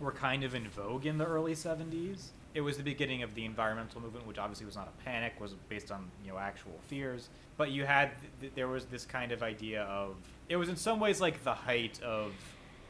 were 0.00 0.12
kind 0.12 0.42
of 0.44 0.54
in 0.54 0.68
vogue 0.68 1.06
in 1.06 1.18
the 1.18 1.26
early 1.26 1.54
70s. 1.54 2.28
It 2.54 2.60
was 2.60 2.76
the 2.76 2.82
beginning 2.82 3.22
of 3.22 3.34
the 3.34 3.44
environmental 3.44 4.00
movement, 4.00 4.26
which 4.26 4.38
obviously 4.38 4.64
was 4.66 4.76
not 4.76 4.88
a 4.88 5.04
panic, 5.04 5.34
was 5.40 5.54
based 5.68 5.90
on 5.90 6.08
you 6.24 6.32
know 6.32 6.38
actual 6.38 6.78
fears. 6.88 7.28
But 7.56 7.70
you 7.70 7.84
had 7.84 8.12
th- 8.40 8.52
there 8.54 8.68
was 8.68 8.86
this 8.86 9.04
kind 9.04 9.32
of 9.32 9.42
idea 9.42 9.82
of 9.82 10.16
it 10.48 10.56
was 10.56 10.68
in 10.68 10.76
some 10.76 11.00
ways 11.00 11.20
like 11.20 11.42
the 11.42 11.54
height 11.54 12.00
of 12.02 12.32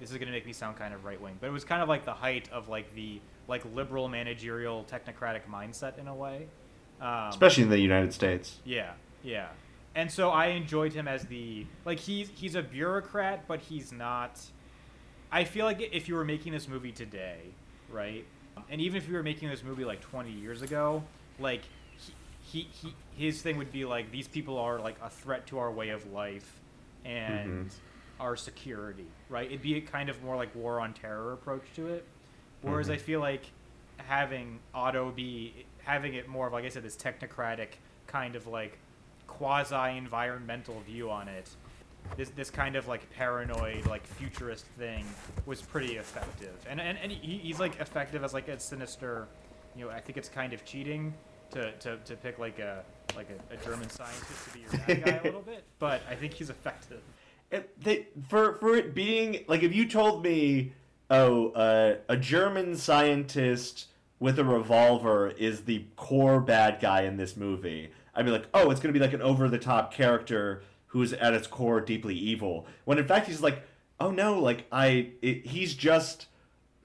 this 0.01 0.11
is 0.11 0.17
going 0.17 0.27
to 0.27 0.33
make 0.33 0.45
me 0.45 0.53
sound 0.53 0.77
kind 0.77 0.93
of 0.93 1.05
right 1.05 1.21
wing, 1.21 1.37
but 1.41 1.47
it 1.47 1.53
was 1.53 1.65
kind 1.65 1.81
of 1.83 1.89
like 1.89 2.05
the 2.05 2.13
height 2.13 2.49
of 2.53 2.69
like 2.69 2.95
the 2.95 3.21
like 3.49 3.65
liberal 3.75 4.09
managerial 4.09 4.85
technocratic 4.91 5.43
mindset 5.51 5.99
in 5.99 6.09
a 6.09 6.15
way. 6.15 6.47
Um, 7.01 7.29
Especially 7.29 7.63
in 7.63 7.71
the 7.71 7.79
United 7.79 8.13
States. 8.13 8.59
yeah, 8.65 8.93
yeah. 9.23 9.49
And 9.97 10.11
so 10.11 10.31
I 10.31 10.47
enjoyed 10.47 10.93
him 10.93 11.07
as 11.07 11.25
the 11.25 11.67
like 11.85 11.99
he's 12.01 12.29
he's 12.35 12.55
a 12.57 12.63
bureaucrat, 12.63 13.47
but 13.47 13.61
he's 13.61 13.93
not. 13.93 14.41
I 15.31 15.45
feel 15.45 15.67
like 15.67 15.81
if 15.93 16.09
you 16.09 16.15
were 16.15 16.25
making 16.25 16.53
this 16.53 16.69
movie 16.69 16.93
today, 16.93 17.41
right, 17.91 18.25
and 18.71 18.81
even 18.81 18.97
if 18.97 19.09
you 19.09 19.15
were 19.15 19.23
making 19.23 19.49
this 19.49 19.63
movie 19.65 19.85
like 19.85 20.01
20 20.01 20.31
years 20.31 20.63
ago, 20.63 21.03
like 21.39 21.63
he, 21.99 22.13
he, 22.73 22.95
he 23.17 23.25
his 23.27 23.41
thing 23.43 23.57
would 23.57 23.73
be 23.73 23.85
like 23.85 24.11
these 24.11 24.29
people 24.29 24.59
are 24.59 24.79
like 24.81 24.97
a 25.03 25.11
threat 25.11 25.47
to 25.49 25.59
our 25.59 25.71
way 25.71 25.91
of 25.91 26.13
life 26.13 26.61
and 27.05 27.67
Mhm. 27.67 27.71
our 28.21 28.37
security, 28.37 29.07
right? 29.29 29.47
It'd 29.47 29.63
be 29.63 29.77
a 29.77 29.81
kind 29.81 30.09
of 30.09 30.23
more 30.23 30.37
like 30.37 30.55
war 30.55 30.81
on 30.81 30.93
terror 30.95 31.33
approach 31.33 31.65
to 31.77 31.87
it. 31.89 32.05
Whereas 32.63 32.89
Mhm. 32.89 32.93
I 32.95 32.97
feel 32.97 33.21
like 33.21 33.45
having 33.99 34.59
Otto 34.75 35.11
be 35.13 35.67
having 35.85 36.15
it 36.15 36.27
more 36.29 36.47
of 36.49 36.53
like 36.53 36.65
I 36.65 36.69
said, 36.69 36.83
this 36.83 36.97
technocratic 36.97 37.75
kind 38.07 38.35
of 38.37 38.47
like 38.47 38.79
quasi 39.27 39.97
environmental 39.97 40.81
view 40.81 41.11
on 41.11 41.29
it. 41.29 41.49
This 42.17 42.31
this 42.31 42.51
kind 42.51 42.77
of 42.77 42.87
like 42.87 43.09
paranoid, 43.11 43.87
like 43.87 44.07
futurist 44.07 44.67
thing 44.79 45.07
was 45.47 45.63
pretty 45.63 45.97
effective, 45.97 46.55
and 46.69 46.81
and, 46.81 46.99
and 46.99 47.11
he, 47.11 47.39
he's 47.39 47.59
like 47.59 47.81
effective 47.81 48.23
as 48.23 48.35
like 48.35 48.49
a 48.49 48.61
sinister, 48.61 49.27
you 49.75 49.87
know. 49.87 49.91
I 49.91 50.01
think 50.01 50.19
it's 50.19 50.29
kind 50.29 50.53
of 50.53 50.65
cheating 50.65 51.15
to, 51.53 51.73
to, 51.73 51.97
to 52.05 52.17
pick 52.17 52.39
like 52.39 52.59
a 52.59 52.85
like 53.17 53.29
a, 53.31 53.55
a 53.55 53.57
German 53.65 53.89
scientist 53.89 54.45
to 54.47 54.53
be 54.53 54.61
your 54.61 54.71
bad 54.87 55.05
guy 55.05 55.21
a 55.21 55.23
little 55.23 55.41
bit, 55.47 55.65
but 55.79 56.03
I 56.11 56.15
think 56.15 56.35
he's 56.35 56.51
effective. 56.51 57.01
It, 57.51 57.81
they, 57.81 58.09
for 58.29 58.55
for 58.55 58.77
it 58.77 58.95
being 58.95 59.45
like 59.49 59.63
if 59.63 59.75
you 59.75 59.89
told 59.89 60.23
me, 60.23 60.73
oh, 61.11 61.51
uh, 61.51 61.97
a 62.09 62.17
German 62.17 62.77
scientist 62.77 63.87
with 64.19 64.39
a 64.39 64.45
revolver 64.45 65.29
is 65.29 65.63
the 65.63 65.85
core 65.97 66.41
bad 66.41 66.81
guy 66.81 67.03
in 67.03 67.17
this 67.17 67.37
movie, 67.37 67.91
I'd 68.15 68.25
be 68.25 68.31
like, 68.31 68.49
oh, 68.55 68.71
it's 68.71 68.81
gonna 68.81 68.93
be 68.93 68.99
like 68.99 69.13
an 69.13 69.23
over 69.23 69.49
the 69.49 69.59
top 69.59 69.93
character 69.93 70.63
who's 70.87 71.13
at 71.13 71.35
its 71.35 71.47
core 71.47 71.81
deeply 71.81 72.15
evil. 72.15 72.67
When 72.85 72.99
in 72.99 73.07
fact 73.07 73.27
he's 73.27 73.43
like, 73.43 73.63
oh 74.01 74.11
no, 74.11 74.39
like 74.39 74.67
I, 74.71 75.11
it, 75.23 75.47
he's 75.47 75.75
just 75.75 76.27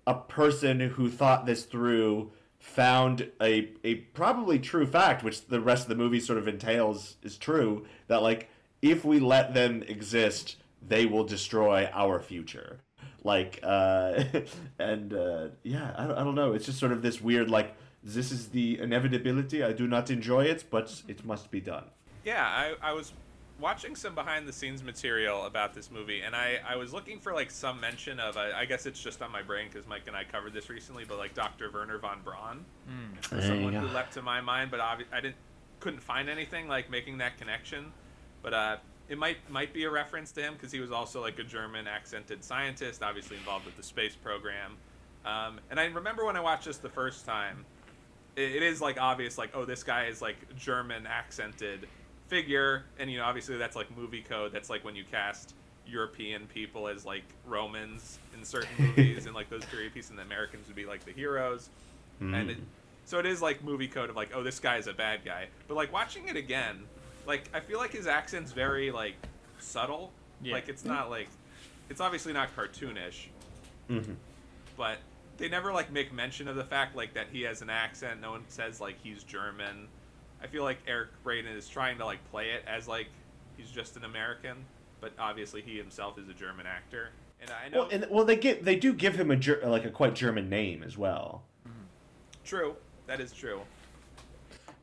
a 0.08 0.16
person 0.16 0.80
who 0.80 1.10
thought 1.10 1.46
this 1.46 1.64
through 1.64 2.32
found 2.60 3.30
a 3.42 3.72
a 3.86 3.96
probably 3.96 4.60
true 4.60 4.86
fact 4.86 5.24
which 5.24 5.48
the 5.48 5.62
rest 5.62 5.84
of 5.84 5.90
the 5.90 5.96
movie 5.96 6.20
sort 6.20 6.38
of 6.38 6.46
entails 6.46 7.16
is 7.24 7.38
true 7.38 7.86
that 8.08 8.22
like 8.22 8.50
if 8.82 9.06
we 9.06 9.18
let 9.18 9.54
them 9.54 9.82
exist 9.84 10.58
they 10.86 11.06
will 11.06 11.24
destroy 11.24 11.90
our 11.94 12.20
future. 12.20 12.80
Like, 13.24 13.60
uh, 13.64 14.24
and 14.80 15.14
uh, 15.14 15.48
yeah, 15.64 15.94
I, 15.98 16.06
I 16.06 16.24
don't 16.24 16.36
know. 16.36 16.54
It's 16.54 16.66
just 16.66 16.80
sort 16.80 16.92
of 16.92 17.02
this 17.02 17.22
weird, 17.22 17.50
like, 17.50 17.76
this 18.04 18.32
is 18.32 18.50
the 18.50 18.80
inevitability. 18.80 19.64
I 19.64 19.74
do 19.74 19.88
not 19.88 20.10
enjoy 20.10 20.46
it, 20.46 20.66
but 20.70 21.02
it 21.08 21.26
must 21.26 21.52
be 21.52 21.60
done. 21.62 21.86
Yeah, 22.26 22.46
I, 22.46 22.76
I 22.82 22.94
was 22.94 23.14
watching 23.60 23.96
some 23.96 24.16
behind 24.16 24.48
the 24.48 24.54
scenes 24.54 24.84
material 24.84 25.46
about 25.46 25.74
this 25.74 25.92
movie, 25.92 26.22
and 26.22 26.36
I, 26.36 26.60
I 26.68 26.76
was 26.78 26.94
looking 26.94 27.20
for 27.20 27.34
like 27.34 27.52
some 27.52 27.80
mention 27.80 28.20
of 28.20 28.38
I, 28.38 28.52
I 28.62 28.66
guess 28.66 28.86
it's 28.86 29.02
just 29.02 29.22
on 29.22 29.32
my 29.32 29.42
brain 29.42 29.68
because 29.72 29.88
Mike 29.88 30.04
and 30.08 30.16
I 30.16 30.24
covered 30.24 30.54
this 30.54 30.70
recently, 30.70 31.04
but 31.08 31.18
like 31.18 31.34
Dr. 31.34 31.70
Werner 31.72 31.98
von 31.98 32.20
Braun, 32.24 32.66
Mm. 32.90 33.42
Someone 33.46 33.74
you 33.74 33.80
who 33.80 33.88
leapt 33.88 34.14
to 34.14 34.22
my 34.22 34.42
mind, 34.42 34.72
but 34.72 34.80
obvi- 34.80 35.06
I 35.12 35.20
didn't 35.22 35.36
couldn't 35.80 36.02
find 36.02 36.30
anything 36.30 36.68
like 36.68 36.90
making 36.90 37.18
that 37.20 37.38
connection. 37.38 37.92
But 38.42 38.54
uh, 38.54 38.78
it 39.10 39.18
might 39.18 39.38
might 39.50 39.74
be 39.74 39.84
a 39.84 39.90
reference 39.90 40.32
to 40.34 40.42
him 40.42 40.54
because 40.54 40.72
he 40.72 40.80
was 40.80 40.92
also 40.92 41.22
like 41.22 41.38
a 41.40 41.44
German 41.44 41.88
accented 41.88 42.44
scientist, 42.44 43.04
obviously 43.04 43.38
involved 43.38 43.66
with 43.66 43.76
the 43.78 43.84
space 43.84 44.16
program. 44.16 44.78
Um, 45.26 45.60
and 45.70 45.80
I 45.80 45.86
remember 45.86 46.26
when 46.26 46.38
I 46.38 46.40
watched 46.42 46.66
this 46.66 46.78
the 46.78 46.90
first 46.90 47.26
time, 47.26 47.66
it, 48.40 48.56
it 48.58 48.64
is 48.64 48.82
like 48.82 49.00
obvious, 49.00 49.38
like 49.38 49.52
oh, 49.54 49.66
this 49.66 49.84
guy 49.84 50.06
is 50.06 50.22
like 50.22 50.38
German 50.58 51.06
accented 51.06 51.88
figure, 52.28 52.86
and 52.98 53.12
you 53.12 53.18
know 53.18 53.26
obviously 53.26 53.58
that's 53.58 53.76
like 53.76 53.96
movie 53.98 54.22
code. 54.22 54.52
That's 54.52 54.70
like 54.70 54.84
when 54.86 54.96
you 54.96 55.04
cast 55.04 55.54
European 55.86 56.46
people 56.48 56.88
as 56.88 57.06
like 57.06 57.24
Romans 57.46 58.20
in 58.38 58.44
certain 58.44 58.70
movies, 58.80 59.26
and 59.26 59.36
like 59.36 59.50
those 59.50 59.66
period 59.66 59.94
pieces, 59.94 60.12
and 60.12 60.20
the 60.20 60.24
Americans 60.24 60.68
would 60.68 60.76
be 60.76 60.86
like 60.86 61.04
the 61.06 61.12
heroes, 61.12 61.70
and 62.20 62.50
it, 62.52 62.58
so 63.06 63.18
it 63.20 63.26
is 63.26 63.42
like 63.42 63.64
movie 63.64 63.88
code 63.88 64.10
of 64.10 64.16
like 64.16 64.32
oh, 64.36 64.44
this 64.44 64.60
guy 64.60 64.78
is 64.78 64.88
a 64.88 64.94
bad 64.94 65.26
guy. 65.26 65.48
But 65.68 65.76
like 65.76 65.92
watching 65.92 66.28
it 66.28 66.36
again, 66.36 66.80
like 67.28 67.50
I 67.54 67.60
feel 67.60 67.80
like 67.80 67.92
his 67.92 68.08
accent's 68.08 68.52
very 68.52 68.92
like 68.92 69.16
subtle. 69.60 70.12
Yeah. 70.42 70.54
Like 70.54 70.70
it's 70.70 70.86
not 70.86 71.10
like 71.10 71.28
it's 71.90 72.00
obviously 72.02 72.34
not 72.34 72.56
cartoonish, 72.56 73.26
Mhm. 73.90 74.16
but 74.78 75.00
they 75.40 75.50
never 75.50 75.72
like 75.74 75.92
make 75.92 76.14
mention 76.14 76.48
of 76.48 76.56
the 76.56 76.64
fact 76.64 76.96
like 76.96 77.14
that 77.16 77.28
he 77.32 77.42
has 77.44 77.62
an 77.62 77.70
accent. 77.70 78.22
No 78.22 78.32
one 78.32 78.44
says 78.50 78.80
like 78.80 78.98
he's 79.02 79.24
German. 79.24 79.88
I 80.44 80.48
feel 80.48 80.64
like 80.64 80.78
Eric 80.88 81.10
Braeden 81.24 81.56
is 81.56 81.68
trying 81.68 81.98
to 81.98 82.06
like 82.06 82.20
play 82.30 82.52
it 82.52 82.64
as 82.68 82.88
like 82.88 83.08
he's 83.58 83.72
just 83.72 83.98
an 83.98 84.04
American, 84.04 84.58
but 85.02 85.14
obviously 85.18 85.62
he 85.62 85.78
himself 85.78 86.20
is 86.20 86.30
a 86.30 86.34
German 86.34 86.66
actor. 86.68 87.10
And 87.42 87.52
I 87.52 87.70
know 87.70 87.80
Well, 87.80 87.90
and 87.92 88.06
well, 88.10 88.26
they 88.26 88.36
get 88.36 88.64
they 88.66 88.76
do 88.76 88.94
give 88.94 89.16
him 89.16 89.32
a 89.32 89.36
ger- 89.36 89.62
like 89.66 89.86
a 89.86 89.90
quite 89.90 90.14
German 90.14 90.50
name 90.50 90.84
as 90.84 90.98
well. 90.98 91.44
true, 92.44 92.76
that 93.08 93.20
is 93.22 93.32
true. 93.32 93.62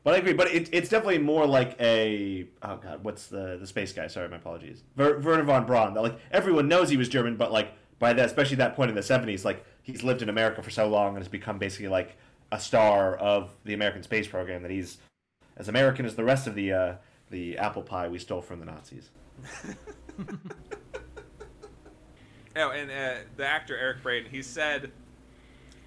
But 0.03 0.15
I 0.15 0.17
agree. 0.19 0.33
But 0.33 0.47
it, 0.47 0.69
it's 0.71 0.89
definitely 0.89 1.19
more 1.19 1.45
like 1.45 1.75
a 1.79 2.47
oh 2.63 2.77
god, 2.77 3.03
what's 3.03 3.27
the 3.27 3.57
the 3.59 3.67
space 3.67 3.93
guy? 3.93 4.07
Sorry, 4.07 4.27
my 4.29 4.37
apologies. 4.37 4.83
Ver, 4.95 5.19
Werner 5.19 5.43
von 5.43 5.65
Braun. 5.65 5.93
Like 5.93 6.17
everyone 6.31 6.67
knows 6.67 6.89
he 6.89 6.97
was 6.97 7.09
German, 7.09 7.35
but 7.35 7.51
like 7.51 7.73
by 7.99 8.13
that, 8.13 8.25
especially 8.25 8.55
that 8.57 8.75
point 8.75 8.89
in 8.89 8.95
the 8.95 9.03
seventies, 9.03 9.43
like 9.45 9.63
he's 9.87 10.03
lived 10.03 10.21
in 10.21 10.27
America 10.29 10.61
for 10.61 10.69
so 10.69 10.85
long 10.87 11.09
and 11.15 11.19
has 11.19 11.29
become 11.29 11.57
basically 11.57 11.87
like 11.87 12.17
a 12.51 12.59
star 12.59 13.15
of 13.15 13.49
the 13.63 13.73
American 13.73 14.03
space 14.03 14.27
program 14.27 14.61
that 14.61 14.69
he's 14.71 14.97
as 15.55 15.69
American 15.69 16.05
as 16.05 16.15
the 16.15 16.23
rest 16.25 16.45
of 16.45 16.55
the 16.55 16.73
uh, 16.73 16.93
the 17.31 17.57
apple 17.57 17.81
pie 17.81 18.07
we 18.09 18.19
stole 18.19 18.41
from 18.41 18.59
the 18.59 18.65
Nazis. 18.65 19.09
Oh, 22.59 22.71
and 22.71 22.89
uh, 22.89 23.19
the 23.35 23.45
actor 23.45 23.77
Eric 23.77 24.01
Braeden, 24.01 24.31
he 24.31 24.41
said 24.41 24.91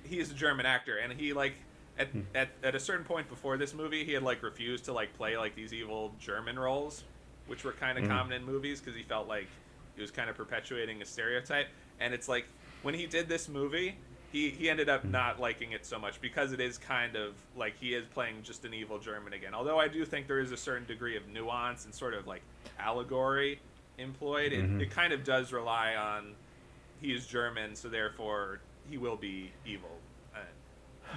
he 0.05 0.21
is 0.21 0.31
a 0.31 0.35
German 0.35 0.67
actor, 0.67 0.99
and 0.99 1.13
he 1.13 1.33
like 1.33 1.55
at, 1.99 2.07
at 2.33 2.51
at 2.63 2.77
a 2.77 2.79
certain 2.79 3.05
point 3.05 3.29
before 3.29 3.57
this 3.57 3.75
movie, 3.75 4.05
he 4.05 4.13
had 4.13 4.23
like 4.23 4.41
refused 4.41 4.85
to 4.85 4.93
like 4.93 5.13
play 5.15 5.37
like 5.37 5.57
these 5.57 5.73
evil 5.75 6.15
German 6.21 6.57
roles, 6.57 7.03
which 7.49 7.65
were 7.65 7.73
kind 7.73 7.99
of 7.99 8.05
Mhm. 8.05 8.09
common 8.09 8.33
in 8.35 8.45
movies 8.45 8.81
because 8.81 8.95
he 8.95 9.03
felt 9.03 9.27
like 9.27 9.49
he 9.97 10.01
was 10.01 10.13
kind 10.13 10.31
of 10.31 10.37
perpetuating 10.37 11.03
a 11.03 11.05
stereotype. 11.05 11.67
And 11.99 12.15
it's 12.15 12.29
like 12.29 12.47
when 12.83 12.95
he 12.95 13.07
did 13.07 13.29
this 13.29 13.49
movie, 13.49 13.97
he 14.33 14.51
he 14.51 14.71
ended 14.71 14.89
up 14.89 15.05
not 15.05 15.41
liking 15.41 15.73
it 15.73 15.85
so 15.85 15.99
much 15.99 16.21
because 16.21 16.53
it 16.53 16.61
is 16.61 16.79
kind 16.79 17.17
of 17.17 17.35
like 17.57 17.75
he 17.81 17.95
is 17.95 18.05
playing 18.15 18.43
just 18.43 18.65
an 18.65 18.73
evil 18.75 18.99
German 18.99 19.33
again. 19.33 19.55
Although 19.55 19.79
I 19.81 19.89
do 19.89 20.05
think 20.05 20.27
there 20.29 20.39
is 20.41 20.53
a 20.53 20.57
certain 20.57 20.87
degree 20.87 21.17
of 21.17 21.27
nuance 21.29 21.85
and 21.85 21.95
sort 21.95 22.15
of 22.15 22.27
like 22.27 22.43
allegory 22.79 23.61
employed, 23.99 24.53
it, 24.53 24.65
Mhm. 24.65 24.81
it 24.81 24.91
kind 24.91 25.13
of 25.13 25.25
does 25.25 25.53
rely 25.53 25.95
on 25.95 26.35
he 27.01 27.13
is 27.13 27.27
German, 27.27 27.75
so 27.75 27.89
therefore 27.89 28.61
he 28.89 28.99
will 28.99 29.17
be 29.17 29.53
evil. 29.67 29.99
Uh, 30.35 30.39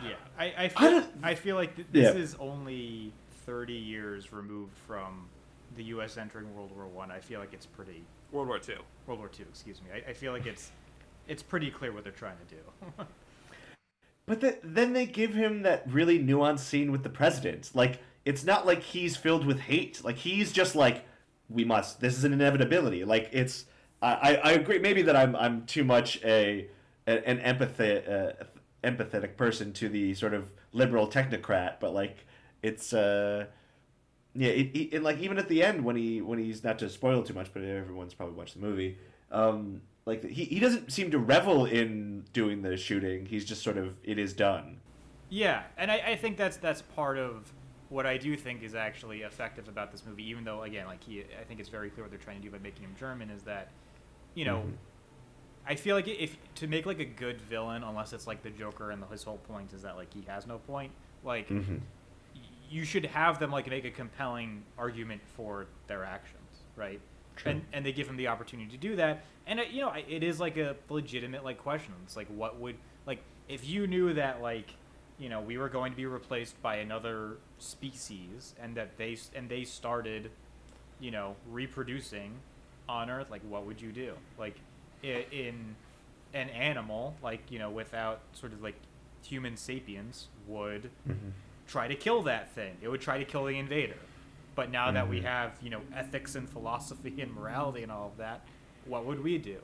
Yeah, 0.03 0.15
I, 0.37 0.45
I 0.45 0.53
I 0.63 0.67
feel 0.69 0.91
don't- 0.91 1.11
I 1.23 1.35
feel 1.35 1.55
like 1.55 1.75
th- 1.75 1.87
this 1.91 2.15
Yeah. 2.15 2.21
is 2.21 2.35
only 2.39 3.11
thirty 3.45 3.73
years 3.73 4.31
removed 4.33 4.75
from 4.87 5.29
the 5.75 5.83
U.S. 5.85 6.17
entering 6.17 6.53
World 6.55 6.71
War 6.75 6.87
One. 6.87 7.11
I. 7.11 7.17
I 7.17 7.19
feel 7.19 7.39
like 7.39 7.53
it's 7.53 7.65
pretty 7.65 8.03
World 8.31 8.47
War 8.47 8.59
Two. 8.59 8.79
World 9.05 9.19
War 9.19 9.29
Two. 9.29 9.43
Excuse 9.49 9.81
me. 9.81 9.89
I, 9.93 10.09
I 10.09 10.13
feel 10.13 10.31
like 10.33 10.45
it's 10.47 10.71
it's 11.27 11.43
pretty 11.43 11.71
clear 11.71 11.91
what 11.91 12.03
they're 12.03 12.13
trying 12.13 12.37
to 12.47 12.55
do. 12.55 13.05
But 14.25 14.39
the, 14.39 14.57
then 14.63 14.93
they 14.93 15.05
give 15.05 15.33
him 15.33 15.63
that 15.63 15.83
really 15.85 16.17
nuanced 16.17 16.59
scene 16.59 16.91
with 16.91 17.03
the 17.03 17.09
president. 17.09 17.71
Like 17.73 17.99
it's 18.25 18.43
not 18.43 18.65
like 18.65 18.81
he's 18.81 19.17
filled 19.17 19.45
with 19.45 19.59
hate. 19.59 20.03
Like 20.03 20.17
he's 20.17 20.51
just 20.51 20.75
like, 20.75 21.05
we 21.49 21.65
must. 21.65 21.99
This 21.99 22.17
is 22.17 22.23
an 22.23 22.33
inevitability. 22.33 23.03
Like 23.03 23.29
it's. 23.31 23.65
I, 24.01 24.35
I, 24.43 24.51
agree. 24.51 24.79
Maybe 24.79 25.01
that 25.03 25.15
I'm 25.15 25.35
I'm 25.35 25.65
too 25.65 25.83
much 25.85 26.21
a 26.25 26.67
an 27.05 27.39
empathy 27.39 28.05
uh, 28.05 28.33
empathetic 28.83 29.37
person 29.37 29.71
to 29.73 29.87
the 29.87 30.13
sort 30.13 30.33
of 30.33 30.51
liberal 30.71 31.07
technocrat. 31.07 31.79
But 31.79 31.93
like 31.93 32.25
it's. 32.61 32.93
uh 32.93 33.47
yeah, 34.35 34.49
it, 34.49 34.75
it, 34.75 34.93
and 34.95 35.03
like 35.03 35.19
even 35.19 35.37
at 35.37 35.47
the 35.47 35.61
end 35.63 35.85
when 35.85 35.95
he 35.95 36.21
when 36.21 36.39
he's 36.39 36.63
not 36.63 36.79
to 36.79 36.89
spoil 36.89 37.23
too 37.23 37.33
much, 37.33 37.53
but 37.53 37.61
everyone's 37.61 38.13
probably 38.13 38.35
watched 38.35 38.55
the 38.55 38.61
movie. 38.61 38.97
Um, 39.31 39.81
like 40.05 40.23
he, 40.25 40.45
he 40.45 40.59
doesn't 40.59 40.91
seem 40.91 41.11
to 41.11 41.17
revel 41.19 41.65
in 41.65 42.25
doing 42.33 42.61
the 42.61 42.75
shooting. 42.77 43.25
He's 43.25 43.45
just 43.45 43.63
sort 43.63 43.77
of 43.77 43.95
it 44.03 44.17
is 44.19 44.33
done. 44.33 44.77
Yeah, 45.29 45.63
and 45.77 45.91
I, 45.91 45.95
I 46.07 46.15
think 46.15 46.37
that's 46.37 46.57
that's 46.57 46.81
part 46.81 47.17
of 47.17 47.51
what 47.89 48.05
I 48.05 48.17
do 48.17 48.35
think 48.35 48.63
is 48.63 48.75
actually 48.75 49.21
effective 49.21 49.67
about 49.67 49.91
this 49.91 50.03
movie. 50.05 50.23
Even 50.29 50.43
though, 50.43 50.63
again, 50.63 50.87
like 50.87 51.03
he, 51.03 51.21
I 51.39 51.43
think 51.47 51.59
it's 51.59 51.69
very 51.69 51.89
clear 51.89 52.03
what 52.03 52.11
they're 52.11 52.19
trying 52.19 52.37
to 52.37 52.43
do 52.43 52.51
by 52.51 52.57
making 52.59 52.83
him 52.83 52.95
German 52.99 53.29
is 53.29 53.43
that, 53.43 53.69
you 54.35 54.45
know, 54.45 54.59
Mhm. 54.65 54.73
I 55.65 55.75
feel 55.75 55.95
like 55.95 56.07
if 56.09 56.35
to 56.55 56.67
make 56.67 56.85
like 56.85 56.99
a 56.99 57.05
good 57.05 57.39
villain, 57.41 57.83
unless 57.83 58.11
it's 58.13 58.27
like 58.27 58.43
the 58.43 58.49
Joker 58.49 58.91
and 58.91 59.01
the, 59.01 59.07
his 59.07 59.23
whole 59.23 59.37
point 59.37 59.73
is 59.73 59.83
that 59.83 59.95
like 59.95 60.13
he 60.13 60.23
has 60.27 60.45
no 60.45 60.57
point. 60.57 60.91
Like 61.23 61.47
Mhm. 61.49 61.79
y- 62.35 62.41
you 62.69 62.83
should 62.83 63.05
have 63.05 63.39
them 63.39 63.49
like 63.51 63.67
make 63.69 63.85
a 63.85 63.91
compelling 63.91 64.63
argument 64.77 65.21
for 65.37 65.67
their 65.87 66.03
actions, 66.03 66.63
right? 66.75 66.99
True. 67.35 67.51
And 67.51 67.61
and 67.73 67.85
they 67.85 67.91
give 67.91 68.07
him 68.07 68.17
the 68.17 68.27
opportunity 68.27 68.69
to 68.71 68.77
do 68.77 68.95
that. 68.97 69.23
And 69.47 69.59
it, 69.59 69.69
you 69.71 69.81
know, 69.81 69.91
it 69.93 70.23
is 70.23 70.39
like 70.39 70.57
a 70.57 70.75
legitimate 70.89 71.43
like 71.43 71.57
question. 71.57 71.93
It's 72.05 72.15
like 72.15 72.27
what 72.27 72.59
would 72.59 72.75
like 73.05 73.19
if 73.49 73.67
you 73.67 73.87
knew 73.87 74.13
that 74.13 74.41
like 74.41 74.75
you 75.19 75.29
know 75.29 75.41
we 75.41 75.57
were 75.57 75.69
going 75.69 75.91
to 75.91 75.97
be 75.97 76.05
replaced 76.05 76.61
by 76.61 76.75
another 76.77 77.37
species 77.59 78.53
and 78.61 78.75
that 78.75 78.97
they 78.97 79.17
and 79.35 79.49
they 79.49 79.63
started 79.63 80.29
you 80.99 81.11
know 81.11 81.35
reproducing 81.51 82.33
on 82.87 83.09
Earth, 83.09 83.29
like 83.31 83.41
what 83.49 83.65
would 83.65 83.81
you 83.81 83.91
do? 83.91 84.13
Like 84.37 84.55
in 85.03 85.75
an 86.33 86.49
animal 86.49 87.13
like 87.21 87.41
you 87.51 87.59
know 87.59 87.69
without 87.69 88.21
sort 88.33 88.53
of 88.53 88.61
like 88.63 88.75
human 89.23 89.55
sapiens 89.57 90.27
would 90.47 90.89
Mhm. 91.07 91.31
try 91.67 91.87
to 91.87 91.95
kill 91.95 92.21
that 92.23 92.51
thing. 92.53 92.75
It 92.81 92.87
would 92.89 93.01
try 93.01 93.17
to 93.17 93.25
kill 93.25 93.45
the 93.45 93.57
invader. 93.57 93.97
But 94.55 94.71
now 94.71 94.91
that 94.91 95.07
we 95.09 95.19
Mhm. 95.19 95.23
have, 95.23 95.57
you 95.61 95.69
know, 95.69 95.81
ethics 95.95 96.35
and 96.35 96.49
philosophy 96.49 97.21
and 97.21 97.33
morality 97.33 97.83
and 97.83 97.91
all 97.91 98.07
of 98.07 98.17
that, 98.17 98.45
what 98.85 99.05
would 99.05 99.23
we 99.23 99.37
do? 99.37 99.59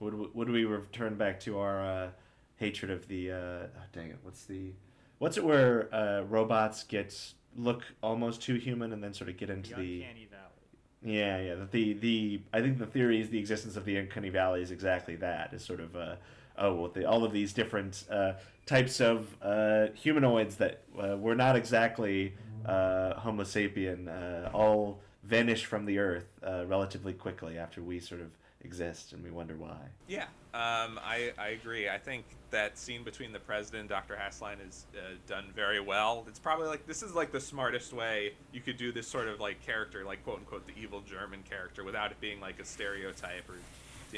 Would 0.00 0.14
we- 0.14 0.28
would 0.34 0.50
we 0.50 0.64
return 0.64 1.14
back 1.16 1.40
to 1.40 1.58
our 1.58 1.80
uh, 1.80 2.10
hatred 2.56 2.90
of 2.90 3.08
the? 3.08 3.30
Uh, 3.32 3.36
oh, 3.36 3.68
dang 3.92 4.10
it! 4.10 4.18
What's 4.22 4.44
the? 4.44 4.72
What's 5.18 5.36
it 5.38 5.44
where 5.44 5.92
uh, 5.94 6.22
robots 6.22 6.82
get 6.84 7.34
look 7.56 7.84
almost 8.02 8.42
too 8.42 8.56
human 8.56 8.92
and 8.92 9.02
then 9.02 9.14
sort 9.14 9.30
of 9.30 9.36
get 9.36 9.48
into 9.48 9.70
The 9.70 9.76
the? 9.76 10.02
uncanny 10.02 10.26
valley. 10.26 11.16
Yeah, 11.16 11.38
yeah. 11.40 11.54
The, 11.54 11.64
the 11.66 11.92
the 11.94 12.40
I 12.52 12.60
think 12.60 12.78
the 12.78 12.86
theory 12.86 13.20
is 13.20 13.30
the 13.30 13.38
existence 13.38 13.76
of 13.76 13.84
the 13.84 13.96
uncanny 13.96 14.28
valley 14.30 14.60
is 14.60 14.70
exactly 14.70 15.16
that. 15.16 15.54
Is 15.54 15.64
sort 15.64 15.80
of 15.80 15.94
uh, 15.96 16.16
oh 16.58 16.74
well, 16.74 16.88
the, 16.90 17.04
all 17.08 17.24
of 17.24 17.32
these 17.32 17.52
different 17.52 18.04
uh, 18.10 18.34
types 18.66 19.00
of 19.00 19.36
uh, 19.40 19.86
humanoids 19.94 20.56
that 20.56 20.82
uh, 21.00 21.16
were 21.16 21.34
not 21.36 21.54
exactly 21.56 22.34
uh, 22.66 23.18
Homo 23.20 23.44
sapien 23.44 24.08
uh, 24.08 24.50
all 24.52 25.00
vanish 25.22 25.64
from 25.64 25.86
the 25.86 25.98
earth 25.98 26.38
uh, 26.46 26.66
relatively 26.66 27.12
quickly 27.12 27.58
after 27.58 27.82
we 27.82 28.00
sort 28.00 28.20
of 28.20 28.30
exist, 28.62 29.12
and 29.12 29.22
we 29.22 29.30
wonder 29.30 29.56
why. 29.56 29.76
Yeah, 30.08 30.24
um, 30.54 30.98
I, 31.02 31.32
I 31.38 31.48
agree. 31.48 31.88
I 31.88 31.98
think 31.98 32.24
that 32.50 32.78
scene 32.78 33.04
between 33.04 33.32
the 33.32 33.38
president 33.38 33.80
and 33.80 33.88
Dr. 33.88 34.16
Hasslein 34.16 34.56
is 34.66 34.86
uh, 34.96 35.14
done 35.26 35.46
very 35.54 35.80
well. 35.80 36.24
It's 36.28 36.38
probably 36.38 36.68
like 36.68 36.86
this 36.86 37.02
is 37.02 37.14
like 37.14 37.32
the 37.32 37.40
smartest 37.40 37.92
way 37.92 38.32
you 38.52 38.60
could 38.60 38.76
do 38.76 38.92
this 38.92 39.06
sort 39.06 39.28
of 39.28 39.40
like 39.40 39.64
character, 39.64 40.04
like 40.04 40.24
quote 40.24 40.38
unquote 40.38 40.66
the 40.66 40.74
evil 40.80 41.00
German 41.00 41.42
character, 41.48 41.84
without 41.84 42.10
it 42.10 42.20
being 42.20 42.40
like 42.40 42.60
a 42.60 42.64
stereotype 42.64 43.48
or 43.48 43.56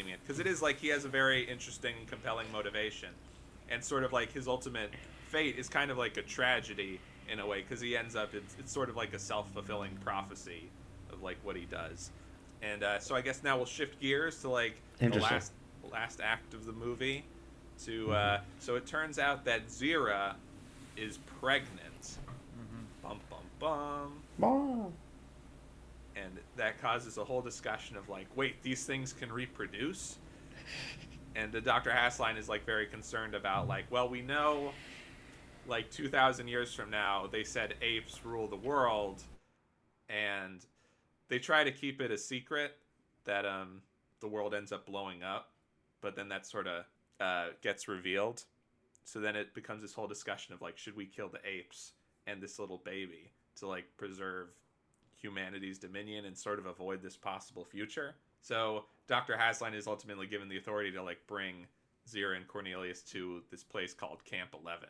it. 0.04 0.20
Because 0.22 0.38
it 0.38 0.46
is 0.46 0.60
like 0.60 0.78
he 0.78 0.88
has 0.88 1.04
a 1.04 1.08
very 1.08 1.42
interesting, 1.42 1.94
compelling 2.06 2.46
motivation, 2.52 3.08
and 3.70 3.82
sort 3.82 4.04
of 4.04 4.12
like 4.12 4.32
his 4.32 4.46
ultimate 4.46 4.90
fate 5.28 5.56
is 5.58 5.68
kind 5.68 5.90
of 5.90 5.96
like 5.96 6.16
a 6.18 6.22
tragedy 6.22 7.00
in 7.30 7.40
a 7.40 7.46
way, 7.46 7.62
because 7.62 7.80
he 7.80 7.96
ends 7.96 8.14
up 8.16 8.34
it's, 8.34 8.56
it's 8.58 8.72
sort 8.72 8.88
of 8.88 8.96
like 8.96 9.14
a 9.14 9.18
self 9.18 9.50
fulfilling 9.52 9.96
prophecy 10.04 10.68
of 11.12 11.22
like 11.22 11.36
what 11.42 11.56
he 11.56 11.64
does. 11.64 12.10
And 12.62 12.82
uh, 12.82 12.98
so 12.98 13.14
I 13.14 13.20
guess 13.20 13.42
now 13.42 13.56
we'll 13.56 13.66
shift 13.66 14.00
gears 14.00 14.40
to 14.42 14.48
like 14.48 14.74
the 14.98 15.20
last 15.20 15.52
last 15.92 16.20
act 16.22 16.54
of 16.54 16.66
the 16.66 16.72
movie. 16.72 17.24
To 17.84 18.12
uh, 18.12 18.40
so 18.58 18.76
it 18.76 18.86
turns 18.86 19.18
out 19.18 19.44
that 19.44 19.68
Zira 19.68 20.34
is 20.96 21.18
pregnant. 21.40 22.18
Bum 23.02 23.20
bum 23.30 23.38
bum. 23.58 24.12
Mom. 24.38 24.92
and 26.16 26.32
that 26.56 26.80
causes 26.80 27.18
a 27.18 27.24
whole 27.24 27.40
discussion 27.40 27.96
of 27.96 28.08
like, 28.08 28.26
wait, 28.34 28.62
these 28.62 28.84
things 28.84 29.12
can 29.12 29.32
reproduce. 29.32 30.18
And 31.36 31.52
the 31.52 31.60
Dr. 31.60 31.90
Hasslein 31.90 32.38
is 32.38 32.48
like 32.48 32.64
very 32.64 32.86
concerned 32.86 33.34
about 33.34 33.68
like, 33.68 33.84
well, 33.90 34.08
we 34.08 34.22
know, 34.22 34.72
like 35.68 35.90
2,000 35.90 36.48
years 36.48 36.72
from 36.72 36.90
now, 36.90 37.26
they 37.30 37.44
said 37.44 37.74
apes 37.82 38.24
rule 38.24 38.48
the 38.48 38.56
world, 38.56 39.22
and 40.08 40.64
they 41.28 41.38
try 41.38 41.64
to 41.64 41.72
keep 41.72 42.00
it 42.00 42.10
a 42.10 42.18
secret 42.18 42.76
that 43.24 43.44
um 43.44 43.82
the 44.20 44.28
world 44.28 44.54
ends 44.54 44.72
up 44.72 44.86
blowing 44.86 45.22
up, 45.22 45.50
but 46.00 46.16
then 46.16 46.28
that 46.28 46.46
sort 46.46 46.66
of 46.66 46.84
uh, 47.20 47.48
gets 47.62 47.86
revealed. 47.86 48.44
So 49.04 49.20
then 49.20 49.36
it 49.36 49.54
becomes 49.54 49.82
this 49.82 49.92
whole 49.92 50.06
discussion 50.06 50.54
of 50.54 50.62
like, 50.62 50.78
should 50.78 50.96
we 50.96 51.06
kill 51.06 51.28
the 51.28 51.38
apes 51.46 51.92
and 52.26 52.42
this 52.42 52.58
little 52.58 52.78
baby 52.84 53.30
to 53.56 53.66
like 53.66 53.84
preserve 53.96 54.48
humanity's 55.14 55.78
dominion 55.78 56.24
and 56.24 56.36
sort 56.36 56.58
of 56.58 56.66
avoid 56.66 57.02
this 57.02 57.16
possible 57.16 57.64
future. 57.64 58.14
So 58.42 58.84
Dr. 59.08 59.34
Hasslein 59.34 59.74
is 59.74 59.86
ultimately 59.86 60.26
given 60.26 60.48
the 60.48 60.56
authority 60.56 60.92
to 60.92 61.02
like 61.02 61.18
bring 61.26 61.66
Zira 62.08 62.36
and 62.36 62.46
Cornelius 62.46 63.02
to 63.02 63.42
this 63.50 63.64
place 63.64 63.94
called 63.94 64.24
Camp 64.24 64.50
Eleven, 64.60 64.88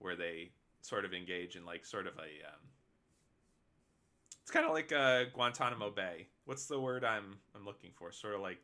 where 0.00 0.16
they 0.16 0.50
sort 0.82 1.04
of 1.04 1.14
engage 1.14 1.56
in 1.56 1.64
like 1.64 1.84
sort 1.84 2.06
of 2.06 2.14
a 2.14 2.46
um, 2.48 2.60
it's 4.42 4.50
kind 4.50 4.66
of 4.66 4.72
like 4.72 4.92
uh, 4.92 5.24
Guantanamo 5.32 5.90
Bay. 5.90 6.26
What's 6.44 6.66
the 6.66 6.80
word 6.80 7.04
I'm 7.04 7.36
I'm 7.54 7.64
looking 7.64 7.90
for? 7.94 8.10
Sort 8.10 8.34
of 8.34 8.40
like 8.40 8.58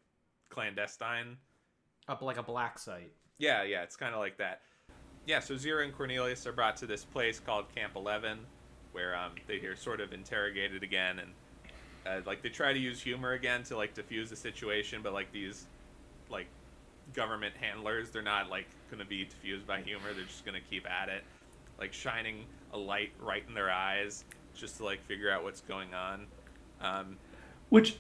clandestine. 0.49 1.37
Up 2.09 2.23
like 2.23 2.39
a 2.39 2.43
black 2.43 2.79
site. 2.79 3.13
Yeah, 3.39 3.63
yeah, 3.63 3.83
it's 3.83 3.97
kind 3.97 4.15
of 4.15 4.21
like 4.21 4.37
that. 4.39 4.63
Yeah, 5.27 5.41
so 5.41 5.55
Zira 5.55 5.85
and 5.85 5.95
Cornelius 5.95 6.47
are 6.47 6.53
brought 6.53 6.77
to 6.79 6.87
this 6.87 7.05
place 7.05 7.39
called 7.41 7.67
Camp 7.75 7.97
Eleven, 7.97 8.39
where 8.93 9.17
um, 9.17 9.33
they 9.47 9.57
are 9.67 9.77
sort 9.77 10.01
of 10.01 10.13
interrogated 10.13 10.83
again, 10.83 11.19
and 11.19 11.31
uh, 12.07 12.21
like 12.27 12.43
they 12.43 12.49
try 12.49 12.73
to 12.73 12.79
use 12.79 13.01
humor 13.01 13.33
again 13.33 13.63
to 13.65 13.77
like 13.77 13.93
diffuse 13.93 14.31
the 14.31 14.37
situation, 14.37 15.01
but 15.03 15.13
like 15.13 15.31
these 15.33 15.67
like 16.31 16.47
government 17.17 17.55
handlers, 17.61 18.11
they're 18.11 18.23
not 18.23 18.51
like 18.51 18.67
going 18.91 19.03
to 19.03 19.09
be 19.09 19.25
diffused 19.25 19.67
by 19.67 19.81
humor. 19.81 20.13
They're 20.15 20.25
just 20.25 20.45
going 20.45 20.61
to 20.61 20.69
keep 20.69 20.89
at 20.89 21.09
it, 21.09 21.25
like 21.81 21.93
shining 21.93 22.45
a 22.73 22.79
light 22.79 23.11
right 23.21 23.43
in 23.49 23.55
their 23.55 23.71
eyes, 23.71 24.25
just 24.55 24.77
to 24.77 24.85
like 24.85 25.05
figure 25.07 25.31
out 25.31 25.43
what's 25.43 25.63
going 25.63 25.95
on. 25.95 26.27
Um, 26.81 27.17
Which, 27.71 27.97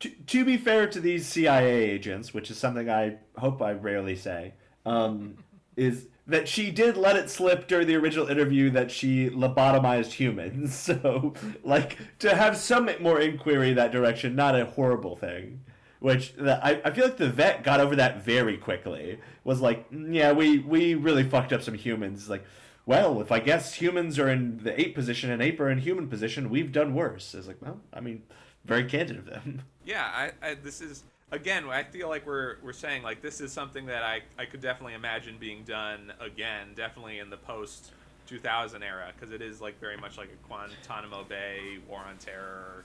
to, 0.00 0.10
to 0.10 0.44
be 0.44 0.56
fair 0.56 0.86
to 0.86 1.00
these 1.00 1.26
CIA 1.26 1.90
agents, 1.90 2.34
which 2.34 2.50
is 2.50 2.58
something 2.58 2.88
I 2.88 3.16
hope 3.38 3.62
I 3.62 3.72
rarely 3.72 4.16
say, 4.16 4.54
um, 4.84 5.36
is 5.76 6.08
that 6.26 6.46
she 6.46 6.70
did 6.70 6.96
let 6.96 7.16
it 7.16 7.28
slip 7.28 7.66
during 7.66 7.86
the 7.86 7.96
original 7.96 8.28
interview 8.28 8.70
that 8.70 8.90
she 8.90 9.28
lobotomized 9.30 10.12
humans. 10.12 10.74
So, 10.92 11.34
like, 11.64 11.98
to 12.20 12.34
have 12.34 12.56
some 12.56 12.90
more 13.00 13.20
inquiry 13.20 13.72
that 13.74 13.92
direction, 13.92 14.34
not 14.34 14.58
a 14.58 14.64
horrible 14.64 15.16
thing. 15.16 15.60
Which 16.02 16.34
the, 16.34 16.64
I, 16.64 16.80
I 16.84 16.90
feel 16.90 17.04
like 17.04 17.16
the 17.16 17.30
vet 17.30 17.62
got 17.62 17.80
over 17.80 17.96
that 17.96 18.24
very 18.24 18.56
quickly. 18.56 19.20
Was 19.44 19.60
like, 19.60 19.90
"Mm, 19.90 20.14
yeah, 20.14 20.32
we, 20.32 20.58
we 20.58 20.94
really 20.94 21.24
fucked 21.24 21.52
up 21.52 21.62
some 21.62 21.74
humans. 21.74 22.28
Like, 22.28 22.44
well, 22.86 23.20
if 23.20 23.30
I 23.30 23.38
guess 23.38 23.74
humans 23.74 24.18
are 24.18 24.28
in 24.28 24.58
the 24.64 24.78
ape 24.78 24.94
position 24.94 25.30
and 25.30 25.40
ape 25.40 25.60
are 25.60 25.70
in 25.70 25.78
human 25.78 26.08
position, 26.08 26.50
we've 26.50 26.72
done 26.72 26.92
worse. 26.94 27.34
It's 27.34 27.46
like, 27.46 27.62
well, 27.62 27.80
I 27.94 28.00
mean, 28.00 28.22
very 28.64 28.84
candid 28.84 29.16
of 29.18 29.26
them. 29.26 29.62
yeah 29.84 30.30
I, 30.42 30.50
I 30.50 30.54
this 30.54 30.80
is 30.80 31.02
again 31.30 31.64
i 31.68 31.82
feel 31.82 32.08
like 32.08 32.26
we're 32.26 32.56
we're 32.62 32.72
saying 32.72 33.02
like 33.02 33.22
this 33.22 33.40
is 33.40 33.52
something 33.52 33.86
that 33.86 34.02
i 34.02 34.20
i 34.38 34.44
could 34.44 34.60
definitely 34.60 34.94
imagine 34.94 35.36
being 35.38 35.62
done 35.64 36.12
again 36.20 36.68
definitely 36.76 37.18
in 37.18 37.30
the 37.30 37.36
post 37.36 37.92
2000 38.26 38.82
era 38.82 39.12
because 39.14 39.34
it 39.34 39.42
is 39.42 39.60
like 39.60 39.78
very 39.80 39.96
much 39.96 40.16
like 40.18 40.28
a 40.28 40.46
guantanamo 40.46 41.24
bay 41.24 41.78
war 41.88 42.00
on 42.00 42.16
terror 42.18 42.84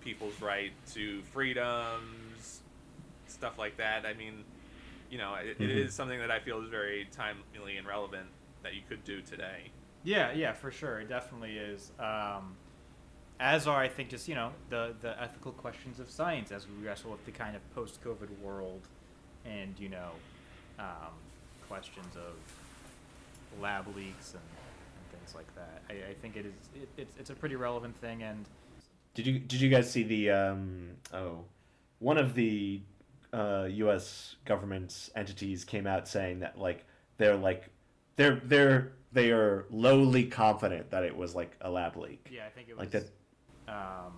people's 0.00 0.40
right 0.40 0.72
to 0.92 1.22
freedoms 1.32 2.02
stuff 3.44 3.58
like 3.58 3.76
that 3.76 4.06
i 4.06 4.14
mean 4.14 4.42
you 5.10 5.18
know 5.18 5.34
it, 5.34 5.48
it 5.60 5.68
Mhm. 5.68 5.76
is 5.84 5.92
something 5.92 6.18
that 6.18 6.30
i 6.30 6.40
feel 6.40 6.62
is 6.62 6.70
very 6.70 7.06
timely 7.12 7.76
and 7.76 7.86
relevant 7.86 8.26
that 8.62 8.74
you 8.74 8.80
could 8.88 9.04
do 9.04 9.20
today 9.20 9.70
Yeah, 10.06 10.32
yeah, 10.32 10.52
for 10.52 10.70
sure. 10.70 11.00
It 11.00 11.08
definitely 11.08 11.56
is. 11.56 11.90
Um, 11.98 12.56
as 13.40 13.66
are, 13.66 13.80
I 13.80 13.88
think, 13.88 14.10
just 14.10 14.28
you 14.28 14.34
know 14.34 14.50
the 14.68 14.94
the 15.00 15.12
ethical 15.20 15.52
questions 15.52 15.98
of 15.98 16.10
science 16.10 16.52
as 16.52 16.66
we 16.68 16.86
wrestle 16.86 17.10
with 17.10 17.24
the 17.24 17.32
kind 17.32 17.56
of 17.56 17.62
post-COVID 17.74 18.30
world, 18.42 18.82
and 19.46 19.74
you 19.80 19.88
know, 19.88 20.10
um, 20.78 21.12
questions 21.68 22.14
of 22.16 22.34
lab 23.62 23.86
leaks 23.96 24.34
and, 24.34 24.42
and 24.98 25.04
things 25.18 25.34
like 25.34 25.50
that. 25.54 25.82
I, 25.88 26.10
I 26.10 26.14
think 26.20 26.36
it 26.36 26.44
is 26.46 26.54
it, 26.82 26.88
it's 26.98 27.16
it's 27.18 27.30
a 27.30 27.34
pretty 27.34 27.56
relevant 27.56 27.96
thing, 27.96 28.22
and 28.22 28.44
Did 29.14 29.26
you 29.26 29.38
did 29.38 29.58
you 29.62 29.70
guys 29.70 29.90
see 29.90 30.02
the 30.02 30.30
um 30.30 30.90
oh 31.14 31.44
one 31.98 32.18
of 32.18 32.34
the 32.34 32.82
uh, 33.34 33.64
U.S. 33.70 34.36
government 34.44 35.10
entities 35.16 35.64
came 35.64 35.86
out 35.86 36.06
saying 36.08 36.40
that 36.40 36.58
like 36.58 36.84
they're 37.16 37.36
like 37.36 37.70
they're 38.16 38.40
they're 38.44 38.92
they 39.12 39.30
are 39.30 39.66
lowly 39.70 40.24
confident 40.24 40.90
that 40.90 41.04
it 41.04 41.16
was 41.16 41.34
like 41.34 41.56
a 41.60 41.70
lab 41.70 41.96
leak. 41.96 42.28
yeah, 42.32 42.46
I 42.46 42.50
think 42.50 42.68
it 42.68 42.76
was 42.76 42.80
Like 42.80 42.90
that. 42.92 43.04
Um, 43.68 44.12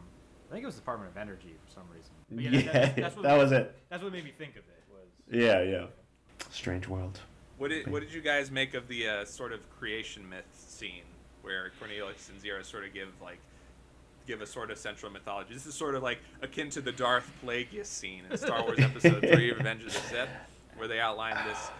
I 0.49 0.53
think 0.53 0.63
it 0.63 0.67
was 0.67 0.75
the 0.77 0.81
Department 0.81 1.11
of 1.11 1.17
Energy 1.17 1.55
for 1.67 1.73
some 1.73 1.85
reason. 1.93 2.11
But 2.31 2.41
Yeah, 2.45 2.73
that- 2.73 2.73
that's, 2.73 2.95
that's 3.01 3.17
what 3.17 3.23
that 3.25 3.37
made- 3.37 3.43
was 3.43 3.53
it. 3.53 3.75
That's 3.91 4.03
what 4.03 4.13
made 4.13 4.25
me 4.25 4.33
think 4.37 4.53
of 4.53 4.63
it. 4.69 4.83
Was 4.91 5.09
Yeah, 5.43 5.63
yeah. 5.63 5.87
Strange 6.51 6.87
world. 6.89 7.21
What 7.59 7.69
did 7.69 7.91
what 7.91 8.01
did 8.03 8.13
you 8.13 8.21
guys 8.21 8.51
make 8.51 8.75
of 8.75 8.87
the 8.89 9.09
uh, 9.09 9.25
sort 9.25 9.53
of 9.53 9.69
creation 9.79 10.29
myth 10.29 10.45
scene 10.55 11.05
where 11.43 11.73
Cornelius 11.79 12.29
and 12.31 12.41
Zira 12.41 12.65
sort 12.65 12.85
of 12.85 12.93
give 12.93 13.09
like 13.23 13.39
give 14.27 14.43
a 14.43 14.47
sort 14.47 14.71
of 14.71 14.79
central 14.79 15.11
mythology? 15.13 15.55
This 15.55 15.67
is 15.67 15.75
sort 15.75 15.95
of 15.95 16.03
like 16.03 16.19
akin 16.43 16.71
to 16.71 16.81
the 16.81 16.93
Darth 16.93 17.31
Plagueis 17.45 17.87
scene 17.87 18.23
in 18.31 18.37
Star 18.37 18.63
Wars 18.63 18.79
Episode 18.81 19.21
Three: 19.21 19.53
Revenge 19.53 19.83
of 19.85 19.93
the 19.93 20.01
Sith, 20.01 20.29
where 20.77 20.89
they 20.89 21.01
outline 21.01 21.37
this 21.47 21.71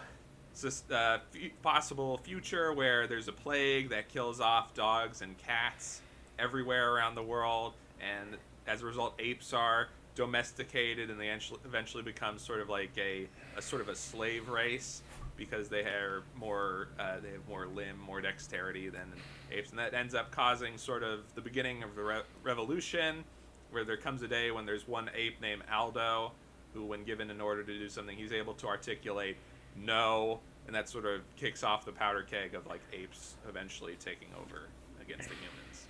uh, 0.91 1.19
f- 1.35 1.51
possible 1.61 2.17
future 2.17 2.73
where 2.73 3.05
there's 3.07 3.27
a 3.27 3.31
plague 3.33 3.89
that 3.89 4.09
kills 4.09 4.39
off 4.39 4.73
dogs 4.73 5.21
and 5.21 5.37
cats 5.37 6.01
everywhere 6.39 6.93
around 6.93 7.15
the 7.15 7.23
world, 7.23 7.73
and 8.01 8.37
as 8.67 8.81
a 8.81 8.85
result, 8.85 9.13
apes 9.19 9.53
are 9.53 9.87
domesticated 10.15 11.09
and 11.11 11.19
they 11.19 11.27
eventually- 11.27 11.59
eventually 11.65 12.01
become 12.03 12.39
sort 12.39 12.59
of 12.59 12.69
like 12.69 12.89
a, 12.97 13.27
a 13.55 13.61
sort 13.61 13.81
of 13.83 13.87
a 13.89 13.95
slave 13.95 14.49
race 14.49 15.03
because 15.37 15.69
they 15.69 15.81
are 15.81 16.23
more 16.35 16.89
uh, 16.99 17.19
they 17.21 17.31
have 17.31 17.47
more 17.47 17.67
limb, 17.67 17.99
more 17.99 18.21
dexterity 18.21 18.89
than 18.89 19.13
apes, 19.51 19.69
and 19.69 19.79
that 19.79 19.93
ends 19.93 20.15
up 20.15 20.31
causing 20.31 20.77
sort 20.77 21.03
of 21.03 21.33
the 21.35 21.41
beginning 21.41 21.83
of 21.83 21.95
the 21.95 22.03
re- 22.03 22.21
revolution, 22.43 23.23
where 23.71 23.85
there 23.85 23.97
comes 23.97 24.21
a 24.23 24.27
day 24.27 24.51
when 24.51 24.65
there's 24.65 24.87
one 24.87 25.09
ape 25.15 25.39
named 25.41 25.63
Aldo, 25.71 26.31
who, 26.73 26.83
when 26.83 27.03
given 27.03 27.29
an 27.29 27.39
order 27.39 27.63
to 27.63 27.77
do 27.77 27.87
something, 27.87 28.17
he's 28.17 28.33
able 28.33 28.53
to 28.55 28.67
articulate 28.67 29.37
no, 29.75 30.39
and 30.65 30.75
that 30.75 30.89
sort 30.89 31.05
of 31.05 31.21
kicks 31.35 31.63
off 31.63 31.85
the 31.85 31.91
powder 31.91 32.23
keg 32.23 32.55
of 32.55 32.65
like 32.67 32.81
apes 32.91 33.35
eventually 33.47 33.95
taking 33.99 34.29
over 34.39 34.63
against 35.01 35.29
the 35.29 35.35
humans. 35.35 35.85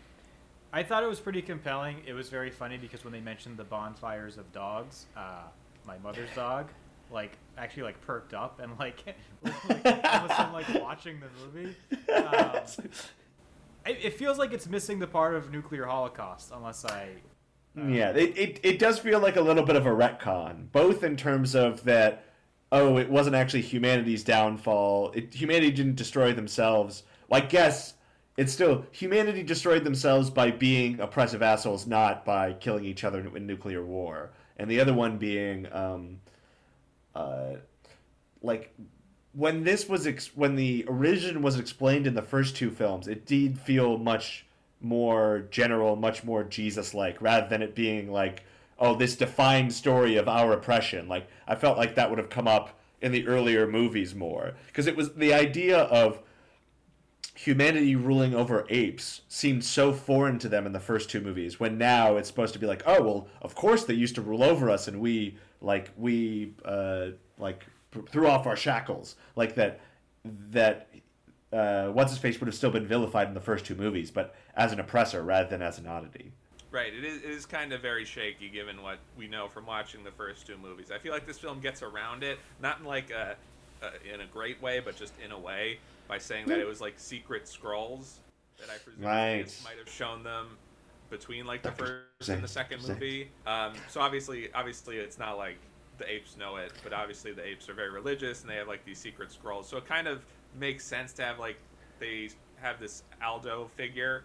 I 0.74 0.84
thought 0.84 1.04
it 1.04 1.08
was 1.08 1.20
pretty 1.20 1.42
compelling. 1.42 2.02
It 2.06 2.14
was 2.14 2.30
very 2.30 2.52
funny 2.52 2.78
because 2.78 3.04
when 3.04 3.14
they 3.14 3.22
mentioned 3.22 3.58
the 3.58 3.64
bonfires 3.64 4.38
of 4.38 4.52
dogs, 4.52 5.06
uh, 5.16 5.44
my 5.86 5.98
mother's 6.00 6.30
dog, 6.36 6.68
like 7.12 7.38
actually 7.58 7.84
like 7.84 8.02
perked 8.02 8.34
up 8.34 8.60
and 8.60 8.78
like, 8.80 9.04
like 9.44 9.86
all 9.86 10.26
of 10.26 10.32
a 10.32 10.36
sudden 10.36 10.54
like 10.54 10.68
watching 10.82 11.20
the 11.20 11.28
movie. 11.46 11.76
Um, 12.14 12.62
it, 13.86 13.98
it 14.06 14.14
feels 14.18 14.38
like 14.38 14.54
it's 14.54 14.68
missing 14.68 15.00
the 15.00 15.08
part 15.08 15.36
of 15.36 15.52
nuclear 15.52 15.86
holocaust, 15.86 16.52
unless 16.54 16.86
I. 16.86 17.10
uh, 17.78 17.86
Yeah, 17.88 18.10
it, 18.12 18.38
it, 18.38 18.60
it 18.64 18.80
does 18.80 19.00
feel 19.00 19.20
like 19.20 19.36
a 19.36 19.42
little 19.42 19.64
bit 19.64 19.76
of 19.76 19.86
a 19.86 19.92
retcon, 19.92 20.72
both 20.72 21.04
in 21.04 21.16
terms 21.16 21.56
of 21.56 21.84
that, 21.86 22.26
oh, 22.72 22.98
it 22.98 23.10
wasn't 23.10 23.36
actually 23.36 23.62
humanity's 23.62 24.24
downfall. 24.24 25.12
It, 25.16 25.34
humanity 25.34 25.72
didn't 25.72 25.96
destroy 25.96 26.34
themselves. 26.34 27.04
I 27.32 27.42
guess 27.42 27.94
it's 28.38 28.54
still 28.54 28.86
humanity 28.92 29.44
destroyed 29.44 29.84
themselves 29.84 30.30
by 30.30 30.52
being 30.52 31.00
oppressive 31.00 31.42
assholes, 31.42 31.88
not 31.88 32.26
by 32.26 32.54
killing 32.54 32.86
each 32.86 33.04
other 33.04 33.20
in, 33.20 33.36
in 33.38 33.48
nuclear 33.48 33.84
war. 33.84 34.32
And 34.58 34.70
the 34.70 34.80
other 34.80 34.94
one 34.94 35.18
being, 35.18 35.68
um, 35.72 36.20
uh, 37.18 37.56
like 38.44 38.74
when 39.34 39.64
this 39.64 39.90
was 39.90 40.06
ex- 40.06 40.36
when 40.36 40.56
the 40.56 40.84
origin 40.86 41.42
was 41.42 41.60
explained 41.60 42.06
in 42.08 42.14
the 42.14 42.22
first 42.22 42.56
two 42.56 42.70
films, 42.70 43.08
it 43.08 43.26
did 43.26 43.60
feel 43.60 43.98
much 43.98 44.46
more 44.80 45.48
general, 45.50 45.96
much 45.96 46.24
more 46.24 46.44
Jesus-like, 46.44 47.20
rather 47.20 47.48
than 47.50 47.64
it 47.64 47.74
being 47.74 48.12
like, 48.12 48.44
oh, 48.78 48.96
this 48.96 49.16
defined 49.16 49.74
story 49.74 50.16
of 50.18 50.28
our 50.28 50.54
oppression. 50.54 51.08
Like 51.08 51.28
I 51.48 51.56
felt 51.56 51.78
like 51.78 51.96
that 51.96 52.10
would 52.10 52.20
have 52.20 52.30
come 52.30 52.48
up 52.48 52.80
in 53.02 53.12
the 53.12 53.28
earlier 53.28 53.68
movies 53.68 54.14
more 54.14 54.54
because 54.68 54.88
it 54.88 54.96
was 54.96 55.14
the 55.16 55.34
idea 55.34 55.78
of 55.78 56.20
humanity 57.36 57.96
ruling 57.96 58.34
over 58.34 58.66
apes 58.70 59.22
seemed 59.28 59.64
so 59.64 59.94
foreign 59.94 60.40
to 60.40 60.50
them 60.50 60.66
in 60.66 60.74
the 60.74 60.80
first 60.80 61.08
two 61.08 61.22
movies 61.22 61.60
when 61.60 61.78
now 61.78 62.18
it's 62.18 62.28
supposed 62.28 62.54
to 62.54 62.60
be 62.60 62.66
like 62.66 62.82
oh 62.88 63.00
well 63.04 63.28
of 63.44 63.54
course 63.54 63.86
they 63.86 63.94
used 63.94 64.16
to 64.16 64.22
rule 64.22 64.44
over 64.44 64.68
us 64.72 64.88
and 64.88 65.00
we 65.00 65.38
like 65.62 65.92
we 65.98 66.54
uh 66.66 67.08
like 67.38 67.66
threw 68.10 68.28
off 68.28 68.46
our 68.46 68.56
shackles 68.56 69.16
like 69.36 69.56
that 69.56 69.80
that 70.52 70.90
uh 71.54 71.88
what's 71.88 72.12
his 72.12 72.20
face 72.20 72.40
would 72.40 72.48
have 72.48 72.56
still 72.56 72.72
been 72.72 72.86
vilified 72.86 73.28
in 73.28 73.34
the 73.34 73.40
first 73.40 73.66
two 73.66 73.76
movies 73.76 74.12
but 74.12 74.36
as 74.56 74.72
an 74.72 74.80
oppressor 74.80 75.24
rather 75.24 75.50
than 75.50 75.62
as 75.62 75.80
an 75.80 75.88
oddity 75.88 76.32
Right. 76.70 76.94
It 76.94 77.06
is, 77.06 77.24
it 77.24 77.30
is 77.30 77.46
kind 77.46 77.72
of 77.72 77.82
very 77.82 78.04
shaky 78.04 78.50
given 78.50 78.82
what 78.82 79.00
we 79.18 79.28
know 79.28 79.48
from 79.48 79.66
watching 79.66 80.04
the 80.04 80.12
first 80.12 80.46
two 80.46 80.58
movies. 80.58 80.92
I 80.92 80.98
feel 80.98 81.14
like 81.14 81.26
this 81.26 81.40
film 81.40 81.62
gets 81.62 81.82
around 81.82 82.24
it, 82.24 82.40
not 82.62 82.80
in 82.80 82.86
like 82.86 83.10
a, 83.10 83.36
a 83.82 84.14
in 84.14 84.22
a 84.22 84.26
great 84.26 84.62
way, 84.62 84.82
but 84.82 84.98
just 84.98 85.14
in 85.24 85.32
a 85.32 85.40
way 85.40 85.80
by 86.08 86.18
saying 86.18 86.46
that 86.48 86.60
it 86.60 86.68
was 86.68 86.82
like 86.82 86.96
secret 86.98 87.48
scrolls 87.48 88.20
that 88.60 88.70
I 88.70 88.78
presume 88.80 89.06
Right. 89.06 89.62
Might 89.64 89.78
have 89.78 89.90
shown 89.90 90.24
them 90.24 90.58
between 91.10 91.46
like 91.46 91.64
the 91.64 91.72
first 91.72 92.30
and 92.30 92.44
the 92.44 92.48
second 92.48 92.88
movie. 92.88 93.30
Um, 93.46 93.74
so 93.90 94.02
obviously, 94.02 94.50
obviously, 94.54 94.98
it's 94.98 95.18
not 95.18 95.38
like 95.38 95.58
the 95.98 96.10
apes 96.12 96.38
know 96.38 96.58
it, 96.58 96.74
but 96.84 96.94
obviously 96.94 97.32
the 97.32 97.46
apes 97.46 97.70
are 97.70 97.74
very 97.74 97.90
religious 97.90 98.42
and 98.42 98.50
they 98.50 98.56
have 98.56 98.68
like 98.68 98.86
these 98.86 99.00
secret 99.00 99.32
scrolls. 99.32 99.68
So 99.68 99.78
it 99.78 99.86
kind 99.86 100.08
of 100.08 100.26
makes 100.60 100.86
sense 100.86 101.14
to 101.14 101.24
have 101.24 101.40
like 101.40 101.58
they 102.00 102.30
have 102.62 102.80
this 102.80 103.04
Aldo 103.22 103.70
figure 103.76 104.24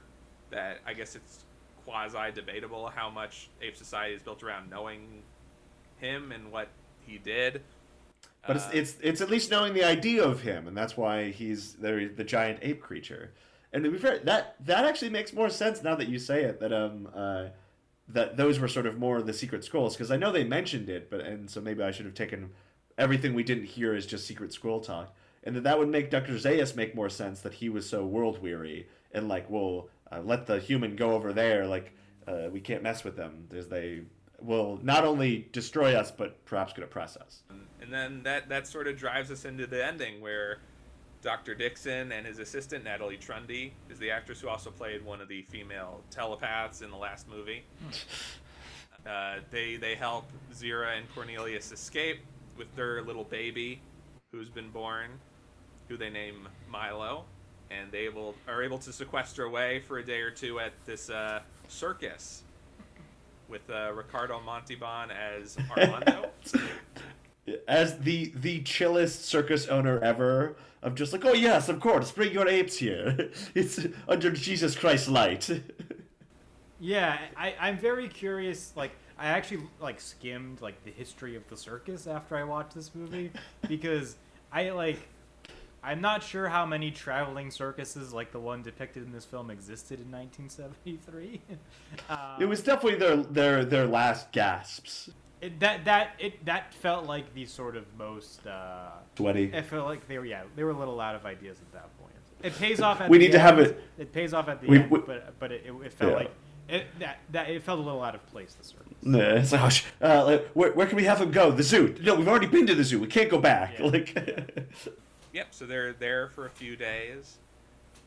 that 0.51 0.80
I 0.87 0.95
guess 0.95 1.16
it's 1.16 1.45
quasi 1.85 2.30
debatable 2.35 2.89
how 2.95 3.11
much 3.11 3.49
ape 3.61 3.76
society 3.76 4.14
is 4.14 4.22
built 4.22 4.43
around 4.43 4.70
knowing 4.70 5.22
him 5.99 6.33
and 6.33 6.53
what 6.53 6.68
he 7.07 7.18
did. 7.18 7.62
But 8.47 8.57
it's, 8.57 8.66
Uh, 8.66 8.70
it's 8.74 8.97
it's 9.01 9.20
at 9.20 9.30
least 9.30 9.51
knowing 9.51 9.72
the 9.72 9.85
idea 9.85 10.24
of 10.24 10.43
him, 10.43 10.66
and 10.66 10.76
that's 10.76 10.97
why 10.97 11.30
he's 11.30 11.74
the 11.74 12.11
the 12.14 12.24
giant 12.24 12.59
ape 12.62 12.80
creature. 12.80 13.33
And 13.72 13.84
to 13.84 13.90
be 13.90 13.98
fair, 13.98 14.18
that 14.20 14.56
that 14.60 14.84
actually 14.84 15.10
makes 15.10 15.32
more 15.32 15.48
sense 15.48 15.82
now 15.82 15.94
that 15.94 16.08
you 16.08 16.18
say 16.18 16.44
it. 16.44 16.60
That 16.60 16.72
um 16.72 17.08
uh, 17.14 17.46
that 18.08 18.36
those 18.36 18.58
were 18.58 18.68
sort 18.68 18.86
of 18.86 18.98
more 18.98 19.22
the 19.22 19.32
secret 19.32 19.64
scrolls 19.64 19.94
because 19.94 20.10
I 20.10 20.16
know 20.16 20.30
they 20.30 20.44
mentioned 20.44 20.88
it, 20.88 21.10
but 21.10 21.20
and 21.20 21.50
so 21.50 21.60
maybe 21.60 21.82
I 21.82 21.90
should 21.90 22.06
have 22.06 22.14
taken 22.14 22.50
everything 22.98 23.34
we 23.34 23.42
didn't 23.42 23.64
hear 23.64 23.94
as 23.94 24.06
just 24.06 24.26
secret 24.26 24.52
scroll 24.52 24.80
talk, 24.80 25.14
and 25.44 25.56
that 25.56 25.64
that 25.64 25.78
would 25.78 25.88
make 25.88 26.10
Doctor 26.10 26.34
Zaius 26.34 26.76
make 26.76 26.94
more 26.94 27.08
sense 27.08 27.40
that 27.40 27.54
he 27.54 27.68
was 27.68 27.88
so 27.88 28.04
world 28.04 28.42
weary 28.42 28.88
and 29.12 29.28
like, 29.28 29.48
well, 29.48 29.88
uh, 30.10 30.20
let 30.22 30.46
the 30.46 30.58
human 30.58 30.96
go 30.96 31.12
over 31.12 31.32
there, 31.32 31.66
like 31.66 31.94
uh, 32.26 32.48
we 32.50 32.60
can't 32.60 32.82
mess 32.82 33.04
with 33.04 33.16
them, 33.16 33.48
as 33.56 33.68
they 33.68 34.02
will 34.40 34.78
not 34.82 35.04
only 35.04 35.48
destroy 35.52 35.94
us 35.94 36.10
but 36.10 36.44
perhaps 36.44 36.72
could 36.72 36.82
oppress 36.84 37.16
us. 37.16 37.42
And 37.80 37.92
then 37.92 38.22
that 38.24 38.48
that 38.50 38.66
sort 38.66 38.88
of 38.88 38.96
drives 38.98 39.30
us 39.30 39.44
into 39.44 39.66
the 39.66 39.84
ending 39.84 40.20
where 40.20 40.58
Dr. 41.22 41.54
Dixon 41.54 42.12
and 42.12 42.26
his 42.26 42.40
assistant 42.40 42.84
Natalie 42.84 43.16
Trundy 43.16 43.70
is 43.88 43.98
the 43.98 44.10
actress 44.10 44.40
who 44.40 44.48
also 44.48 44.70
played 44.70 45.04
one 45.04 45.20
of 45.20 45.28
the 45.28 45.42
female 45.42 46.00
telepaths 46.10 46.82
in 46.82 46.90
the 46.90 46.96
last 46.96 47.28
movie. 47.28 47.62
Uh, 49.04 49.40
they 49.50 49.74
they 49.74 49.96
help 49.96 50.30
Zira 50.54 50.96
and 50.96 51.12
Cornelius 51.12 51.72
escape 51.72 52.20
with 52.56 52.72
their 52.76 53.02
little 53.02 53.24
baby, 53.24 53.80
who's 54.30 54.48
been 54.48 54.70
born, 54.70 55.10
who 55.88 55.96
they 55.96 56.08
name 56.08 56.48
Milo, 56.70 57.24
and 57.68 57.90
they 57.90 58.06
able 58.06 58.36
are 58.46 58.62
able 58.62 58.78
to 58.78 58.92
sequester 58.92 59.42
away 59.42 59.80
for 59.80 59.98
a 59.98 60.04
day 60.04 60.20
or 60.20 60.30
two 60.30 60.60
at 60.60 60.72
this 60.86 61.10
uh, 61.10 61.40
circus 61.66 62.44
with 63.48 63.68
uh, 63.70 63.92
Ricardo 63.92 64.40
Montalban 64.40 65.10
as 65.10 65.56
Armando. 65.76 66.30
As 67.66 67.99
the 68.01 68.32
the 68.36 68.61
chillest 68.62 69.24
circus 69.24 69.66
owner 69.68 69.99
ever 70.01 70.57
of 70.82 70.95
just 70.95 71.12
like 71.12 71.24
oh 71.24 71.32
yes 71.32 71.68
of 71.68 71.80
course 71.80 72.12
bring 72.12 72.32
your 72.32 72.47
apes 72.47 72.76
here 72.76 73.30
it's 73.55 73.80
under 74.09 74.30
jesus 74.30 74.76
Christ 74.76 75.09
light 75.09 75.51
Yeah, 76.82 77.16
I, 77.36 77.55
I'm 77.61 77.78
very 77.78 78.09
curious. 78.09 78.72
Like, 78.74 78.90
I 79.16 79.28
actually 79.28 79.62
like 79.80 80.01
skimmed 80.01 80.61
like 80.61 80.82
the 80.84 80.90
history 80.90 81.36
of 81.36 81.49
the 81.49 81.57
circus 81.57 82.09
after 82.09 82.36
I 82.36 82.43
watched 82.43 82.74
this 82.74 82.93
movie 82.95 83.30
because 83.68 84.16
I 84.53 84.70
like. 84.70 84.99
I'm 85.84 86.01
not 86.01 86.22
sure 86.22 86.49
how 86.49 86.64
many 86.64 86.93
traveling 86.93 87.51
circuses 87.51 88.12
like 88.12 88.30
the 88.30 88.38
one 88.38 88.62
depicted 88.62 89.05
in 89.05 89.11
this 89.11 89.24
film 89.24 89.51
existed 89.51 89.99
in 89.99 90.12
1973. 90.12 91.40
um, 92.09 92.18
it 92.40 92.47
was 92.47 92.62
definitely 92.62 92.99
their 92.99 93.16
their 93.16 93.64
their 93.64 93.86
last 93.86 94.30
gasps 94.30 95.11
it, 95.43 95.61
that 95.61 95.84
that 95.84 96.14
it 96.18 96.45
that 96.47 96.72
felt 96.72 97.05
like 97.07 97.34
the 97.34 97.45
sort 97.45 97.76
of 97.76 97.84
most. 97.99 98.47
Uh, 98.47 98.88
sweaty 99.16 99.51
it 99.53 99.64
felt 99.66 99.86
like 99.86 100.07
they 100.09 100.16
were 100.18 100.24
yeah 100.24 100.45
they 100.57 100.64
were 100.64 100.70
a 100.70 100.78
little 100.78 100.99
out 101.01 101.14
of 101.14 101.26
ideas 101.26 101.59
at 101.61 101.72
that 101.72 101.99
point. 101.99 102.12
It 102.43 102.57
pays 102.59 102.80
off 102.80 103.01
at 103.01 103.11
We 103.11 103.18
the 103.18 103.24
need 103.26 103.32
to 103.32 103.38
have 103.38 103.59
end. 103.59 103.68
it- 103.68 103.80
It 103.99 104.12
pays 104.12 104.32
off 104.32 104.49
at 104.49 104.61
the 104.62 104.66
We- 104.68 104.78
end, 104.78 104.90
we- 104.90 105.01
but 105.01 105.38
but 105.38 105.53
it, 105.53 105.64
it 105.84 105.93
felt 105.93 106.12
Yeah. 106.12 106.16
like 106.16 106.30
it 106.68 106.86
that 107.01 107.18
that 107.32 107.51
it 107.51 107.62
felt 107.62 107.78
a 107.78 107.82
little 107.82 108.03
out 108.03 108.14
of 108.14 108.24
place. 108.26 108.55
The 108.55 108.64
circus. 108.64 108.86
Nah, 109.05 109.18
it's 109.18 109.51
like, 109.51 109.61
oh, 109.62 109.68
sh- 109.68 109.84
uh, 110.01 110.24
like, 110.24 110.47
where, 110.55 110.72
where 110.72 110.86
can 110.86 110.95
we 110.97 111.03
have 111.05 111.20
him 111.20 111.32
go 111.32 111.51
the 111.51 111.64
zoo 111.64 111.93
no 112.03 112.14
we've 112.14 112.28
already 112.28 112.47
been 112.47 112.66
to 112.68 112.74
the 112.76 112.84
zoo 112.84 113.01
we 113.01 113.09
can't 113.09 113.28
go 113.28 113.38
back 113.38 113.78
Yeah. 113.80 113.86
like 113.86 114.16
Yep, 115.32 115.47
so 115.51 115.66
they're 115.66 115.93
there 115.95 116.28
for 116.28 116.47
a 116.47 116.51
few 116.51 116.76
days. 116.76 117.38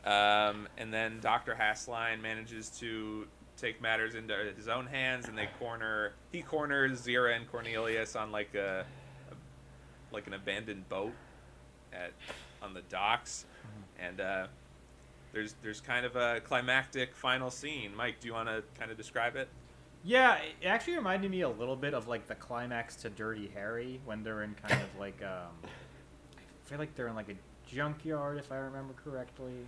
Um, 0.04 0.68
and 0.78 0.94
then 0.94 1.18
Dr. 1.20 1.56
Hasslein 1.60 2.22
manages 2.22 2.68
to 2.78 3.26
take 3.56 3.80
matters 3.80 4.14
into 4.14 4.34
his 4.56 4.68
own 4.68 4.86
hands 4.86 5.28
and 5.28 5.36
they 5.36 5.48
corner 5.58 6.12
he 6.32 6.42
corners 6.42 7.00
Zira 7.02 7.34
and 7.34 7.50
Cornelius 7.50 8.14
on 8.14 8.30
like 8.30 8.54
a, 8.54 8.84
a 9.30 9.34
like 10.14 10.26
an 10.26 10.34
abandoned 10.34 10.88
boat 10.88 11.12
at 11.92 12.12
on 12.62 12.74
the 12.74 12.82
docks. 12.82 13.44
And 13.98 14.20
uh, 14.20 14.46
there's 15.32 15.54
there's 15.62 15.80
kind 15.80 16.04
of 16.06 16.16
a 16.16 16.40
climactic 16.40 17.14
final 17.14 17.50
scene. 17.50 17.94
Mike, 17.94 18.20
do 18.20 18.28
you 18.28 18.34
want 18.34 18.48
to 18.48 18.62
kind 18.78 18.90
of 18.90 18.96
describe 18.96 19.36
it? 19.36 19.48
Yeah, 20.04 20.38
it 20.60 20.66
actually 20.66 20.96
reminded 20.96 21.30
me 21.30 21.40
a 21.40 21.48
little 21.48 21.76
bit 21.76 21.94
of 21.94 22.06
like 22.06 22.28
the 22.28 22.34
climax 22.34 22.96
to 22.96 23.10
Dirty 23.10 23.50
Harry 23.54 24.00
when 24.04 24.22
they're 24.22 24.42
in 24.42 24.54
kind 24.54 24.80
of 24.80 25.00
like 25.00 25.20
um, 25.22 25.52
I 25.64 26.68
feel 26.68 26.78
like 26.78 26.94
they're 26.94 27.08
in 27.08 27.16
like 27.16 27.28
a 27.28 27.34
junkyard 27.66 28.38
if 28.38 28.52
I 28.52 28.56
remember 28.56 28.94
correctly. 29.04 29.66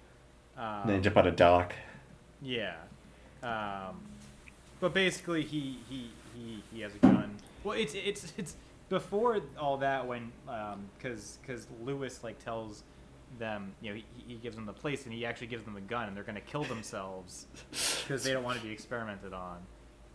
Um, 0.56 0.82
then 0.86 1.02
jump 1.02 1.16
out 1.16 1.26
a 1.26 1.30
dock 1.30 1.74
Yeah. 2.42 2.74
Um, 3.42 4.00
but 4.80 4.94
basically, 4.94 5.42
he, 5.42 5.78
he 5.88 6.10
he 6.34 6.62
he 6.72 6.80
has 6.80 6.94
a 6.94 6.98
gun. 6.98 7.36
Well, 7.64 7.76
it's 7.76 7.94
it's 7.94 8.32
it's 8.36 8.56
before 8.88 9.40
all 9.58 9.76
that 9.78 10.06
when 10.06 10.32
because 10.96 11.38
because 11.42 11.66
Lewis 11.82 12.22
like 12.22 12.42
tells 12.42 12.82
them 13.38 13.72
you 13.82 13.90
know 13.90 13.96
he, 13.96 14.04
he 14.26 14.34
gives 14.36 14.56
them 14.56 14.64
the 14.64 14.72
place 14.72 15.04
and 15.04 15.12
he 15.12 15.26
actually 15.26 15.48
gives 15.48 15.62
them 15.64 15.76
a 15.76 15.80
gun 15.82 16.08
and 16.08 16.16
they're 16.16 16.24
gonna 16.24 16.40
kill 16.40 16.64
themselves 16.64 17.46
because 17.70 18.24
they 18.24 18.32
don't 18.32 18.44
want 18.44 18.58
to 18.58 18.64
be 18.64 18.72
experimented 18.72 19.32
on. 19.32 19.58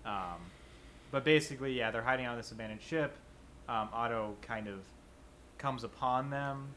Um, 0.06 0.40
but 1.12 1.24
basically, 1.24 1.78
yeah, 1.78 1.92
they're 1.92 2.02
hiding 2.02 2.26
on 2.26 2.38
this 2.38 2.52
abandoned 2.52 2.82
ship. 2.82 3.16
Um, 3.70 3.90
Otto 3.94 4.36
kind 4.42 4.68
of 4.68 4.80
comes 5.58 5.84
upon 5.84 6.30
them 6.30 6.68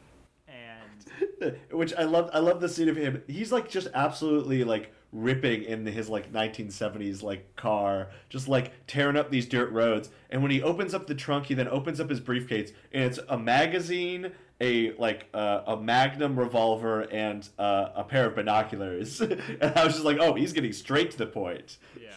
and 0.47 1.57
which 1.71 1.93
I 1.95 2.03
love. 2.03 2.29
I 2.33 2.39
love 2.39 2.61
the 2.61 2.69
scene 2.69 2.89
of 2.89 2.95
him. 2.95 3.23
He's 3.27 3.51
like 3.51 3.69
just 3.69 3.87
absolutely 3.93 4.63
like 4.63 4.93
ripping 5.17 5.63
in 5.63 5.85
his 5.85 6.09
like 6.09 6.31
1970s 6.31 7.23
like 7.23 7.55
car, 7.55 8.09
just 8.29 8.47
like 8.47 8.71
tearing 8.85 9.17
up 9.17 9.31
these 9.31 9.47
dirt 9.47 9.71
roads. 9.71 10.09
And 10.29 10.41
when 10.41 10.51
he 10.51 10.61
opens 10.61 10.93
up 10.93 11.07
the 11.07 11.15
trunk, 11.15 11.47
he 11.47 11.53
then 11.53 11.67
opens 11.67 11.99
up 11.99 12.09
his 12.09 12.19
briefcase, 12.19 12.71
and 12.93 13.03
it's 13.03 13.19
a 13.27 13.37
magazine, 13.37 14.31
a 14.61 14.93
like 14.97 15.27
uh, 15.33 15.61
a 15.67 15.77
Magnum 15.77 16.37
revolver, 16.37 17.01
and 17.01 17.47
uh, 17.57 17.89
a 17.95 18.03
pair 18.03 18.27
of 18.27 18.35
binoculars. 18.35 19.19
and 19.21 19.41
I 19.75 19.83
was 19.83 19.93
just 19.93 20.05
like, 20.05 20.17
oh, 20.19 20.35
he's 20.35 20.53
getting 20.53 20.73
straight 20.73 21.11
to 21.11 21.17
the 21.17 21.27
point. 21.27 21.77
Yeah. 21.99 22.09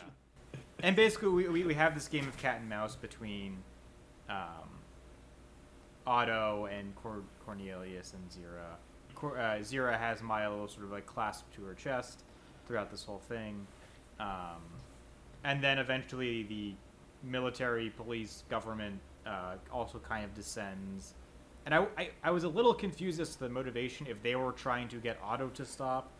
And 0.82 0.94
basically, 0.94 1.28
we, 1.28 1.48
we, 1.48 1.64
we 1.64 1.74
have 1.74 1.94
this 1.94 2.08
game 2.08 2.28
of 2.28 2.36
cat 2.36 2.60
and 2.60 2.68
mouse 2.68 2.96
between 2.96 3.58
um, 4.28 4.68
Otto 6.06 6.68
and 6.70 6.94
Cor- 6.96 7.24
Cornelius 7.44 8.14
and 8.14 8.30
Zira. 8.30 8.76
Cor- 9.14 9.38
uh, 9.38 9.58
Zira 9.58 9.98
has 9.98 10.22
Milo 10.22 10.66
sort 10.66 10.84
of 10.84 10.92
like 10.92 11.04
clasped 11.04 11.54
to 11.54 11.64
her 11.64 11.74
chest 11.74 12.24
throughout 12.66 12.90
this 12.90 13.04
whole 13.04 13.22
thing. 13.28 13.66
Um, 14.18 14.62
and 15.44 15.62
then 15.62 15.78
eventually, 15.78 16.42
the 16.44 16.74
military, 17.22 17.90
police, 17.90 18.44
government 18.48 18.98
uh, 19.26 19.54
also 19.72 19.98
kind 19.98 20.24
of 20.24 20.34
descends. 20.34 21.14
And 21.66 21.74
I, 21.74 21.86
I, 21.96 22.10
I 22.24 22.30
was 22.30 22.44
a 22.44 22.48
little 22.48 22.74
confused 22.74 23.20
as 23.20 23.34
to 23.34 23.40
the 23.40 23.48
motivation 23.48 24.06
if 24.06 24.22
they 24.22 24.34
were 24.34 24.52
trying 24.52 24.88
to 24.88 24.96
get 24.96 25.18
Otto 25.22 25.48
to 25.48 25.64
stop 25.64 26.10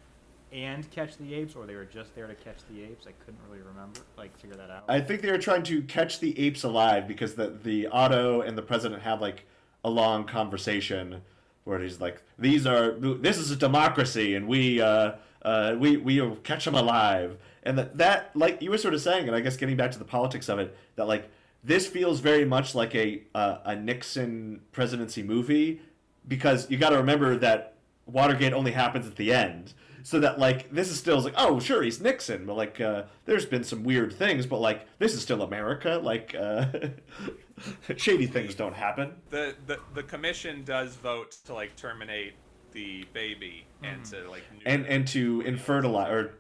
and 0.52 0.90
catch 0.90 1.16
the 1.16 1.34
apes, 1.34 1.54
or 1.54 1.66
they 1.66 1.74
were 1.74 1.84
just 1.84 2.14
there 2.14 2.26
to 2.26 2.34
catch 2.34 2.58
the 2.70 2.82
apes. 2.82 3.06
I 3.06 3.12
couldn't 3.24 3.40
really 3.48 3.62
remember, 3.62 4.00
like 4.16 4.36
figure 4.36 4.56
that 4.56 4.70
out. 4.70 4.84
I 4.88 5.00
think 5.00 5.22
they 5.22 5.30
were 5.30 5.38
trying 5.38 5.62
to 5.64 5.82
catch 5.82 6.18
the 6.20 6.38
apes 6.38 6.64
alive 6.64 7.06
because 7.06 7.34
the 7.34 7.56
the 7.62 7.86
Otto 7.88 8.40
and 8.42 8.58
the 8.58 8.62
president 8.62 9.02
have 9.02 9.20
like 9.20 9.46
a 9.84 9.90
long 9.90 10.24
conversation 10.24 11.22
where 11.64 11.78
he's 11.78 12.00
like, 12.00 12.22
"These 12.38 12.66
are 12.66 12.92
this 12.92 13.38
is 13.38 13.50
a 13.50 13.56
democracy, 13.56 14.34
and 14.34 14.48
we 14.48 14.80
uh, 14.80 15.12
uh, 15.42 15.76
we 15.78 15.96
we 15.96 16.36
catch 16.42 16.64
them 16.64 16.74
alive." 16.74 17.38
And 17.62 17.76
that 17.78 17.98
that 17.98 18.30
like 18.34 18.62
you 18.62 18.70
were 18.70 18.78
sort 18.78 18.94
of 18.94 19.00
saying, 19.00 19.26
and 19.26 19.36
I 19.36 19.40
guess 19.40 19.56
getting 19.56 19.76
back 19.76 19.90
to 19.92 19.98
the 19.98 20.04
politics 20.04 20.48
of 20.48 20.58
it, 20.58 20.76
that 20.96 21.06
like 21.06 21.30
this 21.62 21.86
feels 21.86 22.20
very 22.20 22.44
much 22.44 22.74
like 22.74 22.94
a 22.94 23.22
uh, 23.34 23.58
a 23.64 23.76
Nixon 23.76 24.62
presidency 24.72 25.22
movie 25.22 25.80
because 26.26 26.70
you 26.70 26.78
got 26.78 26.90
to 26.90 26.96
remember 26.96 27.36
that 27.36 27.74
Watergate 28.06 28.52
only 28.52 28.72
happens 28.72 29.06
at 29.06 29.16
the 29.16 29.32
end. 29.32 29.74
so 30.02 30.18
that 30.20 30.38
like 30.38 30.70
this 30.70 30.90
is 30.90 30.98
still 30.98 31.20
like 31.20 31.34
oh 31.36 31.60
sure 31.60 31.82
he's 31.82 32.00
Nixon 32.00 32.46
but 32.46 32.56
like 32.56 32.80
uh, 32.80 33.02
there's 33.26 33.44
been 33.46 33.64
some 33.64 33.84
weird 33.84 34.12
things 34.12 34.46
but 34.46 34.58
like 34.58 34.86
this 34.98 35.12
is 35.14 35.20
still 35.22 35.42
America 35.42 36.00
like 36.02 36.34
uh, 36.34 36.66
shady 37.96 38.26
things 38.26 38.54
don't 38.54 38.74
happen 38.74 39.12
the, 39.28 39.54
the 39.66 39.78
the 39.94 40.02
commission 40.02 40.64
does 40.64 40.96
vote 40.96 41.36
to 41.44 41.52
like 41.52 41.76
terminate 41.76 42.32
the 42.72 43.04
baby 43.12 43.64
mm-hmm. 43.82 43.94
and 43.94 44.04
to 44.06 44.28
like 44.30 44.42
neuter 44.52 44.64
and 44.68 44.86
and 44.86 45.06
to 45.08 45.42
infertilize 45.42 46.10
or 46.10 46.34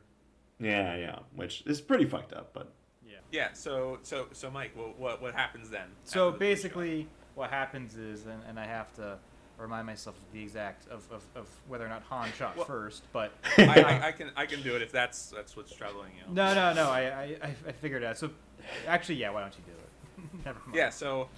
yeah 0.58 0.96
yeah 0.96 1.18
which 1.34 1.62
is 1.66 1.80
pretty 1.80 2.04
fucked 2.04 2.32
up 2.32 2.52
but 2.52 2.70
Yeah. 3.06 3.16
yeah 3.32 3.48
so 3.52 3.98
so 4.02 4.26
so 4.32 4.50
mike 4.50 4.72
what 4.76 4.98
what, 4.98 5.22
what 5.22 5.34
happens 5.34 5.70
then 5.70 5.88
So 6.04 6.30
the 6.30 6.38
basically, 6.38 7.08
what 7.34 7.50
happens 7.50 7.96
is, 7.96 8.26
and, 8.26 8.42
and 8.48 8.58
I 8.58 8.66
have 8.66 8.92
to 8.94 9.18
remind 9.58 9.86
myself 9.86 10.16
of 10.16 10.32
the 10.32 10.42
exact 10.42 10.86
of, 10.88 11.06
of, 11.12 11.22
of 11.34 11.46
whether 11.68 11.84
or 11.84 11.88
not 11.88 12.02
Han 12.04 12.28
shot 12.36 12.56
Well- 12.56 12.66
first, 12.66 13.04
but 13.12 13.32
I, 13.58 13.80
I, 13.82 14.06
I 14.08 14.12
can 14.12 14.30
i 14.36 14.46
can 14.46 14.62
do 14.62 14.74
it 14.76 14.82
if 14.82 14.90
that's 14.92 15.28
that's 15.30 15.56
what's 15.56 15.72
troubling 15.74 16.12
you 16.16 16.32
no, 16.32 16.54
no, 16.54 16.72
no, 16.74 16.90
I, 16.90 17.00
I, 17.02 17.22
I- 17.42 17.54
I 17.68 17.72
figured 17.72 18.02
it 18.02 18.06
out. 18.06 18.18
So 18.18 18.30
actually, 18.86 19.16
yeah, 19.16 19.30
why 19.30 19.40
don't 19.42 19.54
you 19.56 19.64
do 19.66 19.72
it? 19.72 20.44
Never 20.46 20.58
mind. 20.66 20.74
yeah 20.74 20.90
so 20.90 21.28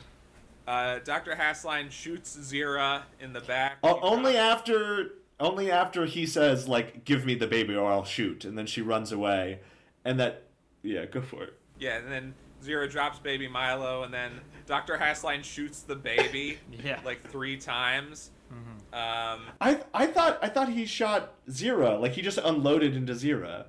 uh, 0.67 0.99
dr 1.05 1.35
hasslein 1.35 1.91
shoots 1.91 2.37
zira 2.41 3.03
in 3.21 3.33
the 3.33 3.41
back. 3.41 3.79
O- 3.83 3.99
only 4.01 4.33
drops- 4.33 4.61
after 4.61 5.11
only 5.41 5.71
after 5.71 6.07
he 6.07 6.27
says 6.27 6.69
like 6.69 7.05
give 7.05 7.25
me 7.25 7.35
the 7.35 7.47
baby 7.47 7.75
or 7.75 7.91
I'll 7.91 8.05
shoot 8.05 8.45
and 8.45 8.57
then 8.57 8.67
she 8.67 8.81
runs 8.83 9.11
away 9.13 9.61
and 10.05 10.21
that 10.21 10.45
yeah 10.83 11.05
go 11.07 11.21
for 11.23 11.43
it. 11.45 11.59
Yeah 11.79 11.97
and 11.99 12.11
then 12.13 12.35
zira 12.65 12.89
drops 12.91 13.19
baby 13.19 13.49
milo 13.49 14.05
and 14.05 14.15
then 14.15 14.33
dr 14.67 14.97
hasslein 14.99 15.43
shoots 15.43 15.83
the 15.83 15.97
baby 15.97 16.59
Yeah. 16.85 17.01
like 17.05 17.23
three 17.29 17.57
times. 17.57 18.31
Mhm. 18.53 18.97
um, 18.97 19.41
I 19.61 19.81
I 19.95 20.07
thought 20.07 20.39
I 20.43 20.49
thought 20.49 20.69
he 20.69 20.85
shot 20.85 21.33
Zira 21.49 21.99
like 22.01 22.13
he 22.13 22.21
just 22.23 22.37
unloaded 22.39 22.95
into 22.95 23.15
Zira. 23.15 23.65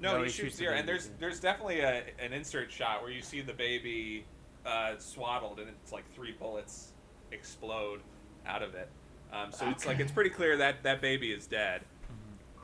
No, 0.00 0.12
No, 0.12 0.18
he, 0.18 0.24
he 0.26 0.30
shoots 0.30 0.36
shoots 0.36 0.58
the 0.58 0.64
zira, 0.66 0.78
and 0.78 0.88
there's 0.88 1.10
there's 1.18 1.40
definitely 1.40 1.80
a, 1.80 2.04
an 2.20 2.32
insert 2.32 2.70
shot 2.70 3.02
where 3.02 3.10
you 3.10 3.20
see 3.20 3.40
the 3.40 3.52
baby 3.52 4.24
uh, 4.68 4.98
swaddled, 4.98 5.58
and 5.58 5.68
it's 5.68 5.92
like 5.92 6.04
three 6.14 6.32
bullets 6.32 6.92
explode 7.32 8.00
out 8.46 8.62
of 8.62 8.74
it. 8.74 8.88
Um, 9.32 9.52
so 9.52 9.68
it's 9.68 9.86
like 9.86 10.00
it's 10.00 10.12
pretty 10.12 10.30
clear 10.30 10.56
that 10.56 10.82
that 10.82 11.00
baby 11.00 11.32
is 11.32 11.46
dead. 11.46 11.82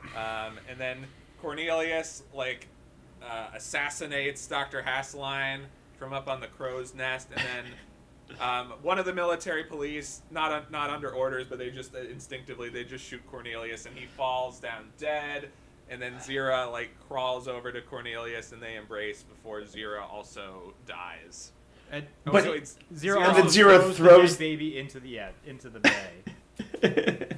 Mm-hmm. 0.07 0.17
Um, 0.17 0.59
and 0.69 0.79
then 0.79 1.05
Cornelius 1.41 2.23
like 2.33 2.67
uh, 3.23 3.47
assassinates 3.55 4.47
Dr. 4.47 4.81
Hasslein 4.81 5.61
from 5.97 6.13
up 6.13 6.27
on 6.27 6.41
the 6.41 6.47
crow's 6.47 6.93
nest, 6.93 7.29
and 7.35 7.41
then 7.45 8.39
um, 8.41 8.73
one 8.81 8.99
of 8.99 9.05
the 9.05 9.13
military 9.13 9.63
police, 9.63 10.21
not 10.31 10.51
un- 10.51 10.65
not 10.71 10.89
under 10.89 11.09
orders, 11.09 11.45
but 11.47 11.57
they 11.59 11.69
just 11.69 11.95
uh, 11.95 11.99
instinctively 11.99 12.69
they 12.69 12.83
just 12.83 13.05
shoot 13.05 13.21
Cornelius, 13.29 13.85
and 13.85 13.95
he 13.95 14.05
falls 14.05 14.59
down 14.59 14.85
dead. 14.97 15.49
And 15.87 16.01
then 16.01 16.15
Zira 16.15 16.71
like 16.71 16.89
crawls 17.07 17.47
over 17.47 17.71
to 17.71 17.79
Cornelius, 17.79 18.51
and 18.53 18.61
they 18.61 18.75
embrace 18.75 19.21
before 19.21 19.61
Zira 19.61 20.01
also 20.01 20.73
dies. 20.87 21.51
And, 21.91 22.05
Oh, 22.27 22.31
But- 22.31 22.43
so 22.43 22.51
it's 22.53 22.77
Zira 22.93 23.25
And 23.27 23.37
then 23.37 23.45
Zira 23.45 23.79
throws, 23.81 23.97
throws- 23.97 24.37
the 24.37 24.45
baby 24.45 24.77
into 24.77 24.99
the 24.99 25.09
yeah 25.09 25.29
into 25.45 25.69
the 25.69 25.79
bay. 25.79 27.27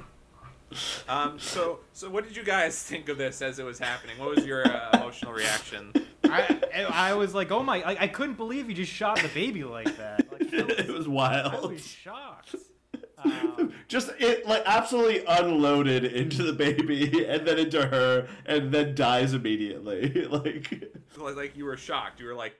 Um, 1.08 1.38
so 1.38 1.80
so 1.94 2.10
what 2.10 2.24
did 2.28 2.36
you 2.36 2.44
guys 2.44 2.80
think 2.84 3.08
of 3.08 3.16
this 3.16 3.40
as 3.40 3.58
it 3.58 3.64
was 3.64 3.78
happening? 3.78 4.18
What 4.18 4.36
was 4.36 4.44
your 4.44 4.66
uh, 4.66 4.90
emotional 4.94 5.32
reaction? 5.32 5.92
I, 6.24 6.86
I 6.92 7.14
was 7.14 7.34
like, 7.34 7.50
oh 7.50 7.62
my! 7.62 7.78
Like, 7.78 8.00
I 8.00 8.06
couldn't 8.06 8.34
believe 8.36 8.68
you 8.68 8.74
just 8.76 8.92
shot 8.92 9.18
the 9.20 9.28
baby 9.28 9.64
like 9.64 9.96
that. 9.96 10.30
Like, 10.30 10.42
I 10.52 10.56
it 10.82 10.88
was, 10.88 10.98
was 10.98 11.06
I 11.06 11.10
wild 11.10 11.72
was 11.72 11.86
shocked. 11.86 12.54
Um, 13.24 13.72
just 13.88 14.10
it 14.18 14.46
like 14.46 14.62
absolutely 14.66 15.24
unloaded 15.26 16.04
into 16.04 16.42
the 16.42 16.52
baby 16.52 17.24
and 17.26 17.46
then 17.48 17.58
into 17.58 17.86
her 17.86 18.28
and 18.46 18.70
then 18.70 18.94
dies 18.94 19.32
immediately 19.32 20.26
like 20.30 20.84
like, 21.16 21.34
like 21.36 21.56
you 21.56 21.64
were 21.64 21.76
shocked. 21.78 22.20
You 22.20 22.26
were 22.26 22.34
like, 22.34 22.54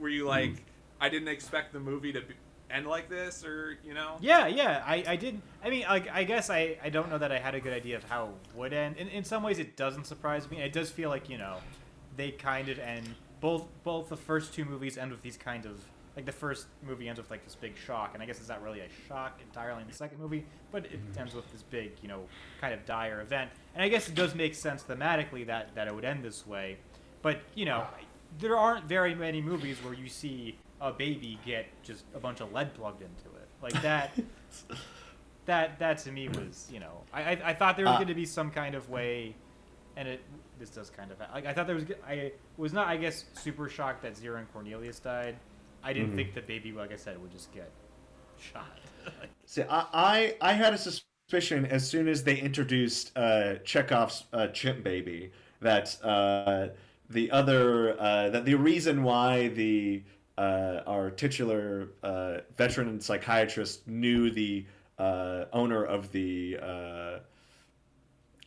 were 0.00 0.08
you 0.10 0.26
like, 0.26 0.64
I 1.02 1.08
didn't 1.08 1.28
expect 1.28 1.72
the 1.72 1.80
movie 1.80 2.12
to 2.12 2.20
be, 2.20 2.34
end 2.70 2.86
like 2.86 3.10
this, 3.10 3.44
or 3.44 3.76
you 3.84 3.92
know? 3.92 4.16
Yeah, 4.20 4.46
yeah, 4.46 4.82
I, 4.86 5.04
I 5.06 5.16
did. 5.16 5.42
I 5.62 5.68
mean, 5.68 5.82
like, 5.82 6.08
I 6.08 6.22
guess 6.22 6.48
I, 6.48 6.78
I 6.82 6.90
don't 6.90 7.10
know 7.10 7.18
that 7.18 7.32
I 7.32 7.38
had 7.40 7.56
a 7.56 7.60
good 7.60 7.72
idea 7.72 7.96
of 7.96 8.04
how 8.04 8.26
it 8.26 8.56
would 8.56 8.72
end. 8.72 8.96
In, 8.96 9.08
in 9.08 9.24
some 9.24 9.42
ways, 9.42 9.58
it 9.58 9.76
doesn't 9.76 10.06
surprise 10.06 10.48
me. 10.48 10.62
It 10.62 10.72
does 10.72 10.90
feel 10.90 11.10
like 11.10 11.28
you 11.28 11.38
know, 11.38 11.56
they 12.16 12.30
kind 12.30 12.68
of 12.68 12.78
end 12.78 13.16
both 13.40 13.66
both 13.82 14.08
the 14.08 14.16
first 14.16 14.54
two 14.54 14.64
movies 14.64 14.96
end 14.96 15.10
with 15.10 15.22
these 15.22 15.36
kind 15.36 15.66
of 15.66 15.80
like 16.14 16.24
the 16.24 16.32
first 16.32 16.66
movie 16.86 17.08
ends 17.08 17.18
with 17.18 17.30
like 17.30 17.42
this 17.42 17.56
big 17.56 17.76
shock, 17.76 18.12
and 18.14 18.22
I 18.22 18.26
guess 18.26 18.38
it's 18.38 18.48
not 18.48 18.62
really 18.62 18.80
a 18.80 18.88
shock 19.08 19.40
entirely 19.42 19.82
in 19.82 19.88
the 19.88 19.94
second 19.94 20.20
movie, 20.20 20.46
but 20.70 20.84
it 20.84 20.92
mm-hmm. 20.92 21.20
ends 21.20 21.34
with 21.34 21.50
this 21.50 21.64
big 21.64 21.92
you 22.00 22.08
know 22.08 22.22
kind 22.60 22.72
of 22.72 22.86
dire 22.86 23.20
event. 23.22 23.50
And 23.74 23.82
I 23.82 23.88
guess 23.88 24.08
it 24.08 24.14
does 24.14 24.36
make 24.36 24.54
sense 24.54 24.84
thematically 24.84 25.46
that 25.48 25.74
that 25.74 25.88
it 25.88 25.94
would 25.94 26.04
end 26.04 26.24
this 26.24 26.46
way. 26.46 26.76
But 27.22 27.40
you 27.56 27.64
know, 27.64 27.86
there 28.38 28.56
aren't 28.56 28.84
very 28.86 29.14
many 29.14 29.40
movies 29.40 29.78
where 29.82 29.94
you 29.94 30.08
see 30.08 30.58
a 30.82 30.92
baby 30.92 31.40
get 31.44 31.82
just 31.84 32.06
a 32.14 32.20
bunch 32.20 32.40
of 32.42 32.52
lead 32.52 32.74
plugged 32.74 33.02
into 33.02 33.28
it 33.36 33.50
like 33.62 33.80
that. 33.82 34.20
that 35.46 35.78
that 35.78 35.98
to 35.98 36.12
me 36.12 36.28
was 36.28 36.68
you 36.70 36.80
know 36.80 37.04
I 37.12 37.22
I, 37.32 37.50
I 37.50 37.54
thought 37.54 37.76
there 37.76 37.86
was 37.88 37.96
Uh, 37.96 37.98
going 37.98 38.08
to 38.08 38.14
be 38.14 38.26
some 38.26 38.50
kind 38.50 38.74
of 38.74 38.88
way, 38.88 39.38
and 39.96 40.08
it 40.08 40.26
this 40.58 40.70
does 40.70 40.90
kind 40.90 41.12
of 41.12 41.18
like 41.34 41.46
I 41.46 41.54
thought 41.54 41.66
there 41.66 41.76
was 41.76 41.86
I 42.06 42.32
was 42.56 42.72
not 42.72 42.88
I 42.88 42.96
guess 42.96 43.26
super 43.34 43.68
shocked 43.68 44.02
that 44.02 44.14
Zira 44.16 44.38
and 44.38 44.52
Cornelius 44.52 45.00
died. 45.00 45.40
I 45.82 45.92
didn't 45.92 46.12
Mhm. 46.12 46.14
think 46.14 46.34
the 46.34 46.42
baby 46.42 46.72
like 46.72 46.92
I 46.92 46.96
said 46.96 47.20
would 47.20 47.32
just 47.32 47.52
get 47.52 47.72
shot. 48.36 48.80
See, 49.46 49.62
I, 49.62 49.86
I 49.92 50.36
I 50.40 50.52
had 50.54 50.74
a 50.74 50.78
suspicion 50.78 51.66
as 51.66 51.88
soon 51.88 52.08
as 52.08 52.24
they 52.24 52.38
introduced 52.38 53.12
uh, 53.16 53.56
Chekhov's 53.64 54.24
uh, 54.32 54.48
chimp 54.48 54.82
baby 54.84 55.32
that 55.60 55.96
uh, 56.04 56.68
the 57.08 57.30
other 57.30 58.00
uh, 58.00 58.30
that 58.30 58.44
the 58.44 58.54
reason 58.54 59.02
why 59.02 59.48
the 59.48 60.04
uh, 60.38 60.80
our 60.86 61.10
titular 61.10 61.90
uh, 62.02 62.38
veteran 62.56 63.00
psychiatrist 63.00 63.86
knew 63.86 64.30
the 64.30 64.66
uh, 64.98 65.44
owner 65.52 65.84
of 65.84 66.10
the 66.12 66.58
uh, 66.62 67.18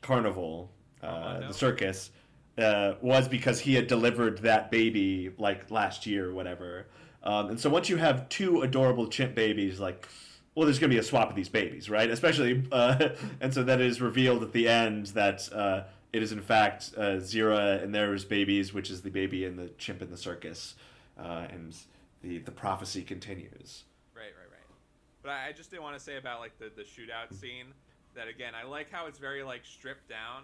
carnival, 0.02 0.72
uh, 1.04 1.06
Armando? 1.06 1.48
the 1.48 1.54
circus, 1.54 2.12
uh, 2.58 2.94
was 3.02 3.28
because 3.28 3.60
he 3.60 3.76
had 3.76 3.88
delivered 3.88 4.40
that 4.40 4.72
baby 4.72 5.32
like 5.38 5.70
last 5.72 6.06
year 6.06 6.30
or 6.30 6.34
whatever. 6.34 6.88
Um, 7.24 7.50
and 7.50 7.60
so 7.60 7.70
once 7.70 7.90
you 7.90 7.98
have 7.98 8.30
two 8.30 8.62
adorable 8.62 9.08
chimp 9.08 9.36
babies, 9.36 9.80
like, 9.80 10.08
well, 10.54 10.66
there's 10.66 10.80
going 10.80 10.90
to 10.90 10.96
be 10.96 11.00
a 11.00 11.04
swap 11.04 11.30
of 11.30 11.36
these 11.36 11.50
babies, 11.50 11.90
right? 11.90 12.10
Especially, 12.10 12.64
uh, 12.72 13.10
and 13.42 13.54
so 13.54 13.64
that 13.64 13.82
is 13.82 14.00
revealed 14.00 14.44
at 14.44 14.54
the 14.54 14.68
end 14.68 15.08
that 15.08 15.52
uh, 15.52 15.84
it 16.14 16.24
is 16.24 16.32
in 16.32 16.42
fact 16.42 16.92
uh, 16.96 17.18
Zira 17.18 17.84
and 17.84 17.94
there's 17.94 18.24
babies, 18.24 18.74
which 18.74 18.90
is 18.90 19.02
the 19.02 19.10
baby 19.10 19.44
and 19.44 19.60
the 19.60 19.70
chimp 19.78 20.02
in 20.02 20.12
the 20.12 20.18
circus, 20.18 20.76
uh, 21.20 21.48
and 21.52 21.76
the 22.22 22.40
the 22.40 22.52
prophecy 22.52 23.02
continues. 23.04 23.84
Right, 24.16 24.34
right, 24.38 24.52
right. 24.52 24.78
But 25.22 25.32
I, 25.32 25.48
I 25.50 25.52
just 25.52 25.72
did 25.72 25.80
want 25.80 25.98
to 25.98 26.04
say 26.04 26.18
about 26.18 26.40
like 26.40 26.58
the 26.60 26.72
the 26.76 26.84
shootout 26.84 27.34
scene 27.40 27.68
that 28.16 28.28
again 28.28 28.54
I 28.56 28.66
like 28.68 28.92
how 28.92 29.08
it's 29.08 29.20
very 29.20 29.44
like 29.44 29.66
stripped 29.66 30.08
down, 30.10 30.44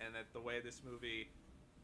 and 0.00 0.14
that 0.14 0.32
the 0.32 0.40
way 0.40 0.60
this 0.60 0.82
movie, 0.84 1.28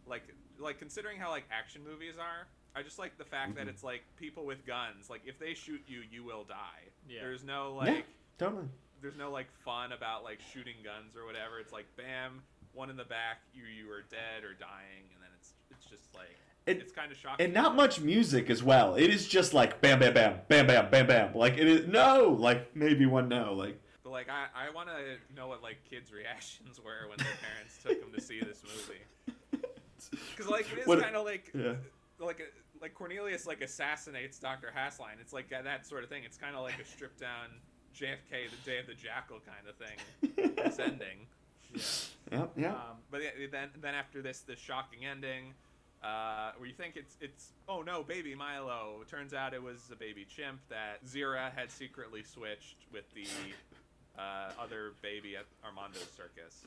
like 0.07 0.22
like 0.59 0.78
considering 0.78 1.18
how 1.18 1.31
like 1.31 1.45
action 1.51 1.83
movies 1.85 2.14
are, 2.18 2.47
I 2.74 2.83
just 2.83 2.99
like 2.99 3.16
the 3.18 3.24
fact 3.24 3.55
that 3.57 3.66
Mhm. 3.66 3.70
it's 3.70 3.83
like 3.85 4.03
people 4.16 4.45
with 4.47 4.66
guns. 4.66 5.09
Like 5.11 5.22
if 5.26 5.39
they 5.39 5.55
shoot 5.55 5.83
you, 5.87 6.03
you 6.11 6.24
will 6.24 6.45
die. 6.45 6.89
Yeah. 7.09 7.20
There's 7.22 7.45
no 7.45 7.78
yeah, 7.85 7.93
like 7.93 8.07
totally. 8.39 8.68
there's 9.03 9.16
no 9.16 9.31
like 9.31 9.51
fun 9.64 9.93
about 9.93 10.24
like 10.24 10.41
shooting 10.53 10.76
guns 10.85 11.16
or 11.16 11.24
whatever. 11.26 11.59
It's 11.61 11.72
like 11.72 11.87
bam, 11.97 12.43
one 12.72 12.91
in 12.91 12.97
the 12.97 13.05
back, 13.05 13.39
you 13.55 13.64
you 13.64 13.91
are 13.91 14.03
dead 14.03 14.45
or 14.45 14.55
dying, 14.55 15.05
and 15.14 15.22
then 15.22 15.31
it's 15.39 15.53
it's 15.70 15.85
just 15.87 16.14
like 16.14 16.37
It- 16.67 16.79
it's 16.79 16.93
kind 16.93 17.11
of 17.11 17.19
shocking. 17.19 17.45
And 17.47 17.55
not 17.55 17.75
much 17.75 18.01
music 18.01 18.51
as 18.51 18.63
well. 18.63 18.95
It 18.95 19.11
is 19.11 19.27
just 19.27 19.55
like 19.55 19.81
bam, 19.81 19.99
bam, 20.01 20.15
bam, 20.15 20.41
bam, 20.49 20.67
bam, 20.67 20.91
bam, 20.91 21.07
bam. 21.07 21.35
Like 21.35 21.55
it 21.55 21.67
is 21.67 21.87
no, 21.87 22.37
like 22.39 22.75
maybe 22.77 23.07
one 23.07 23.29
no, 23.29 23.55
like. 23.55 23.81
But 24.05 24.11
like 24.11 24.29
I, 24.29 24.47
I 24.69 24.71
want 24.71 24.89
to 24.89 25.35
know 25.35 25.49
what 25.49 25.63
like 25.63 25.79
kids' 25.89 26.13
reactions 26.13 26.79
were 26.85 27.09
when 27.09 27.19
their 27.19 27.27
parents 27.43 27.79
took 27.83 28.01
them 28.01 28.13
to 28.13 28.21
see 28.21 28.41
this 28.41 28.63
movie. 28.65 29.01
Because 30.37 30.51
like 30.51 30.67
it 30.73 30.79
is 30.79 30.87
kind 31.03 31.15
of 31.15 31.25
like 31.25 31.51
Yeah. 31.55 31.75
like 32.19 32.41
a, 32.41 32.81
like 32.83 32.95
Cornelius 32.95 33.47
like 33.47 33.61
assassinates 33.61 34.39
Dr. 34.39 34.73
Hasslein. 34.77 35.21
It's 35.21 35.33
like 35.33 35.51
that, 35.51 35.65
that 35.65 35.87
sort 35.87 36.03
of 36.05 36.09
thing. 36.09 36.23
It's 36.25 36.39
kind 36.39 36.57
of 36.57 36.63
like 36.63 36.81
a 36.81 36.85
stripped 36.87 37.21
down 37.21 37.49
JFK, 37.95 38.51
the 38.51 38.71
Day 38.71 38.79
of 38.79 38.87
the 38.87 38.95
Jackal 38.95 39.41
kind 39.41 39.69
of 39.69 39.77
thing. 39.77 40.55
this 40.57 40.79
ending. 40.79 41.27
Yeah. 42.33 42.47
yeah. 42.57 42.73
Um, 42.73 42.97
But 43.11 43.23
yeah, 43.23 43.31
then 43.53 43.69
then 43.81 43.95
after 43.95 44.23
this 44.23 44.41
the 44.41 44.57
shocking 44.57 45.05
ending, 45.05 45.53
uh, 46.03 46.53
where 46.57 46.69
you 46.69 46.75
think 46.75 46.97
it's 46.97 47.17
it's 47.21 47.53
oh 47.69 47.83
no 47.83 48.03
baby 48.03 48.35
Milo. 48.35 49.03
Turns 49.09 49.35
out 49.35 49.55
it 49.55 49.63
was 49.63 49.91
a 49.93 49.97
baby 49.97 50.27
chimp 50.29 50.61
that 50.69 51.05
Zira 51.07 51.53
had 51.55 51.71
secretly 51.71 52.23
switched 52.23 52.77
with 52.93 53.05
the 53.15 53.27
uh, 54.19 54.51
other 54.59 54.93
baby 55.03 55.37
at 55.37 55.47
Armando's 55.65 56.09
circus. 56.17 56.65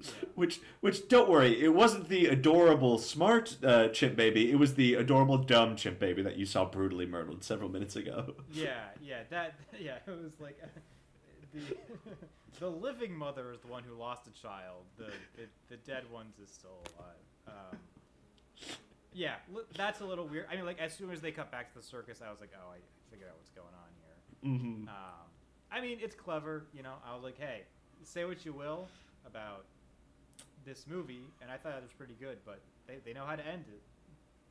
Which, 0.36 0.60
which, 0.78 1.08
don't 1.08 1.28
worry, 1.28 1.60
it 1.60 1.74
wasn't 1.74 2.08
the 2.08 2.26
adorable 2.26 2.98
smart 2.98 3.56
uh, 3.64 3.88
chimp 3.88 4.14
baby. 4.14 4.48
It 4.48 4.54
was 4.54 4.74
the 4.74 4.94
adorable 4.94 5.38
dumb 5.38 5.74
chimp 5.74 5.98
baby 5.98 6.22
that 6.22 6.36
you 6.36 6.46
saw 6.46 6.64
brutally 6.64 7.04
murdered 7.04 7.42
several 7.42 7.68
minutes 7.68 7.96
ago. 7.96 8.34
yeah, 8.52 8.90
yeah, 9.02 9.22
that 9.30 9.54
yeah, 9.80 9.96
it 10.06 10.22
was 10.22 10.38
like 10.38 10.62
the 11.52 11.60
the 12.60 12.70
living 12.70 13.12
mother 13.12 13.50
is 13.52 13.58
the 13.58 13.66
one 13.66 13.82
who 13.82 13.96
lost 13.96 14.28
a 14.28 14.40
child. 14.40 14.84
The 14.96 15.10
the, 15.36 15.48
the 15.68 15.76
dead 15.78 16.04
ones 16.12 16.38
is 16.40 16.48
still 16.48 16.78
alive. 16.96 17.16
Um, 17.72 17.78
yeah, 19.18 19.34
that's 19.76 20.00
a 20.00 20.04
little 20.04 20.26
weird. 20.26 20.46
I 20.50 20.54
mean, 20.54 20.64
like 20.64 20.78
as 20.78 20.94
soon 20.94 21.10
as 21.10 21.20
they 21.20 21.32
cut 21.32 21.50
back 21.50 21.72
to 21.72 21.78
the 21.78 21.84
circus, 21.84 22.22
I 22.24 22.30
was 22.30 22.40
like, 22.40 22.52
oh, 22.54 22.70
I 22.70 22.78
figured 23.10 23.28
out 23.28 23.36
what's 23.36 23.50
going 23.50 23.66
on 23.66 23.90
here. 24.00 24.52
Mm-hmm. 24.52 24.88
Um, 24.88 25.26
I 25.72 25.80
mean, 25.80 25.98
it's 26.00 26.14
clever, 26.14 26.66
you 26.72 26.84
know. 26.84 26.94
I 27.04 27.14
was 27.14 27.24
like, 27.24 27.36
hey, 27.36 27.62
say 28.04 28.24
what 28.24 28.46
you 28.46 28.52
will 28.52 28.86
about 29.26 29.64
this 30.64 30.86
movie, 30.88 31.24
and 31.42 31.50
I 31.50 31.56
thought 31.56 31.72
it 31.72 31.82
was 31.82 31.92
pretty 31.92 32.14
good, 32.20 32.38
but 32.46 32.60
they, 32.86 32.98
they 33.04 33.12
know 33.12 33.26
how 33.26 33.34
to 33.34 33.44
end 33.44 33.64
it. 33.68 33.82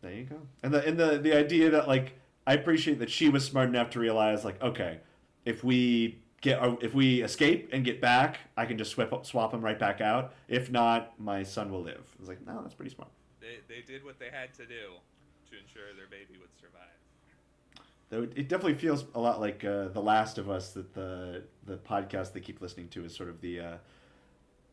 There 0.02 0.12
you 0.12 0.26
go. 0.26 0.42
And 0.64 0.74
the 0.74 0.86
and 0.86 1.00
the 1.00 1.18
the 1.18 1.34
idea 1.34 1.70
that 1.72 1.88
like 1.88 2.14
I 2.46 2.54
appreciate 2.54 3.00
that 3.00 3.10
she 3.10 3.30
was 3.30 3.46
smart 3.46 3.70
enough 3.70 3.90
to 3.92 4.00
realize 4.00 4.44
like 4.44 4.62
okay, 4.62 5.00
if 5.46 5.64
we 5.64 6.20
get 6.42 6.62
uh, 6.62 6.76
if 6.82 6.94
we 6.94 7.22
escape 7.22 7.70
and 7.72 7.86
get 7.86 8.02
back, 8.02 8.40
I 8.58 8.66
can 8.66 8.78
just 8.78 8.92
swap 8.92 9.26
swap 9.26 9.54
him 9.54 9.62
right 9.62 9.80
back 9.80 10.02
out. 10.02 10.34
If 10.50 10.70
not, 10.70 11.20
my 11.20 11.44
son 11.44 11.72
will 11.72 11.82
live. 11.82 12.04
I 12.18 12.20
was 12.20 12.28
like, 12.28 12.46
no, 12.46 12.62
that's 12.62 12.76
pretty 12.76 12.94
smart. 12.94 13.10
They, 13.48 13.76
they 13.76 13.82
did 13.82 14.04
what 14.04 14.20
they 14.20 14.30
had 14.30 14.54
to 14.56 14.66
do 14.66 15.00
to 15.50 15.58
ensure 15.58 15.94
their 15.96 16.08
baby 16.08 16.38
would 16.40 16.50
survive. 16.60 16.84
Though 18.10 18.24
it, 18.24 18.34
it 18.36 18.50
definitely 18.50 18.76
feels 18.76 19.06
a 19.16 19.20
lot 19.20 19.40
like 19.40 19.64
uh, 19.64 19.88
the 19.90 20.02
Last 20.02 20.38
of 20.38 20.50
Us 20.50 20.72
that 20.74 20.94
the 20.94 21.44
the 21.66 21.78
podcast 21.78 22.34
they 22.34 22.42
keep 22.42 22.62
listening 22.62 22.90
to 22.90 23.06
is 23.06 23.16
sort 23.16 23.30
of 23.30 23.40
the 23.42 23.60
uh, 23.60 23.78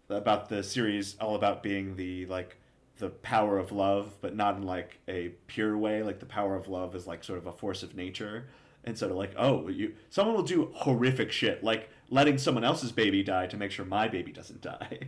about 0.08 0.48
the 0.48 0.62
series 0.62 1.16
all 1.20 1.36
about 1.36 1.62
being 1.62 1.96
the 1.96 2.26
like 2.26 2.56
the 2.98 3.10
power 3.10 3.58
of 3.58 3.72
love, 3.72 4.16
but 4.20 4.34
not 4.34 4.56
in 4.56 4.62
like 4.62 4.98
a 5.08 5.28
pure 5.46 5.76
way. 5.76 6.02
Like 6.02 6.18
the 6.18 6.26
power 6.26 6.56
of 6.56 6.68
love 6.68 6.94
is 6.94 7.06
like 7.06 7.22
sort 7.24 7.38
of 7.38 7.46
a 7.46 7.52
force 7.52 7.82
of 7.82 7.94
nature, 7.94 8.46
and 8.84 8.96
sort 8.98 9.10
of 9.10 9.16
like 9.16 9.34
oh 9.36 9.68
you 9.68 9.94
someone 10.10 10.34
will 10.34 10.42
do 10.42 10.70
horrific 10.74 11.30
shit 11.30 11.62
like 11.62 11.90
letting 12.10 12.38
someone 12.38 12.64
else's 12.64 12.92
baby 12.92 13.22
die 13.22 13.46
to 13.46 13.56
make 13.56 13.70
sure 13.70 13.84
my 13.84 14.08
baby 14.08 14.32
doesn't 14.32 14.60
die. 14.60 14.98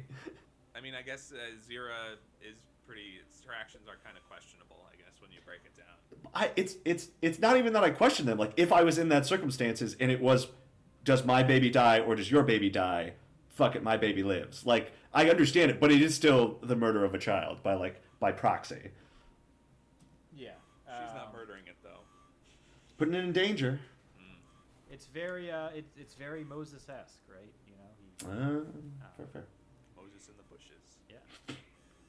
I 0.77 0.81
mean, 0.81 0.95
I 0.95 1.03
guess 1.03 1.33
uh, 1.33 1.55
Zira 1.57 2.15
is 2.43 2.57
pretty. 2.87 3.21
Her 3.47 3.53
actions 3.59 3.87
are 3.89 3.97
kind 4.05 4.17
of 4.17 4.27
questionable. 4.29 4.77
I 4.93 4.97
guess 4.97 5.21
when 5.21 5.31
you 5.31 5.39
break 5.45 5.61
it 5.65 5.77
down. 5.77 5.87
I 6.35 6.51
it's 6.57 6.77
it's 6.85 7.09
it's 7.23 7.39
not 7.39 7.57
even 7.57 7.73
that 7.75 7.85
I 7.85 7.91
question 7.91 8.27
them. 8.27 8.39
Like 8.39 8.53
if 8.57 8.73
I 8.73 8.83
was 8.83 8.99
in 8.99 9.09
that 9.11 9.27
circumstances 9.27 9.97
and 10.01 10.11
it 10.11 10.21
was, 10.21 10.49
does 11.05 11.25
my 11.25 11.43
baby 11.43 11.71
die 11.71 12.01
or 12.01 12.15
does 12.15 12.31
your 12.31 12.43
baby 12.43 12.71
die? 12.71 13.13
Fuck 13.49 13.75
it, 13.77 13.83
my 13.83 13.97
baby 13.97 14.23
lives. 14.23 14.67
Like 14.67 14.93
I 15.15 15.31
understand 15.31 15.71
it, 15.71 15.81
but 15.81 15.91
it 15.93 16.03
is 16.03 16.15
still 16.15 16.59
the 16.63 16.77
murder 16.77 17.05
of 17.05 17.15
a 17.15 17.19
child 17.19 17.63
by 17.63 17.75
like 17.75 18.03
by 18.21 18.33
proxy, 18.33 18.91
Yeah. 20.35 20.51
She's 20.87 21.15
not 21.15 21.27
um, 21.29 21.33
murdering 21.35 21.65
it 21.67 21.77
though. 21.83 22.01
putting 22.99 23.15
it 23.15 23.23
in 23.25 23.33
danger. 23.33 23.79
It's 24.91 25.07
very 25.07 25.51
uh, 25.51 25.69
it, 25.69 25.85
it's 25.97 26.15
very 26.15 26.45
Moses 26.45 26.89
esque, 26.89 27.19
right? 27.29 27.53
You 27.69 27.75
know, 27.77 27.91
he, 27.99 28.27
Uh, 28.27 28.65
fair, 29.17 29.27
fair. 29.33 29.45
Moses 29.97 30.29
in 30.29 30.35
the 30.37 30.43
bushes. 30.45 30.97
yeah. 31.11 31.55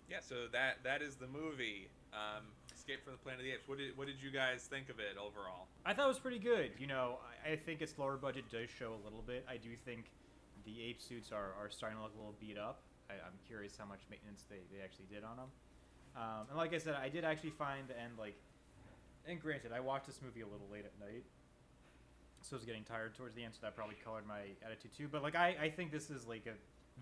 Yeah, 0.10 0.20
so 0.22 0.48
that 0.52 0.84
that 0.84 1.02
is 1.02 1.16
the 1.16 1.28
movie. 1.28 1.90
Um, 2.14 2.46
Escape 2.74 3.04
from 3.04 3.14
the 3.14 3.20
Planet 3.20 3.42
of 3.42 3.46
the 3.46 3.52
Apes. 3.52 3.68
What 3.68 3.78
did 3.78 3.98
what 3.98 4.08
did 4.08 4.22
you 4.22 4.32
guys 4.32 4.64
think 4.64 4.90
of 4.90 5.00
it 5.00 5.18
overall? 5.20 5.68
I 5.86 5.94
thought 5.94 6.06
it 6.06 6.16
was 6.16 6.20
pretty 6.20 6.40
good. 6.40 6.72
You 6.80 6.88
know, 6.88 7.20
I, 7.46 7.52
I 7.52 7.56
think 7.58 7.82
its 7.82 7.98
lower 7.98 8.16
budget 8.16 8.46
does 8.50 8.70
show 8.70 8.94
a 8.96 9.02
little 9.04 9.24
bit. 9.26 9.46
I 9.50 9.58
do 9.58 9.70
think 9.84 10.12
the 10.66 10.84
ape 10.84 11.02
suits 11.02 11.32
are, 11.32 11.56
are 11.60 11.70
starting 11.70 11.98
to 11.98 12.04
look 12.04 12.14
a 12.16 12.18
little 12.18 12.36
beat 12.40 12.58
up. 12.58 12.80
I, 13.10 13.14
I'm 13.14 13.36
curious 13.48 13.76
how 13.78 13.86
much 13.86 14.00
maintenance 14.10 14.44
they, 14.50 14.60
they 14.72 14.84
actually 14.84 15.08
did 15.12 15.24
on 15.24 15.38
them. 15.38 15.52
Um, 16.16 16.48
and 16.50 16.58
like 16.58 16.74
I 16.74 16.78
said, 16.78 16.96
I 16.96 17.10
did 17.10 17.24
actually 17.24 17.52
find 17.52 17.88
the 17.88 18.00
end 18.00 18.14
like. 18.18 18.36
And 19.28 19.42
granted, 19.42 19.72
I 19.76 19.82
watched 19.82 20.08
this 20.08 20.22
movie 20.24 20.40
a 20.40 20.48
little 20.48 20.68
late 20.72 20.86
at 20.86 20.98
night, 21.06 21.26
so 22.42 22.56
I 22.56 22.58
was 22.58 22.66
getting 22.66 22.86
tired 22.86 23.14
towards 23.16 23.36
the 23.36 23.44
end. 23.44 23.54
So 23.54 23.60
that 23.64 23.76
probably 23.76 23.98
colored 24.02 24.26
my 24.26 24.56
attitude 24.66 24.92
too. 24.96 25.10
But 25.12 25.22
like, 25.22 25.36
I, 25.36 25.56
I 25.64 25.70
think 25.70 25.92
this 25.92 26.10
is 26.10 26.26
like 26.26 26.48
a 26.48 26.56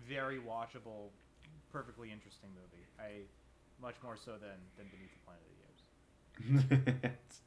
very 0.08 0.40
watchable, 0.40 1.14
perfectly 1.76 2.10
interesting 2.10 2.48
movie. 2.54 2.86
I 2.98 3.26
much 3.82 3.96
more 4.02 4.16
so 4.16 4.32
than 4.32 4.56
than 4.78 4.86
Beneath 4.88 5.10
the 5.12 5.20
Planet 5.26 5.42
of 6.72 6.88
the 6.88 7.08
Apes. 7.08 7.40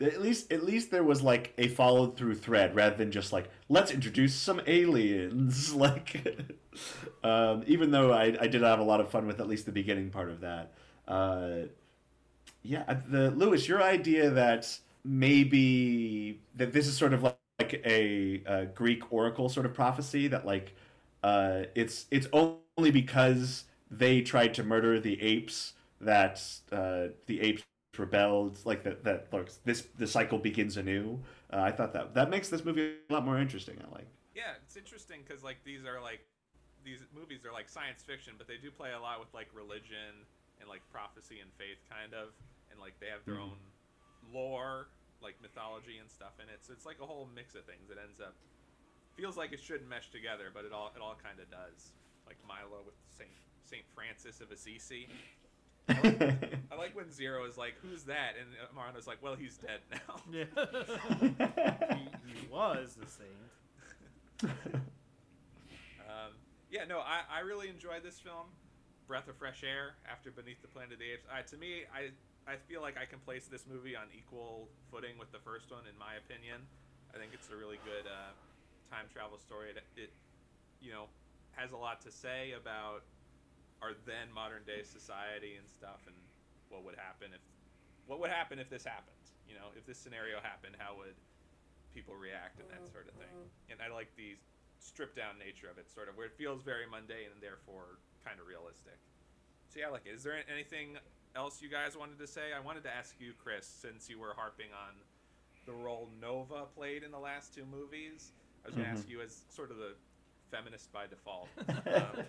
at 0.00 0.20
least 0.20 0.52
at 0.52 0.64
least 0.64 0.90
there 0.90 1.04
was 1.04 1.22
like 1.22 1.54
a 1.56 1.68
followed 1.68 2.16
through 2.16 2.34
thread 2.34 2.74
rather 2.74 2.96
than 2.96 3.12
just 3.12 3.32
like 3.32 3.48
let's 3.68 3.92
introduce 3.92 4.34
some 4.34 4.60
aliens 4.66 5.72
like 5.86 6.26
um, 7.24 7.62
even 7.68 7.92
though 7.92 8.12
I, 8.12 8.36
I 8.40 8.48
did 8.48 8.62
have 8.62 8.80
a 8.80 8.82
lot 8.84 9.00
of 9.00 9.08
fun 9.08 9.28
with 9.28 9.38
at 9.38 9.46
least 9.46 9.66
the 9.66 9.72
beginning 9.72 10.10
part 10.10 10.30
of 10.30 10.40
that 10.40 10.72
uh, 11.06 11.68
yeah 12.64 12.98
the 13.08 13.30
lewis 13.30 13.68
your 13.68 13.80
idea 13.80 14.30
that 14.30 14.76
maybe 15.04 16.40
that 16.56 16.72
this 16.72 16.88
is 16.88 16.96
sort 16.96 17.12
of 17.12 17.22
like, 17.22 17.38
like 17.60 17.80
a, 17.86 18.42
a 18.46 18.66
greek 18.66 19.12
oracle 19.12 19.48
sort 19.48 19.64
of 19.64 19.72
prophecy 19.72 20.26
that 20.26 20.44
like 20.44 20.74
uh, 21.24 21.64
it's 21.74 22.06
it's 22.12 22.28
only 22.32 22.92
because 22.92 23.64
they 23.90 24.22
tried 24.22 24.54
to 24.54 24.64
murder 24.64 25.00
the 25.00 25.20
apes 25.22 25.74
that 26.00 26.42
uh, 26.72 27.08
the 27.26 27.40
apes 27.42 27.64
rebelled 27.98 28.58
like 28.66 28.84
that 28.84 29.04
that 29.04 29.28
like 29.32 29.50
this 29.64 29.88
the 29.98 30.06
cycle 30.06 30.38
begins 30.38 30.76
anew 30.76 31.20
uh, 31.52 31.60
i 31.62 31.72
thought 31.72 31.92
that 31.92 32.14
that 32.14 32.30
makes 32.30 32.48
this 32.50 32.64
movie 32.64 32.94
a 33.08 33.12
lot 33.12 33.24
more 33.24 33.38
interesting 33.38 33.78
i 33.88 33.94
like 33.94 34.08
Yeah, 34.34 34.58
it's 34.62 34.76
interesting 34.76 35.22
because 35.26 35.42
like 35.42 35.62
these 35.64 35.84
are 35.86 36.00
like 36.00 36.20
these 36.84 37.00
movies 37.14 37.44
are 37.46 37.52
like 37.52 37.68
science 37.68 38.02
fiction, 38.02 38.34
but 38.36 38.48
they 38.48 38.58
do 38.58 38.70
play 38.70 38.92
a 38.92 39.00
lot 39.00 39.20
with 39.20 39.32
like 39.32 39.48
religion 39.54 40.26
and 40.60 40.68
like 40.68 40.82
prophecy 40.90 41.40
and 41.40 41.50
faith, 41.54 41.78
kind 41.88 42.14
of, 42.14 42.34
and 42.70 42.80
like 42.80 42.98
they 43.00 43.08
have 43.08 43.24
their 43.24 43.38
Mhm. 43.38 43.40
own 43.40 43.58
lore, 44.32 44.88
like 45.22 45.36
mythology 45.40 45.98
and 45.98 46.10
stuff 46.10 46.34
in 46.42 46.48
it. 46.50 46.64
So 46.66 46.72
it's 46.72 46.86
like 46.86 47.00
a 47.00 47.06
whole 47.06 47.28
mix 47.34 47.54
of 47.54 47.64
things. 47.64 47.90
It 47.90 47.98
ends 48.02 48.20
up 48.20 48.34
feels 49.16 49.36
like 49.36 49.52
it 49.52 49.60
shouldn't 49.60 49.88
mesh 49.88 50.10
together, 50.10 50.50
but 50.52 50.64
it 50.64 50.72
all 50.72 50.92
it 50.94 51.00
all 51.00 51.16
kind 51.22 51.38
of 51.40 51.50
does. 51.50 51.92
Like 52.26 52.36
Milo 52.46 52.82
with 52.84 52.94
Saint 53.16 53.30
Saint 53.64 53.84
Francis 53.94 54.40
of 54.40 54.50
Assisi. 54.50 55.08
I 55.88 56.76
like 56.78 56.94
when 56.96 57.06
Zira 57.06 57.46
is 57.48 57.58
like, 57.58 57.74
"Who's 57.82 58.04
that?" 58.04 58.34
and 58.40 58.48
Marano's 58.74 59.06
like, 59.06 59.22
"Well, 59.22 59.34
he's 59.34 59.58
dead 59.58 59.80
now." 59.90 60.16
Yeah. 60.32 60.44
he, 61.94 62.40
he 62.40 62.48
was 62.50 62.96
the 62.98 63.06
saint. 63.06 64.54
Um, 66.04 66.36
yeah, 66.70 66.84
no, 66.84 67.00
I, 67.00 67.24
I 67.32 67.40
really 67.40 67.68
enjoyed 67.68 68.04
this 68.04 68.20
film. 68.20 68.52
Breath 69.08 69.26
of 69.26 69.36
fresh 69.36 69.64
air 69.64 69.96
after 70.04 70.30
Beneath 70.30 70.62
the 70.62 70.68
Planet 70.68 70.92
of 70.92 70.98
the 71.00 71.10
Apes. 71.16 71.26
I, 71.32 71.42
to 71.42 71.56
me, 71.56 71.88
I 71.88 72.12
I 72.46 72.56
feel 72.68 72.80
like 72.80 73.00
I 73.00 73.08
can 73.08 73.18
place 73.24 73.48
this 73.48 73.64
movie 73.64 73.96
on 73.96 74.12
equal 74.12 74.68
footing 74.92 75.16
with 75.16 75.32
the 75.32 75.40
first 75.40 75.72
one, 75.72 75.88
in 75.88 75.96
my 75.96 76.20
opinion. 76.20 76.60
I 77.14 77.18
think 77.18 77.32
it's 77.32 77.48
a 77.48 77.56
really 77.56 77.80
good 77.88 78.04
uh, 78.04 78.36
time 78.94 79.10
travel 79.10 79.38
story. 79.42 79.74
It, 79.74 79.82
it, 79.98 80.12
you 80.78 80.94
know, 80.94 81.10
has 81.58 81.74
a 81.74 81.76
lot 81.76 81.98
to 82.06 82.10
say 82.14 82.54
about 82.54 83.02
our 83.82 83.98
then 84.06 84.30
modern 84.30 84.62
day 84.62 84.86
society 84.86 85.58
and 85.58 85.66
stuff, 85.66 86.06
and 86.06 86.14
what 86.70 86.86
would 86.86 86.94
happen 86.94 87.34
if 87.34 87.42
what 88.06 88.22
would 88.22 88.30
happen 88.30 88.62
if 88.62 88.70
this 88.70 88.86
happened. 88.86 89.18
You 89.50 89.58
know, 89.58 89.74
if 89.74 89.84
this 89.84 89.98
scenario 89.98 90.38
happened, 90.38 90.78
how 90.78 90.94
would 91.02 91.18
people 91.94 92.18
react 92.18 92.58
and 92.58 92.68
that 92.68 92.82
mm-hmm. 92.82 92.92
sort 92.92 93.06
of 93.06 93.14
thing. 93.14 93.30
Mm-hmm. 93.30 93.70
And 93.70 93.78
I 93.78 93.94
like 93.94 94.10
the 94.18 94.34
stripped 94.82 95.14
down 95.14 95.38
nature 95.38 95.70
of 95.70 95.78
it, 95.78 95.88
sort 95.88 96.10
of 96.10 96.18
where 96.18 96.26
it 96.26 96.34
feels 96.34 96.60
very 96.60 96.84
mundane 96.90 97.30
and 97.30 97.40
therefore 97.40 98.02
kind 98.26 98.42
of 98.42 98.50
realistic. 98.50 98.98
So 99.70 99.80
yeah, 99.80 99.88
I 99.88 99.90
like 99.94 100.04
it. 100.04 100.18
Is 100.18 100.26
there 100.26 100.34
anything 100.50 100.98
else 101.38 101.62
you 101.62 101.70
guys 101.70 101.96
wanted 101.96 102.18
to 102.18 102.26
say? 102.26 102.50
I 102.52 102.60
wanted 102.60 102.82
to 102.84 102.92
ask 102.92 103.14
you, 103.22 103.32
Chris, 103.38 103.64
since 103.64 104.10
you 104.10 104.18
were 104.18 104.34
harping 104.34 104.74
on 104.74 104.98
the 105.64 105.72
role 105.72 106.10
Nova 106.20 106.66
played 106.76 107.02
in 107.02 107.10
the 107.10 107.18
last 107.18 107.54
two 107.54 107.64
movies. 107.64 108.32
I 108.64 108.68
was 108.68 108.74
going 108.74 108.86
to 108.86 108.92
Mhm. 108.92 108.98
ask 108.98 109.08
you 109.08 109.20
as 109.20 109.42
sort 109.50 109.70
of 109.70 109.76
the 109.76 109.94
feminist 110.50 110.92
by 110.92 111.06
default. 111.06 111.48
um, 111.68 112.24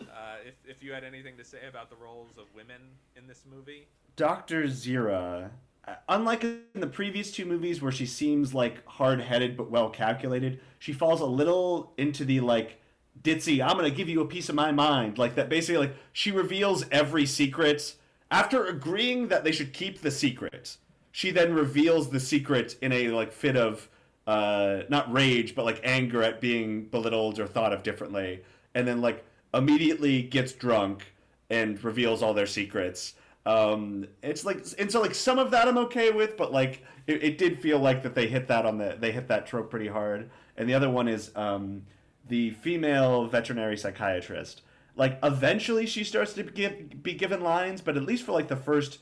uh, 0.00 0.36
if, 0.46 0.54
if 0.64 0.82
you 0.82 0.92
had 0.92 1.04
anything 1.04 1.36
to 1.36 1.44
say 1.44 1.66
about 1.68 1.90
the 1.90 1.96
roles 1.96 2.38
of 2.38 2.44
women 2.54 2.80
in 3.16 3.26
this 3.26 3.44
movie. 3.50 3.86
Dr. 4.16 4.64
Zira, 4.64 5.50
uh, 5.86 5.94
unlike 6.08 6.44
in 6.44 6.62
the 6.74 6.86
previous 6.86 7.32
two 7.32 7.44
movies 7.44 7.80
where 7.82 7.92
she 7.92 8.06
seems 8.06 8.54
like 8.54 8.86
hard 8.86 9.20
headed 9.20 9.56
but 9.56 9.70
well 9.70 9.90
calculated, 9.90 10.60
she 10.78 10.92
falls 10.92 11.20
a 11.20 11.26
little 11.26 11.92
into 11.96 12.24
the 12.24 12.40
like 12.40 12.80
ditzy, 13.22 13.60
I'm 13.62 13.76
gonna 13.76 13.90
give 13.90 14.08
you 14.08 14.20
a 14.20 14.26
piece 14.26 14.48
of 14.48 14.54
my 14.54 14.72
mind. 14.72 15.18
Like 15.18 15.34
that 15.34 15.48
basically 15.48 15.86
like 15.88 15.96
she 16.12 16.30
reveals 16.30 16.84
every 16.90 17.26
secret. 17.26 17.96
After 18.30 18.64
agreeing 18.66 19.28
that 19.28 19.42
they 19.42 19.52
should 19.52 19.72
keep 19.72 20.00
the 20.00 20.10
secret, 20.10 20.76
she 21.10 21.30
then 21.30 21.52
reveals 21.54 22.10
the 22.10 22.20
secret 22.20 22.76
in 22.80 22.92
a 22.92 23.08
like 23.08 23.32
fit 23.32 23.56
of 23.56 23.88
uh 24.26 24.82
not 24.88 25.12
rage, 25.12 25.54
but 25.54 25.64
like 25.64 25.80
anger 25.84 26.22
at 26.22 26.40
being 26.40 26.84
belittled 26.84 27.38
or 27.38 27.46
thought 27.46 27.72
of 27.72 27.82
differently, 27.82 28.42
and 28.74 28.86
then 28.86 29.00
like 29.00 29.24
immediately 29.52 30.22
gets 30.22 30.52
drunk 30.52 31.12
and 31.48 31.82
reveals 31.82 32.22
all 32.22 32.34
their 32.34 32.46
secrets. 32.46 33.14
Um, 33.46 34.06
it's 34.22 34.44
like, 34.44 34.64
and 34.78 34.90
so 34.90 35.00
like 35.00 35.14
some 35.14 35.38
of 35.38 35.50
that 35.50 35.66
I'm 35.66 35.78
okay 35.78 36.10
with, 36.10 36.36
but 36.36 36.52
like 36.52 36.84
it, 37.06 37.22
it 37.22 37.38
did 37.38 37.60
feel 37.60 37.78
like 37.78 38.02
that 38.02 38.14
they 38.14 38.28
hit 38.28 38.48
that 38.48 38.66
on 38.66 38.78
the 38.78 38.96
they 38.98 39.12
hit 39.12 39.28
that 39.28 39.46
trope 39.46 39.70
pretty 39.70 39.88
hard. 39.88 40.30
And 40.56 40.68
the 40.68 40.74
other 40.74 40.90
one 40.90 41.08
is 41.08 41.30
um, 41.34 41.82
the 42.28 42.50
female 42.50 43.26
veterinary 43.26 43.76
psychiatrist. 43.76 44.62
Like 44.94 45.18
eventually 45.22 45.86
she 45.86 46.04
starts 46.04 46.34
to 46.34 46.42
give, 46.42 47.02
be 47.02 47.14
given 47.14 47.40
lines, 47.40 47.80
but 47.80 47.96
at 47.96 48.02
least 48.02 48.24
for 48.24 48.32
like 48.32 48.48
the 48.48 48.56
first 48.56 48.98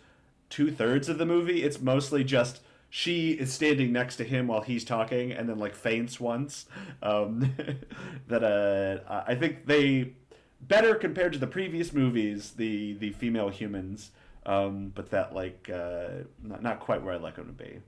two 0.50 0.70
thirds 0.70 1.08
of 1.08 1.18
the 1.18 1.26
movie, 1.26 1.62
it's 1.64 1.80
mostly 1.80 2.22
just 2.22 2.60
she 2.90 3.32
is 3.32 3.52
standing 3.52 3.92
next 3.92 4.16
to 4.16 4.24
him 4.24 4.46
while 4.46 4.62
he's 4.62 4.84
talking, 4.84 5.32
and 5.32 5.48
then 5.48 5.58
like 5.58 5.74
faints 5.74 6.18
once. 6.18 6.66
Um, 7.02 7.54
that 8.28 8.42
uh, 8.42 9.22
I 9.26 9.34
think 9.34 9.66
they 9.66 10.12
better 10.60 10.94
compared 10.94 11.32
to 11.34 11.38
the 11.38 11.46
previous 11.46 11.92
movies, 11.92 12.52
the 12.52 12.94
the 12.94 13.10
female 13.12 13.48
humans, 13.48 14.10
um, 14.46 14.92
but 14.94 15.10
that 15.10 15.34
like 15.34 15.70
uh, 15.72 16.08
not 16.42 16.62
not 16.62 16.80
quite 16.80 17.02
where 17.02 17.14
I'd 17.14 17.22
like 17.22 17.36
them 17.36 17.46
to 17.46 17.52
be. 17.52 17.80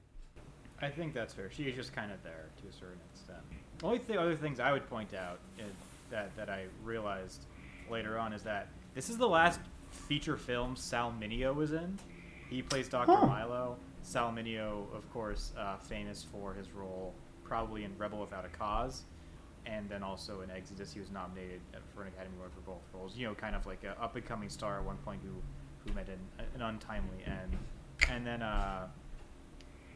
I 0.83 0.89
think 0.89 1.13
that's 1.13 1.35
fair. 1.35 1.51
She 1.51 1.65
is 1.65 1.75
just 1.75 1.93
kind 1.93 2.11
of 2.11 2.23
there 2.23 2.47
to 2.63 2.69
a 2.69 2.73
certain 2.73 3.01
extent. 3.13 3.41
The 3.79 3.87
only 3.87 3.99
th- 3.99 4.19
other 4.19 4.37
things 4.37 4.61
I 4.61 4.73
would 4.73 4.89
point 4.89 5.15
out 5.15 5.41
is 5.59 5.73
that 6.11 6.35
that 6.37 6.51
I 6.51 6.67
realized 6.85 7.47
later 7.91 8.19
on 8.19 8.33
is 8.33 8.43
that 8.43 8.69
this 8.95 9.09
is 9.09 9.17
the 9.19 9.29
last 9.29 9.61
feature 9.91 10.37
film 10.37 10.77
Sal 10.77 11.15
Mineo 11.19 11.55
was 11.55 11.73
in. 11.73 11.99
He 12.49 12.63
plays 12.63 12.89
Dr. 12.89 13.13
Huh. 13.13 13.27
Milo. 13.27 13.77
Sal 14.03 14.33
Mineo, 14.33 14.93
of 14.95 15.09
course, 15.13 15.53
uh, 15.59 15.77
famous 15.77 16.25
for 16.25 16.55
his 16.55 16.71
role 16.73 17.15
probably 17.45 17.83
in 17.83 17.91
Rebel 17.99 18.21
Without 18.21 18.45
a 18.45 18.49
Cause, 18.49 19.03
and 19.67 19.89
then 19.89 20.03
also 20.03 20.41
in 20.43 20.51
Exodus. 20.51 20.93
He 20.93 21.01
was 21.01 21.11
nominated 21.11 21.61
for 21.95 22.03
an 22.03 22.09
Academy 22.09 22.37
Award 22.37 22.53
for 22.55 22.61
both 22.61 22.83
roles. 22.95 23.17
You 23.17 23.27
know, 23.27 23.35
kind 23.35 23.57
of 23.57 23.67
like 23.67 23.83
an 23.83 23.93
up 24.01 24.15
and 24.17 24.25
coming 24.25 24.49
star 24.49 24.79
at 24.79 24.85
one 24.85 24.97
point 24.99 25.21
who 25.23 25.35
who 25.85 25.95
met 25.95 26.09
an, 26.09 26.47
an 26.55 26.63
untimely 26.63 27.25
end. 27.27 27.57
And 28.11 28.27
then 28.27 28.43
uh, 28.43 28.87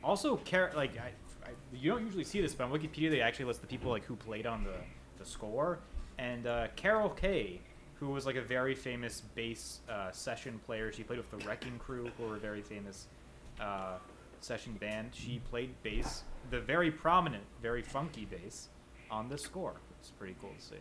also, 0.03 0.37
Car- 0.51 0.73
like 0.75 0.99
I, 0.99 1.13
I, 1.47 1.51
you 1.73 1.91
don't 1.93 2.05
usually 2.05 2.25
see 2.25 2.41
this, 2.41 2.55
but 2.55 2.65
on 2.65 2.73
Wikipedia 2.73 3.11
they 3.11 3.21
actually 3.21 3.47
list 3.47 3.61
the 3.61 3.67
people 3.67 3.91
like 3.91 4.05
who 4.05 4.17
played 4.17 4.47
on 4.47 4.65
the 4.65 4.77
the 5.19 5.25
score, 5.25 5.79
and 6.19 6.47
uh, 6.47 6.67
Carol 6.75 7.11
Kaye, 7.11 7.61
who 7.95 8.09
was 8.09 8.27
like 8.27 8.37
a 8.37 8.43
very 8.43 8.75
famous 8.75 9.23
bass 9.37 9.81
uh, 9.89 10.11
session 10.11 10.61
player. 10.67 10.93
She 10.93 11.05
played 11.05 11.19
with 11.19 11.31
the 11.31 11.39
Wrecking 11.47 11.79
Crew, 11.79 12.11
who 12.19 12.27
were 12.27 12.37
very 12.37 12.63
famous 12.63 13.07
uh, 13.61 13.99
session 14.41 14.75
band. 14.75 15.11
She 15.13 15.41
played 15.51 15.71
bass, 15.83 16.23
the 16.51 16.61
very 16.61 16.91
prominent, 16.91 17.45
very 17.63 17.83
funky 17.83 18.25
bass, 18.27 18.69
on 19.11 19.29
the 19.29 19.39
score. 19.39 19.75
It's 20.01 20.11
pretty 20.11 20.37
cool 20.41 20.51
to 20.59 20.65
see. 20.65 20.77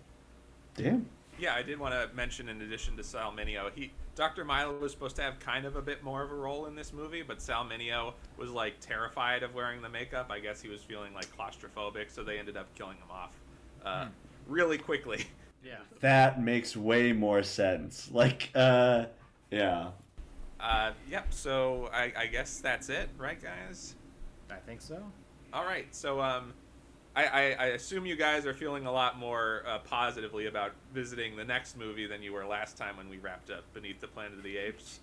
Damn. 0.76 1.06
Yeah, 1.40 1.56
I 1.56 1.64
did 1.64 1.80
want 1.80 1.94
to 1.94 2.16
mention 2.16 2.48
in 2.50 2.62
addition 2.62 2.96
to 2.98 3.04
Sal 3.04 3.32
Mineo, 3.32 3.72
he 3.74 3.92
Dr. 4.16 4.46
Milo 4.46 4.78
was 4.78 4.92
supposed 4.92 5.16
to 5.16 5.24
have 5.24 5.40
kind 5.40 5.66
of 5.66 5.76
a 5.76 5.82
bit 5.82 6.04
more 6.04 6.22
of 6.22 6.32
a 6.32 6.36
role 6.36 6.68
in 6.68 6.76
this 6.76 6.94
movie, 6.94 7.24
but 7.24 7.42
Sal 7.42 7.66
Mineo 7.66 8.14
was 8.38 8.52
like 8.52 8.80
terrified 8.80 9.42
of 9.42 9.56
wearing 9.56 9.82
the 9.82 9.90
makeup. 9.90 10.28
I 10.30 10.40
guess 10.40 10.62
he 10.62 10.70
was 10.70 10.82
feeling 10.82 11.12
like 11.16 11.26
claustrophobic, 11.36 12.12
so 12.12 12.24
they 12.24 12.38
ended 12.38 12.56
up 12.56 12.68
killing 12.76 12.98
him 12.98 13.10
off 13.10 13.34
uh, 13.84 14.06
Hmm. 14.06 14.10
really 14.48 14.78
quickly. 14.78 15.26
Yeah. 15.66 15.78
That 16.02 16.42
makes 16.44 16.76
way 16.76 17.14
more 17.14 17.42
sense. 17.42 18.12
Like, 18.12 18.50
uh, 18.54 19.06
yeah. 19.50 19.92
Uh, 20.64 20.92
yep. 21.10 21.34
So 21.34 21.90
I, 21.94 22.14
I 22.18 22.28
guess 22.28 22.60
that's 22.60 22.88
it, 22.90 23.10
right, 23.18 23.42
guys? 23.42 23.96
I 24.50 24.56
think 24.56 24.82
so. 24.82 25.04
All 25.52 25.66
right. 25.66 25.94
So 25.94 26.22
um, 26.22 26.54
I, 27.16 27.26
I, 27.26 27.42
I 27.60 27.66
assume 27.68 28.06
you 28.06 28.16
guys 28.16 28.46
are 28.46 28.54
feeling 28.54 28.86
a 28.86 28.92
lot 28.92 29.20
more 29.20 29.64
uh, 29.68 29.80
positively 29.80 30.46
about 30.48 30.72
visiting 30.94 31.36
the 31.36 31.44
next 31.44 31.78
movie 31.78 32.08
than 32.08 32.24
you 32.24 32.32
were 32.32 32.46
last 32.46 32.78
time 32.78 32.96
when 32.98 33.10
we 33.10 33.18
wrapped 33.18 33.50
up 33.52 33.66
Beneath 33.74 34.00
the 34.00 34.08
Planet 34.08 34.38
of 34.38 34.44
the 34.44 34.58
Apes. 34.58 35.02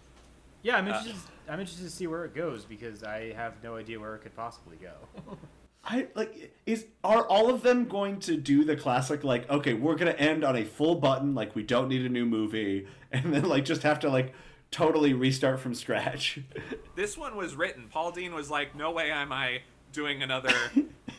Yeah, 0.63 0.77
I'm 0.77 0.87
Uh, 0.89 0.97
interested. 0.99 1.31
I'm 1.49 1.61
interested 1.61 1.85
to 1.85 1.91
see 1.91 2.07
where 2.07 2.25
it 2.25 2.35
goes 2.35 2.65
because 2.65 3.05
I 3.05 3.33
have 3.35 3.55
no 3.63 3.77
idea 3.77 4.01
where 4.01 4.15
it 4.15 4.23
could 4.23 4.35
possibly 4.37 4.77
go. 4.77 4.93
I 5.85 6.09
like 6.15 6.55
is 6.67 6.87
are 7.03 7.27
all 7.27 7.49
of 7.49 7.63
them 7.63 7.87
going 7.87 8.21
to 8.21 8.37
do 8.37 8.65
the 8.65 8.77
classic 8.77 9.25
like 9.25 9.49
okay 9.49 9.73
we're 9.73 9.95
gonna 9.95 10.11
end 10.11 10.45
on 10.45 10.55
a 10.55 10.63
full 10.63 10.97
button 10.97 11.35
like 11.35 11.57
we 11.57 11.63
don't 11.63 11.89
need 11.89 12.05
a 12.05 12.09
new 12.11 12.27
movie 12.27 12.87
and 13.13 13.33
then 13.33 13.45
like 13.45 13.65
just 13.65 13.83
have 13.83 13.99
to 14.01 14.11
like 14.11 14.35
totally 14.71 15.13
restart 15.13 15.61
from 15.61 15.75
scratch. 15.75 16.41
This 16.97 17.17
one 17.17 17.35
was 17.35 17.55
written. 17.55 17.87
Paul 17.89 18.13
Dehn 18.13 18.35
was 18.35 18.51
like, 18.51 18.75
"No 18.75 18.91
way 18.91 19.11
am 19.11 19.33
I 19.33 19.63
doing 19.91 20.23
another, 20.23 20.53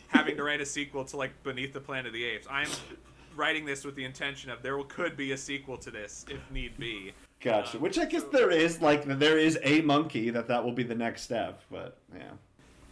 having 0.10 0.36
to 0.38 0.44
write 0.44 0.62
a 0.62 0.66
sequel 0.66 1.06
to 1.06 1.18
like 1.18 1.42
Beneath 1.42 1.74
the 1.74 1.80
Planet 1.80 2.08
of 2.08 2.14
the 2.14 2.24
Apes. 2.24 2.46
I'm 2.52 2.68
writing 3.36 3.66
this 3.66 3.84
with 3.84 3.96
the 3.96 4.04
intention 4.06 4.52
of 4.52 4.62
there 4.62 4.78
could 4.84 5.18
be 5.18 5.32
a 5.32 5.38
sequel 5.38 5.78
to 5.78 5.90
this 5.90 6.26
if 6.30 6.40
need 6.52 6.78
be." 6.78 7.14
Gotcha. 7.40 7.78
Um, 7.78 7.84
Which 7.84 7.98
I 7.98 8.06
guess 8.06 8.24
there 8.32 8.52
is 8.52 8.80
like 8.80 9.06
there 9.06 9.40
is 9.40 9.58
a 9.64 9.82
monkey 9.82 10.30
that 10.30 10.48
that 10.50 10.64
will 10.64 10.74
be 10.74 10.84
the 10.84 10.94
next 10.94 11.24
step, 11.24 11.64
but 11.72 11.98
yeah. 12.16 12.32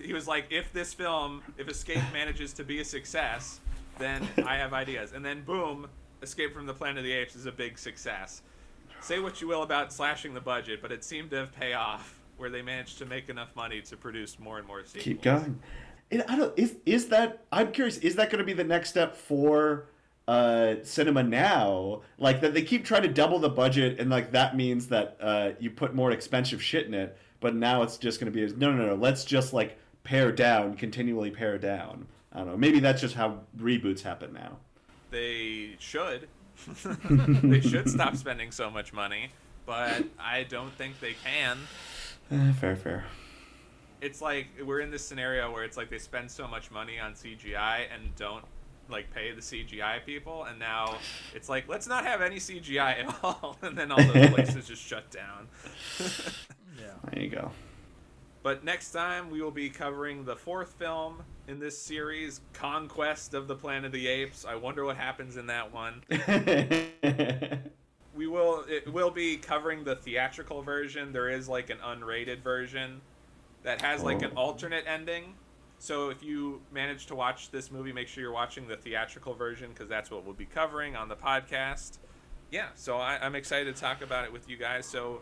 He 0.01 0.13
was 0.13 0.27
like, 0.27 0.47
"If 0.49 0.73
this 0.73 0.91
film, 0.93 1.43
if 1.59 1.67
Escape 1.67 2.01
manages 2.11 2.53
to 2.53 2.63
be 2.63 2.79
a 2.79 2.85
success, 2.85 3.59
then 3.99 4.27
I 4.45 4.55
have 4.55 4.73
ideas." 4.73 5.11
And 5.11 5.23
then 5.23 5.43
boom, 5.43 5.87
Escape 6.23 6.55
from 6.55 6.65
the 6.65 6.73
Planet 6.73 6.99
of 6.99 7.03
the 7.03 7.11
Apes 7.11 7.35
is 7.35 7.45
a 7.45 7.51
big 7.51 7.77
success. 7.77 8.41
Say 9.01 9.19
what 9.19 9.41
you 9.41 9.47
will 9.47 9.63
about 9.63 9.91
slashing 9.91 10.33
the 10.33 10.41
budget, 10.41 10.81
but 10.81 10.91
it 10.91 11.03
seemed 11.03 11.31
to 11.31 11.37
have 11.37 11.53
pay 11.55 11.73
off 11.73 12.19
where 12.37 12.49
they 12.49 12.61
managed 12.61 12.97
to 12.99 13.05
make 13.05 13.29
enough 13.29 13.55
money 13.55 13.81
to 13.81 13.97
produce 13.97 14.39
more 14.39 14.57
and 14.57 14.67
more 14.67 14.83
sequels. 14.85 15.03
Keep 15.03 15.21
going. 15.21 15.59
And 16.11 16.23
I 16.27 16.35
don't 16.35 16.57
is 16.57 16.77
is 16.85 17.07
that 17.09 17.43
I'm 17.51 17.71
curious 17.71 17.97
is 17.97 18.15
that 18.15 18.29
going 18.29 18.39
to 18.39 18.45
be 18.45 18.53
the 18.53 18.63
next 18.63 18.89
step 18.89 19.15
for 19.15 19.87
uh 20.27 20.75
cinema 20.83 21.23
now 21.23 22.01
like 22.19 22.39
that 22.41 22.53
they 22.53 22.61
keep 22.61 22.85
trying 22.85 23.01
to 23.01 23.07
double 23.07 23.39
the 23.39 23.49
budget 23.49 23.99
and 23.99 24.11
like 24.11 24.31
that 24.31 24.55
means 24.55 24.87
that 24.87 25.17
uh 25.19 25.51
you 25.59 25.71
put 25.71 25.95
more 25.95 26.11
expensive 26.11 26.61
shit 26.61 26.85
in 26.85 26.93
it 26.93 27.17
but 27.39 27.55
now 27.55 27.81
it's 27.81 27.97
just 27.97 28.19
going 28.19 28.31
to 28.31 28.47
be 28.47 28.53
no 28.55 28.71
no 28.71 28.85
no 28.85 28.93
let's 28.93 29.25
just 29.25 29.53
like 29.53 29.79
pare 30.03 30.31
down 30.31 30.75
continually 30.75 31.31
pare 31.31 31.57
down 31.57 32.05
i 32.31 32.37
don't 32.37 32.47
know 32.47 32.57
maybe 32.57 32.79
that's 32.79 33.01
just 33.01 33.15
how 33.15 33.39
reboots 33.57 34.01
happen 34.01 34.31
now 34.31 34.55
they 35.11 35.75
should. 35.79 36.27
they 37.09 37.61
should 37.61 37.89
stop 37.89 38.15
spending 38.15 38.51
so 38.51 38.69
much 38.69 38.93
money, 38.93 39.29
but 39.65 40.03
I 40.19 40.43
don't 40.43 40.71
think 40.73 40.99
they 40.99 41.15
can. 41.23 41.57
Eh, 42.31 42.51
fair 42.53 42.75
fair 42.75 43.05
It's 44.01 44.21
like 44.21 44.47
we're 44.65 44.81
in 44.81 44.91
this 44.91 45.05
scenario 45.05 45.51
where 45.51 45.63
it's 45.63 45.77
like 45.77 45.89
they 45.89 45.97
spend 45.97 46.29
so 46.29 46.47
much 46.47 46.71
money 46.71 46.99
on 46.99 47.13
CGI 47.13 47.85
and 47.93 48.15
don't 48.15 48.45
like 48.89 49.13
pay 49.13 49.31
the 49.31 49.41
CGI 49.41 50.03
people, 50.05 50.45
and 50.45 50.57
now 50.59 50.97
it's 51.35 51.49
like 51.49 51.67
let's 51.67 51.87
not 51.87 52.05
have 52.05 52.21
any 52.21 52.37
CGI 52.37 53.05
at 53.05 53.15
all, 53.23 53.57
and 53.61 53.77
then 53.77 53.91
all 53.91 54.03
those 54.03 54.29
places 54.33 54.67
just 54.67 54.81
shut 54.81 55.09
down. 55.11 55.47
yeah. 56.79 56.93
there 57.11 57.23
you 57.23 57.29
go 57.29 57.51
But 58.43 58.63
next 58.63 58.91
time 58.91 59.29
we 59.29 59.41
will 59.41 59.51
be 59.51 59.69
covering 59.69 60.25
the 60.25 60.35
fourth 60.35 60.73
film 60.73 61.23
in 61.49 61.59
this 61.59 61.77
series, 61.77 62.41
Conquest 62.53 63.33
of 63.33 63.47
the 63.47 63.55
Planet 63.55 63.85
of 63.85 63.91
the 63.91 64.07
Apes. 64.07 64.45
I 64.45 64.53
wonder 64.55 64.85
what 64.85 64.97
happens 64.97 65.35
in 65.35 65.47
that 65.47 65.73
one. 65.73 66.03
we 68.15 68.27
will 68.27 68.63
it 68.69 68.91
will 68.93 69.09
be 69.09 69.35
covering 69.35 69.83
the 69.83 69.95
theatrical 69.95 70.61
version. 70.61 71.11
There 71.11 71.27
is 71.29 71.49
like 71.49 71.71
an 71.71 71.79
unrated 71.79 72.43
version 72.43 73.01
that 73.63 73.81
has 73.81 74.03
like 74.03 74.21
an 74.21 74.31
Oh. 74.37 74.41
alternate 74.41 74.85
ending. 74.87 75.33
So 75.79 76.09
if 76.09 76.21
you 76.21 76.61
manage 76.71 77.07
to 77.07 77.15
watch 77.15 77.49
this 77.49 77.71
movie, 77.71 77.91
make 77.93 78.07
sure 78.07 78.21
you're 78.21 78.31
watching 78.31 78.67
the 78.67 78.77
theatrical 78.77 79.33
version 79.33 79.69
because 79.69 79.89
that's 79.89 80.11
what 80.11 80.23
we'll 80.25 80.33
be 80.35 80.45
covering 80.45 80.95
on 80.95 81.09
the 81.09 81.15
podcast. 81.15 81.97
Yeah, 82.51 82.67
so 82.75 82.97
I, 82.97 83.17
I'm 83.21 83.33
excited 83.35 83.73
to 83.73 83.81
talk 83.81 84.01
about 84.03 84.23
it 84.25 84.31
with 84.31 84.47
you 84.49 84.57
guys. 84.57 84.85
So 84.85 85.21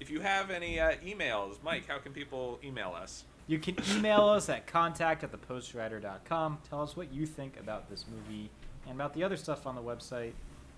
if 0.00 0.10
you 0.10 0.20
have 0.20 0.50
any 0.50 0.80
uh, 0.80 0.92
emails, 1.04 1.56
Mike, 1.62 1.86
how 1.88 1.98
can 1.98 2.12
people 2.12 2.60
email 2.64 2.94
us? 2.94 3.24
You 3.46 3.58
can 3.58 3.76
email 3.94 4.24
us 4.28 4.48
at 4.48 4.66
contact 4.66 5.22
at 5.22 5.30
thepostwriter.com. 5.32 6.58
Tell 6.68 6.82
us 6.82 6.96
what 6.96 7.12
you 7.12 7.26
think 7.26 7.58
about 7.60 7.88
this 7.88 8.04
movie 8.10 8.50
and 8.86 8.96
about 8.96 9.14
the 9.14 9.22
other 9.22 9.36
stuff 9.36 9.66
on 9.66 9.74
the 9.76 9.82
website. 9.82 10.32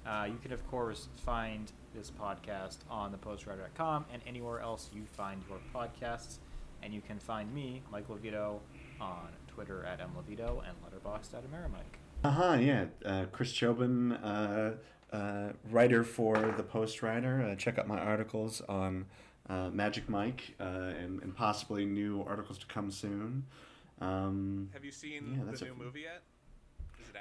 Uh, 0.06 0.26
you 0.26 0.38
can, 0.42 0.52
of 0.52 0.66
course, 0.70 1.08
find 1.24 1.72
this 1.94 2.10
podcast 2.10 2.78
on 2.90 3.12
thepostwriter.com 3.12 4.04
and 4.12 4.22
anywhere 4.26 4.60
else 4.60 4.90
you 4.94 5.02
find 5.04 5.42
your 5.48 5.58
podcasts. 5.74 6.36
And 6.82 6.94
you 6.94 7.00
can 7.00 7.18
find 7.18 7.52
me, 7.52 7.82
Mike 7.90 8.08
Levito, 8.08 8.60
on 9.00 9.28
Twitter 9.48 9.84
at 9.84 9.98
mlevito 10.00 10.62
and 10.66 10.76
letterboxd 10.84 11.34
at 11.34 11.44
amerimike. 11.50 11.98
Uh-huh, 12.22 12.54
yeah. 12.54 12.84
Uh, 13.04 13.24
Chris 13.32 13.50
Chobin, 13.52 14.12
uh, 14.12 14.76
uh, 15.12 15.48
writer 15.70 16.04
for 16.04 16.36
The 16.56 16.62
Post 16.62 17.02
Writer. 17.02 17.42
Uh, 17.42 17.54
check 17.56 17.78
out 17.78 17.88
my 17.88 17.98
articles 17.98 18.60
on 18.68 19.06
uh, 19.48 19.70
Magic 19.72 20.08
Mike 20.08 20.54
uh, 20.60 20.62
and, 20.98 21.22
and 21.22 21.34
possibly 21.36 21.84
new 21.86 22.22
articles 22.26 22.58
to 22.58 22.66
come 22.66 22.90
soon. 22.90 23.44
Um, 24.00 24.68
Have 24.72 24.84
you 24.84 24.92
seen 24.92 25.36
Yeah, 25.46 25.52
the 25.52 25.64
new 25.64 25.72
a- 25.72 25.74
movie 25.74 26.00
yet? 26.02 26.22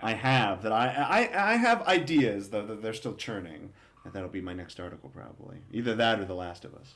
I 0.02 0.14
have 0.14 0.62
that. 0.64 0.72
I, 0.72 0.88
I 1.32 1.54
I 1.54 1.56
have 1.56 1.82
ideas 1.88 2.50
though 2.50 2.66
that 2.66 2.82
they're 2.84 2.94
still 2.94 3.16
churning. 3.16 3.72
And 4.04 4.14
that'll 4.14 4.30
be 4.30 4.42
my 4.42 4.54
next 4.54 4.80
article 4.80 5.10
probably. 5.10 5.58
Either 5.74 5.96
that 5.96 6.20
or 6.20 6.26
The 6.26 6.36
Last 6.36 6.64
of 6.66 6.74
Us. 6.76 6.94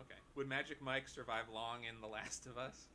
Okay. 0.00 0.18
Would 0.36 0.48
Magic 0.48 0.82
Mike 0.82 1.08
survive 1.08 1.44
long 1.54 1.84
in 1.84 2.00
The 2.00 2.06
Last 2.06 2.46
of 2.46 2.58
Us? 2.58 2.86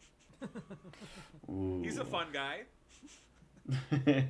He's 1.83 1.97
a 1.97 2.05
fun 2.05 2.27
guy. 2.33 2.61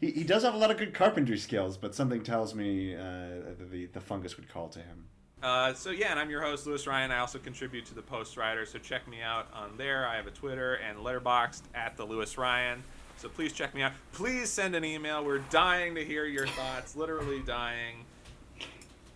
he, 0.00 0.10
he 0.10 0.24
does 0.24 0.42
have 0.44 0.54
a 0.54 0.58
lot 0.58 0.70
of 0.70 0.76
good 0.76 0.94
carpentry 0.94 1.38
skills, 1.38 1.76
but 1.76 1.94
something 1.94 2.22
tells 2.22 2.54
me 2.54 2.94
uh, 2.94 3.54
the 3.70 3.86
the 3.92 4.00
fungus 4.00 4.36
would 4.36 4.48
call 4.48 4.68
to 4.68 4.78
him. 4.80 5.06
Uh, 5.42 5.74
so 5.74 5.90
yeah, 5.90 6.10
and 6.10 6.18
I'm 6.18 6.30
your 6.30 6.42
host, 6.42 6.66
Lewis 6.66 6.86
Ryan. 6.86 7.12
I 7.12 7.18
also 7.18 7.38
contribute 7.38 7.84
to 7.86 7.94
the 7.94 8.02
Post 8.02 8.36
Writer, 8.36 8.64
so 8.64 8.78
check 8.78 9.06
me 9.06 9.20
out 9.20 9.46
on 9.52 9.76
there. 9.76 10.08
I 10.08 10.16
have 10.16 10.26
a 10.26 10.30
Twitter 10.30 10.74
and 10.74 10.98
Letterboxd 10.98 11.62
at 11.74 11.96
the 11.96 12.04
Lewis 12.04 12.38
Ryan. 12.38 12.82
So 13.18 13.28
please 13.28 13.52
check 13.52 13.74
me 13.74 13.82
out. 13.82 13.92
Please 14.12 14.50
send 14.50 14.74
an 14.74 14.84
email. 14.84 15.24
We're 15.24 15.38
dying 15.38 15.94
to 15.94 16.04
hear 16.04 16.24
your 16.24 16.46
thoughts. 16.46 16.96
Literally 16.96 17.42
dying. 17.42 18.04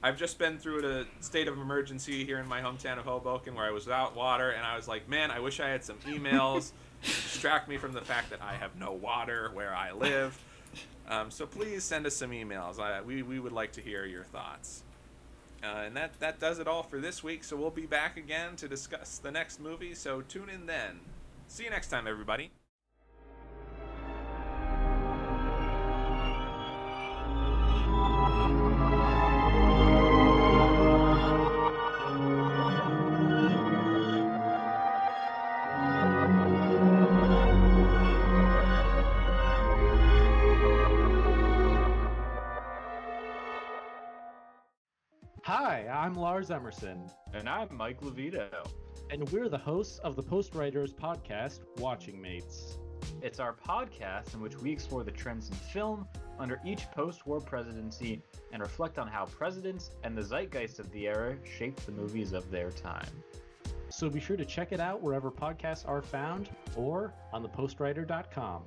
I've 0.03 0.17
just 0.17 0.39
been 0.39 0.59
through 0.59 0.87
a 0.87 1.05
state 1.23 1.49
of 1.49 1.59
emergency 1.59 2.25
here 2.25 2.39
in 2.39 2.47
my 2.47 2.61
hometown 2.61 2.99
of 2.99 3.07
Hoboken 3.07 3.55
where 3.55 3.65
I 3.65 3.71
was 3.71 3.87
without 3.87 4.15
water, 4.15 4.51
and 4.51 4.65
I 4.65 4.77
was 4.77 4.87
like, 4.87 5.09
man, 5.09 5.31
I 5.31 5.41
wish 5.41 5.59
I 5.59 5.69
had 5.69 5.83
some 5.83 5.97
emails 6.07 6.73
to 7.03 7.09
distract 7.09 7.69
me 7.69 7.77
from 7.77 7.93
the 7.93 8.03
fact 8.03 8.31
that 8.31 8.41
I 8.41 8.55
have 8.55 8.79
no 8.79 8.93
water 8.93 9.51
where 9.53 9.75
I 9.75 9.93
live. 9.93 10.39
Um, 11.09 11.31
so 11.31 11.45
please 11.45 11.83
send 11.83 12.07
us 12.07 12.15
some 12.15 12.31
emails. 12.31 12.79
I, 12.79 13.01
we, 13.01 13.23
we 13.23 13.41
would 13.41 13.53
like 13.53 13.73
to 13.73 13.81
hear 13.81 14.07
your 14.07 14.25
thoughts. 14.25 14.85
Uh, 15.63 15.83
and 15.87 15.97
that, 15.97 16.19
that 16.21 16.41
does 16.41 16.59
it 16.59 16.67
all 16.67 16.83
for 16.83 17.01
this 17.01 17.23
week. 17.23 17.45
So 17.45 17.57
we'll 17.57 17.71
be 17.71 17.87
back 17.87 18.17
again 18.17 18.57
to 18.57 18.69
discuss 18.69 19.19
the 19.19 19.31
next 19.31 19.61
movie. 19.61 19.95
So 19.95 20.23
tune 20.23 20.49
in 20.49 20.67
then. 20.67 21.01
See 21.49 21.65
you 21.65 21.71
next 21.71 21.89
time, 21.89 22.07
everybody. 22.07 22.51
Hi, 45.71 45.87
I'm 45.87 46.15
Lars 46.17 46.51
Emerson, 46.51 47.09
And 47.33 47.49
I'm 47.49 47.69
Mike 47.71 48.01
Levito. 48.01 48.67
and 49.09 49.31
we're 49.31 49.49
the 49.49 49.57
hosts 49.57 50.01
of 50.01 50.17
the 50.17 50.23
Post 50.23 50.57
Writers 50.57 50.93
podcast, 50.93 51.61
Watching 51.79 52.21
Mates. 52.21 52.77
It's 53.23 53.39
our 53.39 53.55
podcast 53.55 54.35
in 54.35 54.41
which 54.41 54.57
we 54.57 54.73
explore 54.73 55.05
the 55.05 55.13
trends 55.13 55.49
in 55.49 55.55
film 55.55 56.09
under 56.41 56.61
each 56.67 56.91
post 56.91 57.25
war 57.25 57.41
presidency 57.41 58.21
and 58.53 58.61
reflect 58.61 58.99
on 58.99 59.07
how 59.07 59.27
presidents 59.27 59.93
and 60.03 60.19
the 60.19 60.25
zeitgeist 60.25 60.81
of 60.81 60.91
the 60.91 61.07
era 61.07 61.37
shaped 61.45 61.87
the 61.87 61.93
movies 61.93 62.33
of 62.33 62.51
their 62.51 62.73
time. 62.73 63.07
So 63.91 64.11
be 64.11 64.19
sure 64.19 64.37
to 64.37 64.45
check 64.45 64.73
it 64.73 64.81
out 64.81 65.01
wherever 65.01 65.31
podcasts 65.31 65.87
are 65.87 66.03
found 66.03 66.51
or 66.75 67.15
on 67.33 67.47
thepostwriter.com. 67.47 68.65